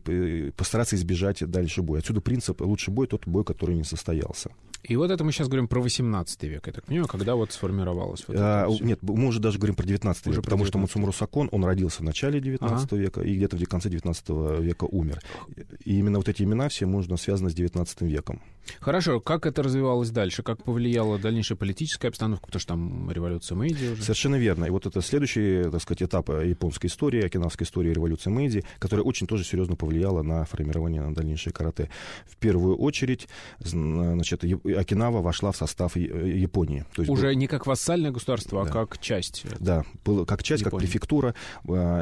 постараться 0.56 0.96
избежать 0.96 1.44
дальше 1.50 1.82
боя. 1.82 2.00
Отсюда 2.00 2.22
принцип 2.22 2.62
«лучший 2.62 2.94
бой— 2.94 3.08
тот 3.10 3.28
бой, 3.28 3.44
который 3.44 3.76
не 3.76 3.84
состоялся». 3.84 4.52
И 4.84 4.96
вот 4.98 5.10
это 5.10 5.24
мы 5.24 5.32
сейчас 5.32 5.48
говорим 5.48 5.68
про 5.68 5.82
18 5.82 6.44
век, 6.44 6.68
я 6.68 6.74
так 6.74 6.86
понимаю, 6.86 7.08
когда 7.08 7.36
вот 7.36 7.52
сформировалось 7.52 8.24
вот 8.28 8.38
а, 8.40 8.68
Нет, 8.82 9.00
мы 9.02 9.28
уже 9.28 9.40
даже 9.40 9.58
говорим 9.58 9.76
про 9.76 9.86
19 9.86 10.28
уже 10.28 10.36
век, 10.36 10.44
потому 10.44 10.64
19. 10.64 10.70
что 10.70 10.78
Муцумуру 10.78 11.12
Сакон, 11.12 11.50
он 11.52 11.66
родился 11.66 12.02
в 12.02 12.06
начале 12.06 12.40
19 12.40 12.86
ага. 12.86 12.96
века 12.96 13.22
и 13.22 13.36
где-то 13.36 13.58
в 13.58 13.64
конце 13.66 13.90
19 13.90 14.30
века 14.62 14.84
умер. 14.86 15.22
И 15.84 15.98
именно 15.98 16.20
вот 16.20 16.30
эти 16.30 16.44
имена 16.44 16.70
все 16.70 16.86
можно 16.86 17.18
связаны 17.18 17.50
с 17.50 17.56
19 17.56 18.02
веком. 18.02 18.42
Хорошо, 18.80 19.20
как 19.20 19.46
это 19.46 19.64
развивалось 19.64 20.10
дальше? 20.10 20.44
Как 20.44 20.64
повлияла 20.64 21.18
дальнейшая 21.18 21.58
политическая 21.58 22.10
обстановка? 22.10 22.46
Потому 22.46 22.60
что 22.60 22.68
там 22.70 23.12
революция 23.12 23.56
Мэйди 23.56 23.88
уже. 23.90 24.02
Совершенно 24.02 24.36
верно. 24.36 24.66
И 24.66 24.70
вот 24.70 24.86
это 24.86 25.02
следующий, 25.02 25.64
так 25.70 25.82
сказать, 25.82 26.04
этап 26.04 26.30
японской 26.30 26.88
истории, 26.88 27.26
окинавской 27.26 27.66
истории 27.66 27.94
революции 27.94 28.30
Мэйди, 28.30 28.64
которая 28.80 29.04
очень 29.04 29.28
тоже 29.28 29.44
серьезно 29.44 29.76
повлияла 29.76 30.22
на 30.22 30.46
формирование 30.46 31.02
на 31.02 31.14
дальнейшее 31.14 31.54
карате. 31.54 31.90
В 32.26 32.38
первую 32.38 32.78
очередь, 32.78 33.28
значит, 33.60 34.44
Окинава 34.44 35.22
вошла 35.22 35.52
в 35.52 35.58
состав 35.58 35.96
Японии. 35.96 36.86
То 36.96 37.02
есть 37.02 37.12
уже 37.12 37.28
был... 37.28 37.40
не 37.40 37.48
как 37.48 37.66
вассальное 37.66 38.12
государство, 38.12 38.62
а 38.62 38.66
да. 38.66 38.72
а 38.72 38.74
как 38.74 39.00
часть. 39.00 39.46
Да, 39.60 39.84
было 40.04 40.26
как 40.26 40.44
часть, 40.44 40.62
Японии. 40.62 40.86
как 40.86 40.88
префектура. 40.88 41.36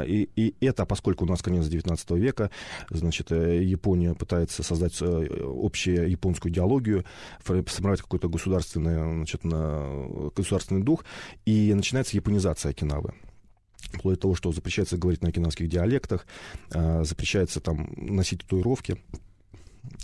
И, 0.06 0.28
и 0.36 0.54
это, 0.60 0.86
поскольку 0.86 1.24
у 1.24 1.28
нас 1.28 1.42
конец 1.42 1.66
19 1.66 2.10
века, 2.12 2.50
значит, 2.90 3.32
э, 3.32 3.62
Япония 3.62 4.14
пытается 4.14 4.62
создать 4.62 5.00
э, 5.00 5.26
общую 5.62 6.10
японскую 6.10 6.52
идеологию, 6.54 7.04
сформировать 7.42 8.00
какой-то 8.00 8.28
государственный, 8.28 8.96
значит, 8.96 9.44
на, 9.44 10.30
государственный 10.34 10.82
дух, 10.82 11.04
и 11.44 11.74
начинается 11.74 12.16
японизация 12.16 12.70
Окинавы. 12.70 13.14
Вплоть 13.92 14.16
до 14.16 14.22
того, 14.22 14.34
что 14.34 14.52
запрещается 14.52 14.96
говорить 14.96 15.22
на 15.22 15.28
окинавских 15.28 15.68
диалектах, 15.68 16.26
а, 16.72 17.04
запрещается 17.04 17.60
там 17.60 17.92
носить 17.96 18.40
татуировки, 18.40 18.98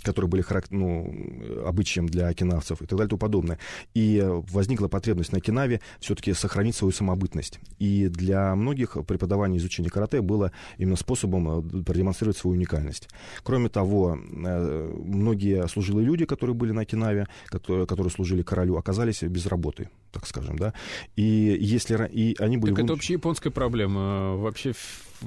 которые 0.03 0.29
были 0.29 0.41
характер, 0.41 0.73
ну, 0.73 1.65
обычаем 1.65 2.07
для 2.07 2.27
окинавцев 2.27 2.81
и 2.81 2.85
так 2.85 2.97
далее 2.97 3.07
и 3.07 3.09
тому 3.09 3.19
подобное. 3.19 3.59
И 3.93 4.23
возникла 4.25 4.87
потребность 4.87 5.31
на 5.31 5.37
Окинаве 5.37 5.81
все-таки 5.99 6.33
сохранить 6.33 6.75
свою 6.75 6.91
самобытность. 6.91 7.59
И 7.79 8.07
для 8.07 8.55
многих 8.55 8.97
преподавание 9.07 9.59
изучения 9.59 9.89
карате 9.89 10.21
было 10.21 10.51
именно 10.77 10.95
способом 10.95 11.59
э, 11.59 11.83
продемонстрировать 11.83 12.37
свою 12.37 12.55
уникальность. 12.55 13.09
Кроме 13.43 13.69
того, 13.69 14.17
э, 14.17 14.93
многие 15.03 15.67
служилые 15.67 16.05
люди, 16.05 16.25
которые 16.25 16.55
были 16.55 16.71
на 16.71 16.81
Окинаве, 16.81 17.27
которые, 17.45 17.87
которые 17.87 18.11
служили 18.11 18.41
королю, 18.41 18.77
оказались 18.77 19.21
без 19.23 19.45
работы, 19.45 19.89
так 20.11 20.27
скажем, 20.27 20.57
да. 20.57 20.73
И 21.15 21.57
если 21.59 22.09
и 22.11 22.35
они 22.39 22.57
были... 22.57 22.73
Так 22.73 22.85
это 22.85 22.93
общеяпонская 22.93 23.51
проблема. 23.51 24.35
Вообще 24.37 24.73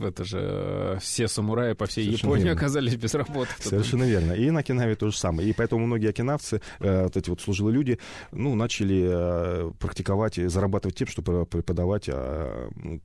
это 0.03 0.25
же 0.25 0.39
э, 0.41 0.99
все 1.01 1.29
самураи 1.29 1.75
по 1.75 1.87
всей 1.87 2.05
Совершенно 2.05 2.31
Японии 2.31 2.45
верно. 2.47 2.61
оказались 2.61 2.97
без 2.97 3.15
работы. 3.15 3.51
Совершенно 3.61 4.05
верно. 4.05 4.33
И 4.33 4.51
на 4.51 4.63
Окинаве 4.65 4.97
то 4.97 5.11
же 5.11 5.17
самое. 5.17 5.49
И 5.49 5.53
поэтому 5.53 5.87
многие 5.87 6.11
окинавцы, 6.11 6.61
э, 6.81 7.05
вот 7.05 7.17
эти 7.17 7.31
вот 7.31 7.41
служилые 7.41 7.75
люди, 7.75 7.99
ну, 8.33 8.55
начали 8.55 9.05
э, 9.07 9.73
практиковать 9.79 10.39
и 10.39 10.47
зарабатывать 10.47 10.97
тем, 10.97 11.09
чтобы 11.09 11.47
преподавать 11.47 12.09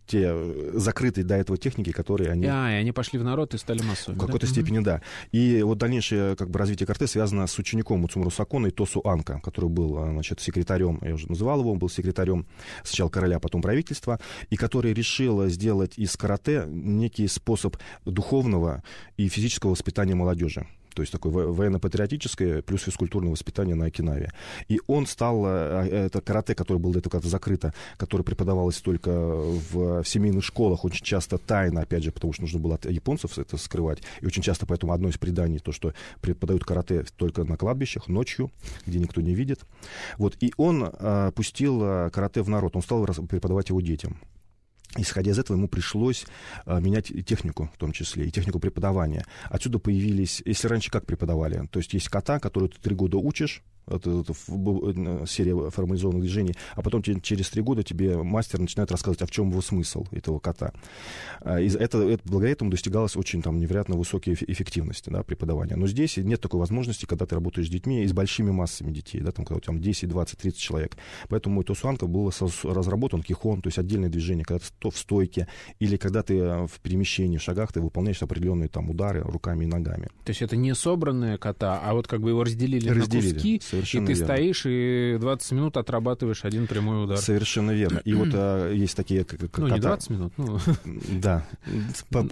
те 0.08 0.36
закрытые 0.74 1.24
до 1.26 1.36
этого 1.36 1.58
техники, 1.58 1.92
которые 1.92 2.32
они... 2.32 2.46
А, 2.48 2.72
и 2.72 2.76
они 2.76 2.92
пошли 2.92 3.20
в 3.20 3.24
народ 3.24 3.54
и 3.54 3.58
стали 3.58 3.82
массовыми. 3.82 4.18
В 4.18 4.22
какой-то 4.22 4.48
да? 4.48 4.52
степени, 4.52 4.80
да. 4.80 5.02
И 5.32 5.62
вот 5.62 5.78
дальнейшее 5.78 6.36
как 6.36 6.50
бы 6.50 6.60
развитие 6.60 6.88
карте 6.88 7.08
связано 7.08 7.48
с 7.48 7.58
учеником 7.60 8.02
Муцумуру 8.02 8.32
Сакона 8.32 8.68
и 8.68 8.72
Тосу 8.72 9.02
Анка, 9.04 9.40
который 9.44 9.70
был, 9.70 9.96
значит, 10.12 10.40
секретарем, 10.40 11.00
я 11.02 11.14
уже 11.14 11.30
называл 11.30 11.60
он 11.68 11.80
был 11.80 11.90
секретарем 11.90 12.46
сначала 12.84 13.10
короля, 13.10 13.38
а 13.38 13.40
потом 13.40 13.62
правительства, 13.62 14.20
и 14.50 14.56
который 14.56 14.94
решил 14.94 15.48
сделать 15.48 15.98
из 15.98 16.16
карате 16.16 16.66
некий 16.68 17.28
способ 17.28 17.78
духовного 18.06 18.84
и 19.18 19.28
физического 19.28 19.72
воспитания 19.72 20.16
молодежи 20.16 20.68
то 21.00 21.04
есть 21.04 21.14
такое 21.14 21.32
военно-патриотическое 21.32 22.62
плюс 22.62 22.82
физкультурное 22.82 23.32
воспитание 23.32 23.74
на 23.74 23.86
Окинаве. 23.86 24.34
И 24.68 24.82
он 24.86 25.06
стал, 25.06 25.46
э, 25.46 25.88
э, 25.90 26.06
это 26.08 26.20
карате, 26.20 26.56
которое 26.56 26.82
было 26.82 26.92
до 26.92 27.00
этого 27.00 27.12
когда-то 27.14 27.30
закрыто, 27.30 27.74
которое 27.96 28.26
преподавалось 28.26 28.82
только 28.82 29.10
в, 29.10 30.04
в 30.04 30.06
семейных 30.06 30.44
школах, 30.44 30.84
очень 30.84 31.06
часто 31.06 31.38
тайно, 31.38 31.84
опять 31.84 32.04
же, 32.04 32.12
потому 32.12 32.34
что 32.34 32.42
нужно 32.42 32.60
было 32.60 32.76
от 32.76 32.86
японцев 32.86 33.38
это 33.38 33.56
скрывать. 33.56 34.00
И 34.20 34.26
очень 34.26 34.42
часто 34.42 34.66
поэтому 34.66 34.92
одно 34.92 35.08
из 35.08 35.18
преданий, 35.18 35.60
то, 35.60 35.72
что 35.72 35.94
преподают 36.20 36.66
карате 36.66 37.06
только 37.16 37.46
на 37.46 37.56
кладбищах, 37.56 38.10
ночью, 38.10 38.52
где 38.86 39.00
никто 39.00 39.22
не 39.22 39.34
видит. 39.34 39.62
Вот, 40.18 40.36
и 40.42 40.52
он 40.58 40.84
а, 40.84 41.32
пустил 41.32 41.80
карате 42.12 42.42
в 42.42 42.50
народ, 42.50 42.76
он 42.76 42.82
стал 42.82 43.06
преподавать 43.06 43.70
его 43.70 43.80
детям. 43.80 44.18
Исходя 44.98 45.32
из 45.32 45.40
этого, 45.40 45.56
ему 45.56 45.68
пришлось 45.68 46.26
а, 46.66 46.80
менять 46.80 47.12
технику, 47.26 47.70
в 47.74 47.78
том 47.78 47.92
числе, 47.92 48.26
и 48.26 48.32
технику 48.32 48.60
преподавания. 48.60 49.26
Отсюда 49.50 49.78
появились, 49.78 50.42
если 50.46 50.68
раньше 50.68 50.90
как 50.90 51.06
преподавали, 51.06 51.68
то 51.72 51.80
есть 51.80 51.94
есть 51.94 52.10
кота, 52.10 52.40
который 52.40 52.70
ты 52.70 52.80
три 52.82 52.96
года 52.96 53.18
учишь, 53.18 53.62
это, 53.90 54.22
это 54.22 54.34
э, 54.34 55.26
серия 55.28 55.70
формализованных 55.70 56.24
движений, 56.24 56.56
а 56.76 56.82
потом 56.82 57.02
через 57.02 57.50
три 57.50 57.62
года 57.62 57.84
тебе 57.84 58.22
мастер 58.22 58.60
начинает 58.60 58.92
рассказывать, 58.92 59.22
а 59.22 59.26
в 59.26 59.32
чем 59.32 59.50
его 59.50 59.62
смысл 59.62 60.06
этого 60.12 60.40
кота. 60.40 60.72
А, 61.42 61.60
и 61.60 61.70
это, 61.70 62.00
это, 62.00 62.22
благодаря 62.26 62.52
этому 62.52 62.72
достигалась 62.72 63.16
очень 63.16 63.42
там, 63.42 63.60
невероятно 63.60 63.96
высокая 63.96 64.36
эффективность 64.36 65.06
да, 65.10 65.24
преподавания. 65.24 65.76
Но 65.76 65.88
здесь 65.88 66.18
нет 66.18 66.42
такой 66.42 66.60
возможности, 66.60 67.06
когда 67.06 67.26
ты 67.26 67.36
работаешь 67.36 67.68
с 67.68 67.70
детьми 67.70 68.04
и 68.04 68.08
с 68.08 68.14
большими 68.14 68.52
массами 68.52 68.92
детей, 68.92 69.22
да, 69.22 69.32
там, 69.32 69.46
когда 69.46 69.58
у 69.58 69.62
тебя 69.62 69.78
10, 69.78 70.10
20, 70.10 70.38
30 70.38 70.60
человек. 70.60 70.98
Поэтому 71.30 71.56
мой 71.56 71.64
Тосуанка 71.64 72.08
был 72.08 72.32
разработан 72.64 73.22
кихон, 73.24 73.62
то 73.62 73.68
есть 73.68 73.78
отдельное 73.78 74.10
движение, 74.10 74.46
когда 74.46 74.60
ты 74.60 74.90
в 74.90 74.98
стойке 74.98 75.48
или 75.80 75.98
когда 75.98 76.24
ты 76.24 76.38
э, 76.38 76.68
в 76.68 76.80
перемещении, 76.82 77.38
в 77.38 77.42
шагах, 77.42 77.72
ты 77.72 77.82
выполняешь 77.82 78.22
определенные 78.22 78.70
там 78.70 78.90
удары 78.90 79.22
руками 79.22 79.66
и 79.66 79.68
ногами. 79.68 80.10
То 80.26 80.32
есть 80.32 80.42
это 80.42 80.56
не 80.56 80.74
собранная 80.76 81.38
кота, 81.38 81.80
а 81.84 81.94
вот 81.94 82.08
как 82.08 82.22
бы 82.22 82.30
его 82.30 82.44
разделили, 82.44 82.90
разделили 82.90 83.28
на 83.28 83.34
куски, 83.34 83.62
Совершенно 83.80 84.04
и 84.04 84.08
ты 84.08 84.14
верно. 84.14 84.26
стоишь 84.26 84.62
и 84.66 85.18
20 85.20 85.52
минут 85.52 85.78
отрабатываешь 85.78 86.46
один 86.46 86.68
прямой 86.68 87.04
удар. 87.04 87.18
Совершенно 87.18 87.72
верно. 87.72 88.02
И 88.06 88.14
вот 88.14 88.30
а, 88.34 88.72
есть 88.72 88.96
такие... 88.96 89.24
Как, 89.24 89.40
ну, 89.42 89.66
кота... 89.66 89.76
не 89.76 89.82
20 89.82 90.10
минут, 90.10 90.34
ну... 90.38 90.60
Да. 91.10 91.46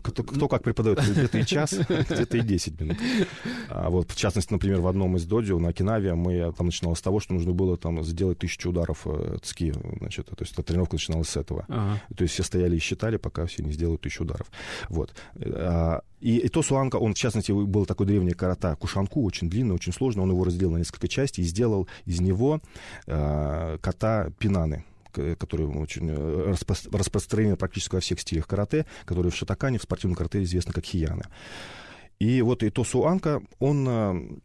Кто, 0.02 0.24
кто 0.24 0.48
как 0.48 0.64
преподает, 0.64 1.00
где-то 1.00 1.38
и 1.38 1.45
час, 1.45 1.74
где-то 1.74 2.38
и 2.38 2.41
10 2.41 2.80
минут. 2.82 2.98
А 3.70 3.89
вот, 3.89 4.12
в 4.12 4.16
частности, 4.16 4.52
например, 4.52 4.82
в 4.82 4.88
одном 4.88 5.16
из 5.18 5.26
додио 5.26 5.60
на 5.60 5.70
Окинаве 5.70 6.16
мы 6.16 6.54
там 6.58 6.68
начиналось 6.68 7.00
с 7.00 7.02
того, 7.02 7.20
что 7.20 7.34
нужно 7.34 7.52
было 7.52 7.78
там 7.78 8.04
сделать 8.04 8.39
тысячу 8.39 8.70
ударов 8.70 9.02
э, 9.06 9.38
цки, 9.43 9.74
значит, 10.00 10.28
то 10.28 10.36
есть 10.39 10.56
тренировка 10.56 10.95
начиналась 10.95 11.30
с 11.30 11.38
этого. 11.38 11.66
Ага. 11.68 12.02
То 12.16 12.24
есть 12.24 12.34
все 12.34 12.43
стояли 12.43 12.76
и 12.76 12.80
считали, 12.80 13.18
пока 13.18 13.45
все 13.45 13.64
не 13.64 13.72
сделают 13.72 14.02
тысячу 14.02 14.24
ударов. 14.24 14.48
Вот. 14.89 15.14
А, 15.39 16.02
и, 16.20 16.38
и 16.38 16.50
то 16.50 16.64
Суанка, 16.64 16.95
он, 16.98 17.14
в 17.14 17.18
частности, 17.18 17.52
был 17.52 17.86
такой 17.86 18.08
древний 18.08 18.34
карата 18.34 18.76
Кушанку, 18.76 19.24
очень 19.24 19.50
длинный, 19.50 19.76
очень 19.76 19.93
сложный, 19.93 20.24
он 20.24 20.32
его 20.32 20.43
разделил 20.43 20.72
на 20.72 20.78
несколько 20.78 21.08
частей 21.08 21.37
и 21.40 21.44
сделал 21.44 21.88
из 22.06 22.20
него 22.22 22.62
э, 23.06 23.78
кота 23.82 24.30
Пинаны 24.40 24.84
который 25.40 25.66
очень 25.66 26.12
э, 26.12 26.52
распро- 26.52 26.96
распространен 26.96 27.58
практически 27.58 27.96
во 27.96 28.02
всех 28.02 28.20
стилях 28.20 28.46
карате, 28.46 28.86
который 29.04 29.32
в 29.32 29.36
шатакане, 29.36 29.80
в 29.80 29.82
спортивном 29.82 30.16
карате 30.16 30.44
известны 30.44 30.74
как 30.74 30.86
хияны. 30.86 31.24
И 32.20 32.40
вот 32.44 32.62
и 32.62 32.70
Тосу 32.70 33.04
Анка, 33.04 33.42
он 33.58 33.88
Э, 33.88 34.38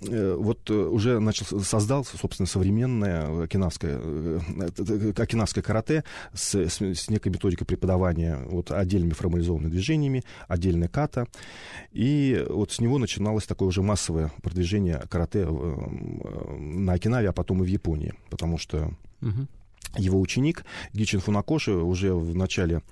вот 0.00 0.70
э, 0.70 0.74
уже 0.74 1.20
начал, 1.20 1.60
создал, 1.62 2.04
собственно, 2.04 2.46
современное 2.46 3.44
окинавское, 3.44 4.00
э, 4.02 5.12
окинавское 5.16 5.62
карате 5.62 6.04
с, 6.32 6.54
с, 6.54 6.80
с 6.80 7.10
некой 7.10 7.32
методикой 7.32 7.66
преподавания 7.66 8.38
вот, 8.46 8.70
отдельными 8.70 9.12
формализованными 9.12 9.70
движениями, 9.70 10.24
отдельная 10.48 10.88
ката. 10.88 11.26
И 11.92 12.44
вот 12.48 12.72
с 12.72 12.80
него 12.80 12.98
начиналось 12.98 13.44
такое 13.44 13.68
уже 13.68 13.82
массовое 13.82 14.32
продвижение 14.42 15.02
карате 15.10 15.46
на 15.46 16.94
Окинаве, 16.94 17.28
а 17.28 17.32
потом 17.32 17.62
и 17.62 17.66
в 17.66 17.68
Японии, 17.68 18.14
потому 18.30 18.58
что... 18.58 18.92
Угу 19.22 19.46
его 19.96 20.20
ученик 20.20 20.64
Гичин 20.92 21.20
Фунакоши 21.20 21.72
уже 21.72 22.14
в 22.14 22.36
начале 22.36 22.82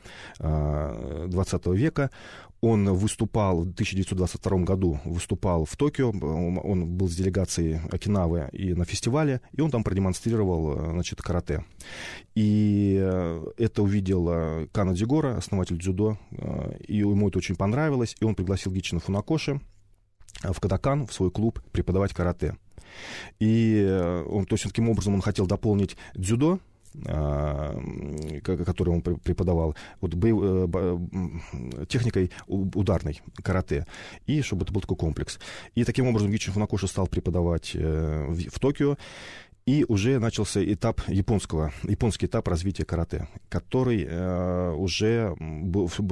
э, 0.40 1.26
20 1.28 1.66
века 1.68 2.10
он 2.60 2.92
выступал 2.92 3.58
в 3.58 3.70
1922 3.70 4.58
году, 4.58 5.00
выступал 5.04 5.64
в 5.64 5.76
Токио, 5.76 6.10
он 6.10 6.86
был 6.86 7.08
с 7.08 7.14
делегацией 7.14 7.80
Окинавы 7.90 8.48
и 8.52 8.74
на 8.74 8.84
фестивале, 8.84 9.40
и 9.52 9.60
он 9.60 9.70
там 9.70 9.84
продемонстрировал, 9.84 10.92
значит, 10.92 11.22
карате. 11.22 11.64
И 12.34 12.98
э, 13.00 13.46
это 13.58 13.82
увидел 13.82 14.28
э, 14.30 14.66
Кана 14.72 14.94
Дигора, 14.94 15.36
основатель 15.36 15.78
дзюдо, 15.78 16.18
э, 16.30 16.78
и 16.86 16.98
ему 16.98 17.28
это 17.28 17.38
очень 17.38 17.56
понравилось, 17.56 18.16
и 18.20 18.24
он 18.24 18.34
пригласил 18.34 18.72
Гичина 18.72 19.00
Фунакоши 19.00 19.60
в 20.42 20.60
Кадакан, 20.60 21.06
в 21.06 21.12
свой 21.12 21.30
клуб, 21.30 21.60
преподавать 21.72 22.12
карате. 22.12 22.56
И 23.38 23.84
он, 24.28 24.46
то 24.46 24.54
есть, 24.54 24.64
таким 24.64 24.88
образом 24.88 25.14
он 25.14 25.20
хотел 25.20 25.46
дополнить 25.46 25.96
дзюдо, 26.14 26.58
который 28.42 28.90
он 28.90 29.02
преподавал, 29.02 29.74
вот, 30.00 30.14
э, 30.14 31.86
техникой 31.88 32.30
ударной 32.46 33.20
карате, 33.42 33.86
и 34.26 34.42
чтобы 34.42 34.64
это 34.64 34.72
был 34.72 34.80
такой 34.80 34.96
комплекс. 34.96 35.38
И 35.74 35.84
таким 35.84 36.08
образом 36.08 36.30
Гичин 36.30 36.52
Фунакоши 36.52 36.88
стал 36.88 37.06
преподавать 37.06 37.72
э, 37.74 38.26
в 38.28 38.58
Токио, 38.58 38.96
и 39.68 39.84
уже 39.86 40.18
начался 40.18 40.64
этап 40.64 41.02
японского, 41.08 41.74
японский 41.82 42.24
этап 42.24 42.48
развития 42.48 42.86
карате, 42.86 43.28
который 43.50 44.02
э, 44.02 44.72
уже 44.72 45.36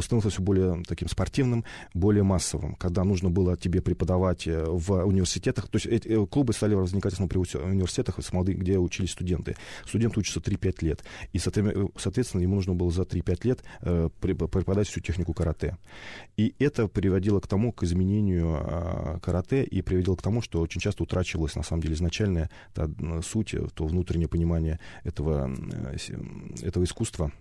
становился 0.02 0.28
все 0.28 0.42
более 0.42 0.82
таким 0.86 1.08
спортивным, 1.08 1.64
более 1.94 2.22
массовым, 2.22 2.74
когда 2.74 3.02
нужно 3.02 3.30
было 3.30 3.56
тебе 3.56 3.80
преподавать 3.80 4.46
э, 4.46 4.62
в 4.62 5.02
университетах. 5.06 5.68
То 5.68 5.76
есть 5.76 5.86
эти 5.86 6.06
э, 6.06 6.26
клубы 6.26 6.52
стали 6.52 6.74
возникать 6.74 7.14
в 7.14 7.20
университетах, 7.22 8.18
где 8.18 8.78
учились 8.78 9.12
студенты. 9.12 9.56
Студент 9.86 10.18
учится 10.18 10.40
3-5 10.40 10.84
лет. 10.84 11.02
И, 11.32 11.38
соответственно, 11.38 12.42
ему 12.42 12.56
нужно 12.56 12.74
было 12.74 12.90
за 12.90 13.04
3-5 13.04 13.38
лет 13.44 13.64
э, 13.80 14.10
преподать 14.20 14.88
всю 14.88 15.00
технику 15.00 15.32
карате. 15.32 15.78
И 16.36 16.54
это 16.58 16.88
приводило 16.88 17.40
к 17.40 17.46
тому, 17.46 17.72
к 17.72 17.84
изменению 17.84 18.60
э, 18.60 19.18
карате, 19.22 19.64
и 19.64 19.80
приводило 19.80 20.16
к 20.16 20.20
тому, 20.20 20.42
что 20.42 20.60
очень 20.60 20.82
часто 20.82 21.04
утрачивалась, 21.04 21.54
на 21.56 21.62
самом 21.62 21.80
деле, 21.80 21.94
изначальная 21.94 22.50
та, 22.74 22.90
суть, 23.22 23.45
то 23.74 23.86
внутреннее 23.86 24.28
понимание 24.28 24.78
этого, 25.04 25.50
э, 25.50 25.96
этого 26.62 26.84
искусства, 26.84 27.32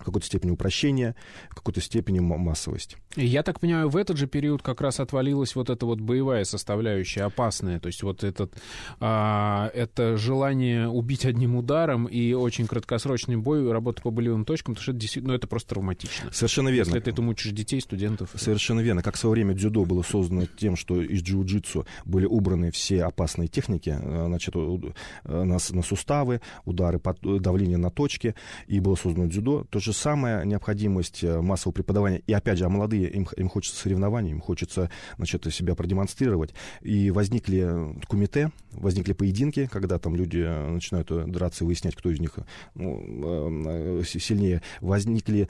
в 0.00 0.04
какой-то 0.04 0.26
степени 0.26 0.50
упрощения, 0.50 1.14
в 1.50 1.54
какой-то 1.54 1.80
степени 1.80 2.20
массовость. 2.20 2.96
Я 3.16 3.42
так 3.42 3.60
понимаю, 3.60 3.88
в 3.88 3.96
этот 3.96 4.16
же 4.16 4.26
период 4.26 4.62
как 4.62 4.80
раз 4.80 5.00
отвалилась 5.00 5.54
вот 5.54 5.70
эта 5.70 5.86
вот 5.86 6.00
боевая 6.00 6.44
составляющая, 6.44 7.22
опасная, 7.22 7.80
то 7.80 7.86
есть 7.86 8.02
вот 8.02 8.24
этот, 8.24 8.54
а, 9.00 9.70
это 9.74 10.16
желание 10.16 10.88
убить 10.88 11.24
одним 11.24 11.56
ударом 11.56 12.06
и 12.06 12.32
очень 12.32 12.66
краткосрочный 12.66 13.36
бой, 13.36 13.70
работа 13.70 14.02
по 14.02 14.10
болевым 14.10 14.44
точкам, 14.44 14.74
потому 14.74 14.82
что 14.82 14.92
это 14.92 15.00
действительно, 15.00 15.32
ну, 15.32 15.38
это 15.38 15.46
просто 15.46 15.70
травматично. 15.70 16.32
Совершенно 16.32 16.68
верно. 16.68 16.90
Если 16.90 17.00
ты 17.00 17.10
этому 17.10 17.30
учишь 17.30 17.52
детей, 17.52 17.80
студентов. 17.80 18.30
Совершенно 18.34 18.80
верно. 18.80 19.02
Как 19.02 19.16
в 19.16 19.18
свое 19.18 19.32
время 19.34 19.54
дзюдо 19.54 19.84
было 19.84 20.02
создано 20.02 20.46
тем, 20.46 20.76
что 20.76 21.00
из 21.00 21.22
джиу-джитсу 21.22 21.86
были 22.04 22.26
убраны 22.26 22.70
все 22.70 23.04
опасные 23.04 23.48
техники, 23.48 23.96
э, 23.96 24.24
значит, 24.26 24.54
на, 24.54 25.58
на 25.70 25.82
суставы, 25.82 26.40
удары, 26.64 27.00
давление 27.22 27.78
на 27.78 27.90
точки, 27.90 28.34
и 28.66 28.80
было 28.80 28.94
создано 28.94 29.26
дзюдо, 29.26 29.66
то 29.70 29.80
же 29.84 29.92
самое 29.92 30.44
необходимость 30.46 31.22
э, 31.22 31.40
массового 31.40 31.74
преподавания. 31.74 32.22
И 32.26 32.32
опять 32.32 32.58
же, 32.58 32.64
а 32.64 32.68
молодые, 32.68 33.08
им, 33.10 33.28
им 33.36 33.48
хочется 33.48 33.80
соревнований, 33.80 34.30
им 34.30 34.40
хочется 34.40 34.90
значит, 35.16 35.44
себя 35.52 35.74
продемонстрировать. 35.74 36.54
И 36.80 37.10
возникли 37.10 37.94
кумите, 38.08 38.50
возникли 38.72 39.12
поединки, 39.12 39.66
когда 39.66 39.98
там 39.98 40.16
люди 40.16 40.38
э, 40.38 40.70
начинают 40.70 41.10
э, 41.10 41.24
драться 41.26 41.64
и 41.64 41.66
выяснять, 41.66 41.94
кто 41.94 42.10
из 42.10 42.18
них 42.18 42.38
ну, 42.74 44.02
сильнее. 44.04 44.62
Возникли 44.80 45.48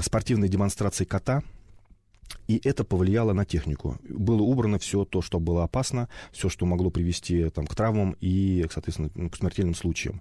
спортивные 0.00 0.50
демонстрации 0.50 1.04
кота, 1.04 1.42
и 2.46 2.60
это 2.62 2.84
повлияло 2.84 3.32
на 3.32 3.44
технику. 3.44 3.98
Было 4.08 4.42
убрано 4.42 4.78
все 4.78 5.04
то, 5.04 5.22
что 5.22 5.40
было 5.40 5.64
опасно, 5.64 6.08
все, 6.32 6.48
что 6.48 6.66
могло 6.66 6.90
привести 6.90 7.48
там, 7.50 7.66
к 7.66 7.74
травмам 7.74 8.16
и, 8.20 8.66
соответственно, 8.70 9.30
к 9.30 9.36
смертельным 9.36 9.74
случаям. 9.74 10.20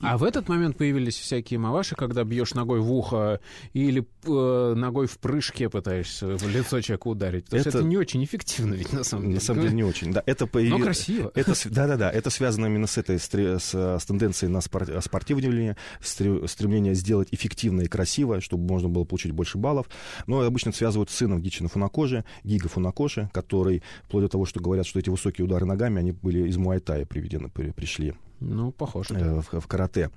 А 0.00 0.16
в 0.16 0.24
этот 0.24 0.48
момент 0.48 0.78
появились 0.78 1.18
всякие 1.18 1.58
маваши, 1.58 1.94
когда 1.94 2.24
бьешь 2.24 2.54
ногой 2.54 2.80
в 2.80 2.90
ухо 2.90 3.40
или 3.74 4.06
э, 4.24 4.74
ногой 4.74 5.06
в 5.06 5.18
прыжке 5.18 5.68
пытаешься 5.68 6.38
в 6.38 6.48
лицо 6.48 6.80
человека 6.80 7.08
ударить. 7.08 7.46
То 7.46 7.56
это... 7.56 7.68
это 7.68 7.82
не 7.82 7.98
очень 7.98 8.24
эффективно 8.24 8.74
ведь 8.74 8.92
на 8.92 9.04
самом 9.04 9.24
деле. 9.24 9.34
На 9.34 9.40
самом 9.40 9.62
деле 9.62 9.74
не 9.74 9.84
очень, 9.84 10.12
да. 10.12 10.22
Это 10.24 10.46
появ... 10.46 10.78
Но 10.78 10.84
красиво. 10.84 11.30
Это, 11.34 11.52
да-да-да, 11.68 12.10
это 12.10 12.30
связано 12.30 12.66
именно 12.66 12.86
с 12.86 12.96
этой, 12.96 13.18
с, 13.18 13.74
с 13.74 14.04
тенденцией 14.06 14.50
на 14.50 14.62
спор... 14.62 14.86
спортивное 15.02 15.76
стремление 16.00 16.94
сделать 16.94 17.28
эффективно 17.30 17.82
и 17.82 17.86
красиво, 17.86 18.40
чтобы 18.40 18.66
можно 18.66 18.88
было 18.88 19.04
получить 19.04 19.32
больше 19.32 19.58
баллов. 19.58 19.86
Но 20.26 20.40
обычно 20.40 20.72
связывают 20.72 21.10
с 21.10 21.14
сыном 21.14 21.42
Гичина 21.42 21.68
Фунакожи, 21.68 22.24
Гига 22.42 22.68
Фунакоши, 22.68 23.28
который, 23.34 23.82
вплоть 24.04 24.24
до 24.24 24.28
того, 24.28 24.46
что 24.46 24.60
говорят, 24.60 24.86
что 24.86 24.98
эти 24.98 25.10
высокие 25.10 25.44
удары 25.44 25.66
ногами, 25.66 25.98
они 25.98 26.12
были 26.12 26.48
из 26.48 26.56
Муайтая 26.56 27.04
приведены, 27.04 27.50
пришли. 27.50 28.14
Ну, 28.40 28.72
похоже. 28.72 29.14
Э, 29.14 29.40
в, 29.40 29.60
в 29.60 29.66
карате. 29.66 30.10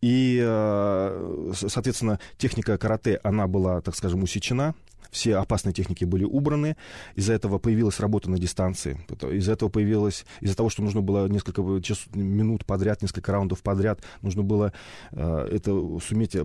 И, 0.00 0.40
э, 0.42 1.52
соответственно, 1.54 2.18
техника 2.38 2.76
карате, 2.78 3.20
она 3.22 3.46
была, 3.46 3.80
так 3.80 3.94
скажем, 3.94 4.22
усечена, 4.22 4.74
все 5.10 5.36
опасные 5.36 5.72
техники 5.72 6.04
были 6.04 6.24
убраны, 6.24 6.76
из-за 7.14 7.32
этого 7.32 7.58
появилась 7.58 8.00
работа 8.00 8.30
на 8.30 8.38
дистанции, 8.38 9.00
из-за 9.32 9.52
этого 9.52 9.68
появилась, 9.68 10.26
из-за 10.40 10.56
того, 10.56 10.68
что 10.68 10.82
нужно 10.82 11.00
было 11.00 11.28
несколько 11.28 11.62
час, 11.80 12.04
минут 12.12 12.66
подряд, 12.66 13.02
несколько 13.02 13.32
раундов 13.32 13.62
подряд, 13.62 14.00
нужно 14.22 14.42
было 14.42 14.72
э, 15.12 15.48
это 15.52 15.98
суметь 16.06 16.36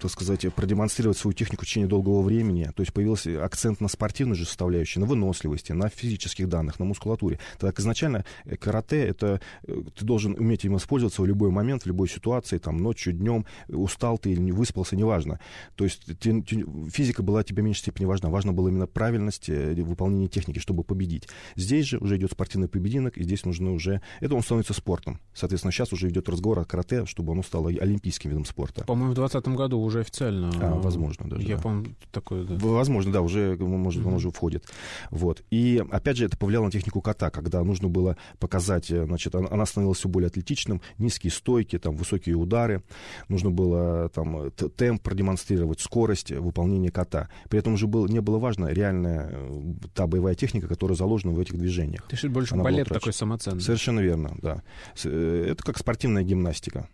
так 0.00 0.10
сказать, 0.10 0.52
продемонстрировать 0.54 1.16
свою 1.16 1.32
технику 1.32 1.64
в 1.64 1.68
течение 1.68 1.88
долгого 1.88 2.22
времени. 2.22 2.70
То 2.74 2.82
есть 2.82 2.92
появился 2.92 3.44
акцент 3.44 3.80
на 3.80 3.88
спортивной 3.88 4.36
же 4.36 4.44
составляющей, 4.44 5.00
на 5.00 5.06
выносливости, 5.06 5.72
на 5.72 5.88
физических 5.88 6.48
данных, 6.48 6.78
на 6.78 6.84
мускулатуре. 6.84 7.38
Так 7.58 7.78
изначально 7.80 8.24
э, 8.44 8.56
карате, 8.56 9.00
это 9.00 9.40
э, 9.66 9.82
ты 9.96 10.04
должен 10.04 10.34
уметь 10.38 10.64
им 10.64 10.76
использоваться 10.76 11.22
в 11.22 11.26
любой 11.26 11.50
момент, 11.50 11.84
в 11.84 11.86
любой 11.86 12.08
ситуации, 12.08 12.58
там, 12.58 12.78
ночью, 12.78 13.12
днем, 13.12 13.46
устал 13.68 14.18
ты 14.18 14.32
или 14.32 14.40
не 14.40 14.52
выспался, 14.52 14.96
неважно. 14.96 15.40
То 15.76 15.84
есть 15.84 16.04
ты, 16.04 16.42
ты, 16.42 16.66
физика 16.90 17.22
была 17.22 17.42
тебе 17.42 17.62
в 17.62 17.64
меньшей 17.64 17.80
степени 17.80 18.06
важна. 18.06 18.28
Важно 18.28 18.52
было 18.52 18.68
именно 18.68 18.86
правильность 18.86 19.48
э, 19.48 19.74
выполнения 19.74 20.28
техники, 20.28 20.58
чтобы 20.58 20.84
победить. 20.84 21.28
Здесь 21.56 21.86
же 21.86 21.98
уже 21.98 22.16
идет 22.16 22.32
спортивный 22.32 22.68
побединок, 22.68 23.16
и 23.16 23.22
здесь 23.22 23.44
нужно 23.44 23.72
уже... 23.72 24.02
Это 24.20 24.34
он 24.34 24.42
становится 24.42 24.74
спортом. 24.74 25.20
Соответственно, 25.32 25.72
сейчас 25.72 25.92
уже 25.92 26.08
идет 26.08 26.28
разговор 26.28 26.58
о 26.58 26.64
карате, 26.64 27.06
чтобы 27.06 27.32
оно 27.32 27.42
стало 27.42 27.70
олимпийским 27.70 28.30
видом 28.30 28.44
спорта. 28.44 28.84
По-моему, 28.84 29.12
в 29.12 29.14
2020 29.14 29.56
году 29.56 29.59
уже 29.68 30.00
официально. 30.00 30.50
А, 30.60 30.74
возможно, 30.74 31.28
даже. 31.28 31.42
Я 31.42 31.56
да. 31.56 31.62
помню 31.62 31.96
такое. 32.12 32.44
Да. 32.44 32.54
Возможно, 32.58 33.12
да, 33.12 33.20
уже, 33.20 33.56
может, 33.58 34.02
mm-hmm. 34.02 34.08
он 34.08 34.14
уже 34.14 34.30
входит. 34.30 34.64
Вот. 35.10 35.42
И 35.50 35.82
опять 35.90 36.16
же, 36.16 36.26
это 36.26 36.36
повлияло 36.36 36.66
на 36.66 36.70
технику 36.70 37.00
кота, 37.00 37.30
когда 37.30 37.62
нужно 37.62 37.88
было 37.88 38.16
показать, 38.38 38.90
э, 38.90 39.04
значит, 39.04 39.34
она 39.34 39.66
становилась 39.66 39.98
все 39.98 40.08
более 40.08 40.28
атлетичным, 40.28 40.80
низкие 40.98 41.30
стойки, 41.30 41.78
там, 41.78 41.96
высокие 41.96 42.36
удары, 42.36 42.82
нужно 43.28 43.50
было 43.50 44.08
там 44.10 44.50
темп 44.50 45.02
продемонстрировать, 45.02 45.80
скорость 45.80 46.30
выполнения 46.30 46.90
кота. 46.90 47.28
При 47.48 47.58
этом 47.58 47.74
уже 47.74 47.86
было, 47.86 48.06
не 48.06 48.20
было 48.20 48.38
важно 48.38 48.68
реальная 48.68 49.28
э, 49.32 49.62
та 49.94 50.06
боевая 50.06 50.34
техника, 50.34 50.68
которая 50.68 50.96
заложена 50.96 51.32
в 51.32 51.40
этих 51.40 51.58
движениях. 51.58 52.02
То 52.08 52.14
есть 52.14 52.26
больше 52.26 52.54
она 52.54 52.64
балет 52.64 52.88
такой 52.88 53.12
самоценный. 53.12 53.60
Совершенно 53.60 54.00
верно, 54.00 54.36
да. 54.40 54.62
Э, 55.04 55.46
это 55.50 55.62
как 55.62 55.78
спортивная 55.78 56.22
гимнастика. 56.22 56.88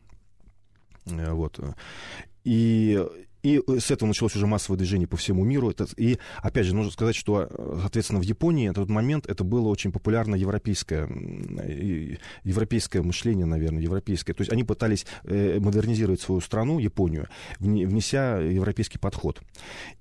Вот. 1.07 1.61
И 2.49 2.97
и 3.47 3.63
с 3.79 3.93
этого 3.93 4.09
началось 4.09 4.35
уже 4.35 4.49
массовое 4.49 4.77
движение 4.77 5.07
по 5.07 5.17
всему 5.17 5.45
миру. 5.45 5.71
Это, 5.71 5.87
и, 5.97 6.19
опять 6.43 6.67
же, 6.67 6.75
нужно 6.75 6.91
сказать, 6.91 7.15
что, 7.15 7.49
соответственно, 7.81 8.19
в 8.19 8.25
Японии 8.25 8.67
на 8.67 8.75
тот 8.75 8.89
момент 8.89 9.27
это 9.27 9.45
было 9.45 9.69
очень 9.69 9.93
популярно 9.93 10.35
европейское, 10.35 11.09
европейское 12.43 13.03
мышление, 13.03 13.47
наверное, 13.47 13.83
европейское. 13.83 14.35
То 14.35 14.41
есть 14.41 14.53
они 14.53 14.65
пытались 14.65 15.07
э, 15.23 15.61
модернизировать 15.61 16.21
свою 16.21 16.41
страну, 16.41 16.81
Японию, 16.81 17.29
внеся 17.61 18.39
европейский 18.39 18.99
подход. 18.99 19.41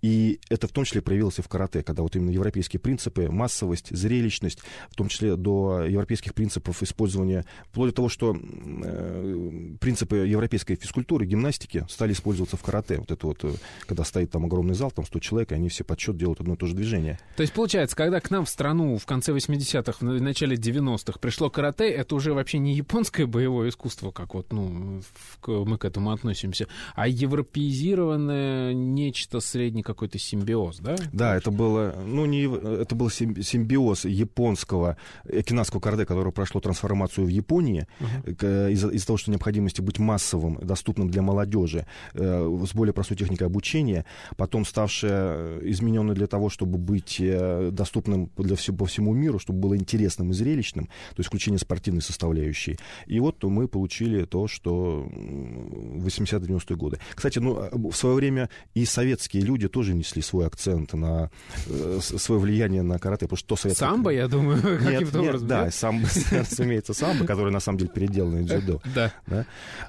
И 0.02 0.40
это 0.50 0.68
в 0.68 0.72
том 0.72 0.84
числе 0.86 1.04
проявилось 1.04 1.38
и 1.38 1.44
в 1.44 1.48
карате, 1.48 1.84
когда 1.84 2.02
вот 2.02 2.16
именно 2.16 2.32
европейские 2.32 2.80
принципы, 2.80 3.30
массовость, 3.30 3.96
зрелищность, 3.96 4.60
в 4.90 4.96
том 4.96 5.08
числе 5.08 5.36
до 5.36 5.84
европейских 5.84 6.34
принципов 6.34 6.82
использования, 6.82 7.46
вплоть 7.70 7.92
до 7.92 7.96
того, 7.98 8.10
что 8.10 8.36
э, 8.36 9.76
принципы 9.80 10.16
европейской 10.16 10.76
физкультуры, 10.76 11.28
гимнастики 11.28 11.86
стали 11.90 12.14
использоваться 12.14 12.58
в 12.58 12.64
карате. 12.64 12.98
Вот 12.98 13.12
это 13.12 13.28
вот 13.28 13.35
вот, 13.44 13.54
э, 13.54 13.58
когда 13.86 14.04
стоит 14.04 14.32
там 14.32 14.46
огромный 14.46 14.76
зал, 14.76 14.92
там 14.92 15.06
100 15.06 15.20
человек, 15.20 15.52
и 15.52 15.56
они 15.56 15.70
все 15.70 15.84
подсчет 15.84 16.18
делают 16.18 16.42
одно 16.42 16.54
и 16.54 16.58
то 16.58 16.66
же 16.66 16.76
движение. 16.76 17.20
То 17.36 17.42
есть, 17.42 17.54
получается, 17.54 17.96
когда 17.96 18.20
к 18.20 18.32
нам 18.32 18.46
в 18.46 18.50
страну 18.50 18.98
в 18.98 19.06
конце 19.06 19.32
80-х, 19.32 19.98
в 20.00 20.22
начале 20.22 20.56
90-х 20.56 21.20
пришло 21.20 21.50
карате, 21.50 21.90
это 21.90 22.16
уже 22.16 22.34
вообще 22.34 22.60
не 22.60 22.74
японское 22.74 23.26
боевое 23.26 23.70
искусство, 23.70 24.12
как 24.12 24.34
вот, 24.34 24.52
ну, 24.52 25.02
мы 25.48 25.78
к 25.78 25.86
этому 25.86 26.12
относимся, 26.12 26.68
а 26.96 27.08
европеизированное 27.08 28.74
нечто 28.74 29.40
средний 29.40 29.84
какой-то 29.84 30.20
симбиоз, 30.20 30.80
да? 30.80 30.96
Да, 31.12 31.36
это 31.36 31.52
было, 31.52 31.96
ну, 32.06 32.26
не, 32.26 32.44
это 32.44 32.96
был 32.96 33.10
симбиоз 33.10 34.06
японского 34.06 34.98
кинасского 35.46 35.80
карате, 35.80 36.06
которое 36.06 36.32
прошло 36.32 36.62
трансформацию 36.62 37.26
в 37.26 37.30
Японии, 37.30 37.88
uh-huh. 38.00 38.72
из-за, 38.72 38.90
из 38.90 39.06
того, 39.06 39.18
что 39.18 39.32
необходимости 39.32 39.82
быть 39.82 40.00
массовым, 40.00 40.60
доступным 40.62 41.10
для 41.10 41.22
молодежи, 41.22 41.86
э, 42.14 42.66
с 42.66 42.74
более 42.74 42.94
простой 42.94 43.18
техника 43.26 43.46
обучения, 43.46 44.06
потом 44.38 44.66
ставшая 44.66 45.36
э, 45.36 45.62
измененной 45.64 46.16
для 46.16 46.28
того, 46.28 46.50
чтобы 46.50 46.78
быть 46.78 47.18
э, 47.20 47.70
доступным 47.72 48.30
для 48.38 48.56
всего, 48.56 48.78
по 48.78 48.86
всему 48.86 49.14
миру, 49.14 49.40
чтобы 49.40 49.60
было 49.60 49.76
интересным 49.76 50.32
и 50.32 50.34
зрелищным, 50.34 50.86
то 50.86 51.16
есть 51.18 51.28
включение 51.28 51.60
спортивной 51.60 52.02
составляющей. 52.02 52.78
И 53.08 53.20
вот 53.20 53.44
мы 53.44 53.68
получили 53.68 54.26
то, 54.26 54.48
что 54.48 55.08
80-90-е 55.12 56.78
годы. 56.78 57.00
Кстати, 57.16 57.40
ну, 57.40 57.58
а, 57.58 57.70
в 57.74 57.94
свое 57.94 58.16
время 58.16 58.50
и 58.74 58.86
советские 58.86 59.44
люди 59.44 59.68
тоже 59.68 59.94
несли 59.94 60.22
свой 60.22 60.46
акцент 60.46 60.94
на 60.94 61.32
э, 61.68 62.00
свое 62.02 62.40
влияние 62.40 62.84
на 62.84 63.00
карате, 63.00 63.26
потому 63.26 63.38
что 63.38 63.48
то 63.50 63.56
советское... 63.56 63.86
Самбо, 63.86 64.12
я 64.12 64.28
думаю, 64.28 64.62
нет, 64.82 65.16
образом, 65.16 65.48
да, 65.48 65.72
самбо, 65.72 66.08
разумеется, 66.32 66.94
самбо, 66.94 67.26
который 67.26 67.52
на 67.52 67.60
самом 67.60 67.80
деле 67.80 67.90
переделанный 67.92 68.44
дзюдо. 68.44 68.82
Да. 68.96 69.12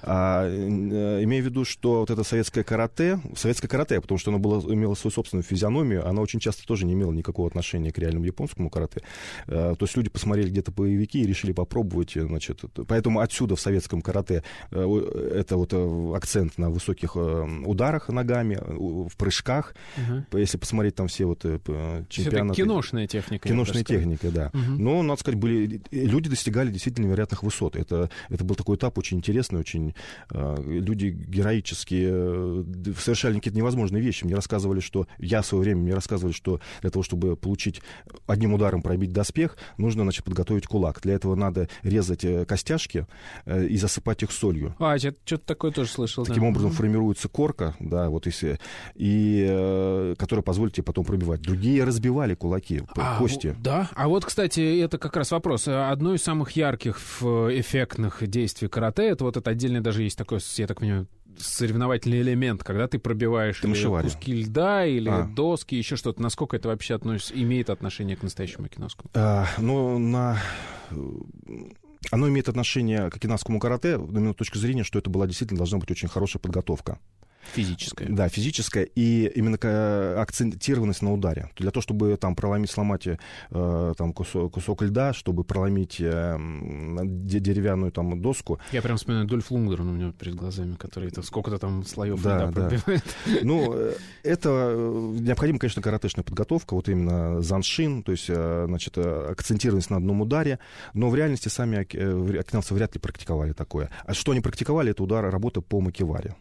А, 0.02 0.48
имея 1.22 1.42
в 1.42 1.44
виду, 1.44 1.64
что 1.64 2.00
вот 2.00 2.10
это 2.10 2.24
советское 2.24 2.64
карате, 2.64 3.15
советское 3.36 3.68
карате, 3.68 4.00
потому 4.00 4.18
что 4.18 4.30
оно 4.30 4.38
было, 4.38 4.60
имело 4.72 4.94
свою 4.94 5.12
собственную 5.12 5.44
физиономию, 5.44 6.06
она 6.06 6.22
очень 6.22 6.40
часто 6.40 6.66
тоже 6.66 6.86
не 6.86 6.94
имела 6.94 7.12
никакого 7.12 7.48
отношения 7.48 7.92
к 7.92 7.98
реальному 7.98 8.24
японскому 8.24 8.70
карате. 8.70 9.02
Э, 9.46 9.74
то 9.78 9.84
есть 9.84 9.96
люди 9.96 10.10
посмотрели 10.10 10.48
где-то 10.48 10.72
боевики 10.72 11.20
и 11.20 11.26
решили 11.26 11.52
попробовать, 11.52 12.16
э, 12.16 12.26
значит, 12.26 12.62
поэтому 12.86 13.20
отсюда 13.20 13.56
в 13.56 13.60
советском 13.60 14.02
карате 14.02 14.42
э, 14.70 15.32
это 15.34 15.56
вот 15.56 15.72
акцент 16.14 16.58
на 16.58 16.70
высоких 16.70 17.16
ударах 17.16 18.08
ногами, 18.08 18.58
в 18.66 19.16
прыжках. 19.16 19.74
Угу. 19.96 20.38
Если 20.38 20.58
посмотреть 20.58 20.94
там 20.94 21.08
все 21.08 21.24
вот 21.24 21.42
чемпионаты... 21.42 22.62
Это 22.62 22.62
киношная 22.62 23.06
техника. 23.06 23.48
Киношная 23.48 23.84
техника, 23.84 24.30
да. 24.30 24.50
Угу. 24.52 24.82
Но, 24.82 25.02
надо 25.02 25.20
сказать, 25.20 25.38
были, 25.38 25.82
люди 25.90 26.28
достигали 26.28 26.70
действительно 26.70 27.06
невероятных 27.06 27.42
высот. 27.42 27.76
Это, 27.76 28.10
это 28.28 28.44
был 28.44 28.54
такой 28.54 28.76
этап 28.76 28.98
очень 28.98 29.18
интересный, 29.18 29.60
очень... 29.60 29.94
Люди 30.30 31.06
героические, 31.06 32.64
совершали 33.06 33.34
какие-то 33.36 33.56
невозможные 33.56 34.02
вещи. 34.02 34.24
Мне 34.24 34.34
рассказывали, 34.34 34.80
что... 34.80 35.06
Я 35.18 35.42
в 35.42 35.46
свое 35.46 35.62
время 35.64 35.82
мне 35.82 35.94
рассказывали, 35.94 36.32
что 36.32 36.60
для 36.82 36.90
того, 36.90 37.02
чтобы 37.02 37.36
получить 37.36 37.80
одним 38.26 38.54
ударом 38.54 38.82
пробить 38.82 39.12
доспех, 39.12 39.56
нужно, 39.78 40.02
значит, 40.02 40.24
подготовить 40.24 40.66
кулак. 40.66 41.00
Для 41.00 41.14
этого 41.14 41.34
надо 41.34 41.68
резать 41.82 42.24
э, 42.24 42.44
костяшки 42.44 43.06
э, 43.44 43.66
и 43.66 43.76
засыпать 43.76 44.22
их 44.22 44.32
солью. 44.32 44.74
А, 44.78 44.96
я 44.96 45.14
что-то 45.24 45.46
такое 45.46 45.70
тоже 45.70 45.90
слышал. 45.90 46.24
Таким 46.24 46.42
да. 46.42 46.48
образом 46.48 46.70
формируется 46.72 47.28
корка, 47.28 47.74
да, 47.80 48.10
вот 48.10 48.26
если... 48.26 48.58
И 48.94 49.46
э, 49.48 50.14
которая 50.18 50.42
позволит 50.42 50.74
тебе 50.74 50.84
потом 50.84 51.04
пробивать. 51.04 51.40
Другие 51.40 51.84
разбивали 51.84 52.34
кулаки, 52.34 52.82
а, 52.96 53.18
кости. 53.18 53.54
Да, 53.60 53.88
а 53.94 54.08
вот, 54.08 54.24
кстати, 54.24 54.80
это 54.80 54.98
как 54.98 55.16
раз 55.16 55.30
вопрос. 55.30 55.68
Одно 55.68 56.14
из 56.14 56.22
самых 56.22 56.52
ярких, 56.52 56.96
эффектных 57.22 58.28
действий 58.28 58.68
карате, 58.68 59.04
это 59.04 59.24
вот 59.24 59.36
это 59.36 59.50
отдельно 59.50 59.80
даже 59.82 60.02
есть 60.02 60.18
такое, 60.18 60.40
я 60.56 60.66
так 60.66 60.80
понимаю, 60.80 61.06
соревновательный 61.38 62.20
элемент, 62.20 62.62
когда 62.64 62.88
ты 62.88 62.98
пробиваешь 62.98 63.62
или 63.62 64.02
куски 64.02 64.32
льда, 64.32 64.86
или 64.86 65.08
а. 65.08 65.24
доски, 65.24 65.74
еще 65.74 65.96
что-то. 65.96 66.22
Насколько 66.22 66.56
это 66.56 66.68
вообще 66.68 66.94
относится, 66.94 67.34
имеет 67.34 67.70
отношение 67.70 68.16
к 68.16 68.22
настоящему 68.22 68.68
киноскому? 68.68 69.10
А, 69.14 69.46
ну, 69.58 69.98
на... 69.98 70.40
Оно 72.10 72.28
имеет 72.28 72.48
отношение 72.48 73.10
к 73.10 73.18
кинасскому 73.18 73.58
карате, 73.58 73.94
именно 73.94 74.32
с 74.32 74.36
точки 74.36 74.58
зрения, 74.58 74.84
что 74.84 74.98
это 74.98 75.10
была 75.10 75.26
действительно 75.26 75.58
должна 75.58 75.78
быть 75.78 75.90
очень 75.90 76.08
хорошая 76.08 76.40
подготовка. 76.40 76.98
Физическая. 77.54 78.08
Да, 78.08 78.28
физическая. 78.28 78.84
И 78.84 79.30
именно 79.34 79.56
акцентированность 80.20 81.02
на 81.02 81.12
ударе. 81.12 81.50
Для 81.56 81.70
того, 81.70 81.82
чтобы 81.82 82.16
там 82.16 82.34
проломить, 82.34 82.70
сломать 82.70 83.06
э, 83.06 83.94
там, 83.96 84.12
кусок, 84.12 84.54
кусок 84.54 84.82
льда, 84.82 85.12
чтобы 85.12 85.44
проломить 85.44 86.00
э, 86.00 86.36
деревянную 87.04 87.92
там 87.92 88.20
доску. 88.20 88.58
Я 88.72 88.82
прям 88.82 88.96
вспоминаю 88.96 89.26
Дольф 89.26 89.50
Лунгрен 89.50 89.88
у 89.88 89.92
меня 89.92 90.12
перед 90.12 90.34
глазами, 90.34 90.74
который 90.74 91.08
это 91.08 91.22
сколько-то 91.22 91.58
там 91.58 91.84
слоев 91.84 92.22
да, 92.22 92.36
льда 92.36 92.46
да. 92.46 92.52
пробивает. 92.52 93.04
Ну, 93.42 93.72
э, 93.74 93.94
это 94.22 94.48
э, 94.48 95.16
необходима, 95.20 95.58
конечно, 95.58 95.82
каратешная 95.82 96.24
подготовка, 96.24 96.74
вот 96.74 96.88
именно 96.88 97.40
заншин, 97.42 98.02
то 98.02 98.12
есть, 98.12 98.26
э, 98.28 98.64
значит, 98.66 98.98
акцентированность 98.98 99.90
на 99.90 99.96
одном 99.96 100.20
ударе, 100.20 100.58
но 100.94 101.08
в 101.10 101.14
реальности 101.14 101.48
сами 101.48 101.78
окинавцы 101.78 102.74
вряд 102.74 102.94
ли 102.94 103.00
практиковали 103.00 103.52
такое. 103.52 103.90
А 104.04 104.14
что 104.14 104.32
они 104.32 104.40
практиковали, 104.40 104.90
это 104.90 105.02
удар 105.02 105.30
работы 105.30 105.60
по 105.60 105.80
макеваре. 105.80 106.34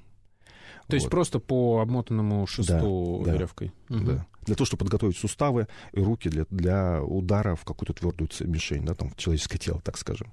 То 0.87 0.91
вот. 0.91 0.93
есть 0.93 1.09
просто 1.09 1.39
по 1.39 1.79
обмотанному 1.79 2.45
шесту 2.45 3.23
да, 3.25 3.33
веревкой. 3.33 3.71
Да, 3.89 3.95
угу. 3.95 4.05
да. 4.05 4.25
Для 4.45 4.55
того, 4.55 4.65
чтобы 4.65 4.79
подготовить 4.79 5.17
суставы 5.17 5.67
и 5.91 5.99
руки 5.99 6.29
для, 6.29 6.45
для 6.51 7.01
удара 7.01 7.55
в 7.55 7.65
какую-то 7.65 7.93
твердую 7.93 8.29
мишень, 8.41 8.85
да, 8.85 8.93
там, 8.93 9.09
в 9.09 9.15
человеческое 9.15 9.57
тело, 9.57 9.81
так 9.81 9.97
скажем. 9.97 10.31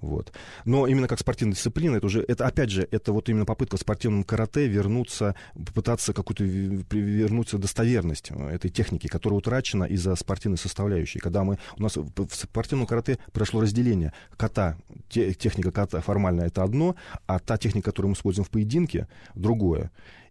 Вот. 0.00 0.32
Но 0.64 0.86
именно 0.86 1.08
как 1.08 1.18
спортивная 1.18 1.54
дисциплина, 1.54 1.96
это 1.96 2.06
уже, 2.06 2.24
это 2.26 2.46
опять 2.46 2.70
же, 2.70 2.86
это 2.90 3.12
вот 3.12 3.28
именно 3.28 3.44
попытка 3.44 3.76
в 3.76 3.80
спортивном 3.80 4.24
карате 4.24 4.66
вернуться, 4.68 5.34
попытаться 5.54 6.12
какую-то 6.12 6.44
вернуться 6.44 7.58
достоверность 7.58 8.30
э, 8.30 8.48
этой 8.50 8.70
техники, 8.70 9.06
которая 9.06 9.38
утрачена 9.38 9.84
из-за 9.84 10.14
спортивной 10.16 10.58
составляющей. 10.58 11.18
Когда 11.18 11.44
мы, 11.44 11.58
у 11.76 11.82
нас 11.82 11.96
в 11.96 12.12
спортивном 12.32 12.86
карате 12.86 13.18
произошло 13.32 13.60
разделение 13.60 14.12
кота, 14.36 14.76
те, 15.08 15.32
техника 15.32 15.70
ката 15.72 16.00
формальная 16.00 16.46
это 16.46 16.62
одно, 16.62 16.96
а 17.26 17.38
та 17.38 17.56
техника, 17.56 17.90
которую 17.90 18.10
мы 18.10 18.14
используем 18.14 18.44
в 18.44 18.50
поединке, 18.50 19.08
другое. 19.34 19.90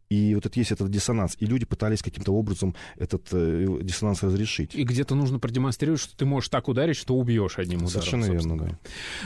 И 0.10 0.36
вот 0.36 0.46
это 0.46 0.60
есть 0.60 0.72
этот 0.72 0.90
диссонанс. 0.92 1.36
И 1.40 1.46
люди 1.46 1.66
пытались 1.66 2.04
каким-то 2.04 2.32
образом 2.32 2.76
этот 2.98 3.28
э, 3.32 3.80
диссонанс 3.82 4.24
разрешить. 4.24 4.76
И 4.76 4.84
где-то 4.84 5.16
нужно 5.16 5.40
продемонстрировать, 5.40 6.02
что 6.02 6.16
ты 6.16 6.26
можешь 6.26 6.50
так 6.50 6.68
ударить, 6.68 6.96
что 6.96 7.16
убьешь 7.16 7.58
одним 7.58 7.80
ударом. 7.80 7.92
Совершенно 7.92 8.26
верно, 8.26 8.58
да. 8.58 8.80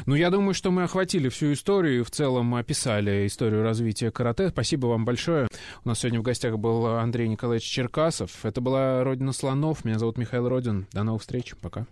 Ну, 0.06 0.16
я 0.16 0.30
думаю, 0.30 0.54
что 0.54 0.72
мы 0.72 0.84
охватили 0.84 1.30
всю 1.30 1.54
историю 1.54 2.00
и 2.00 2.04
в 2.04 2.12
целом 2.12 2.56
описали 2.56 3.28
историю 3.28 3.64
развития 3.64 4.12
карате. 4.12 4.50
Спасибо 4.50 4.88
вам 4.88 5.06
большое. 5.06 5.48
У 5.84 5.90
нас 5.90 6.00
сегодня 6.00 6.20
в 6.20 6.24
гостях 6.24 6.58
был 6.58 6.86
Андрей 6.88 7.28
Николаевич 7.28 7.68
Черкасов. 7.68 8.46
Это 8.46 8.62
была 8.62 9.04
«Родина 9.04 9.34
слонов». 9.34 9.84
Меня 9.84 10.00
зовут 10.00 10.18
Михаил 10.18 10.48
Родин. 10.48 10.88
До 10.94 11.04
новых 11.04 11.22
встреч. 11.22 11.56
Пока. 11.62 11.86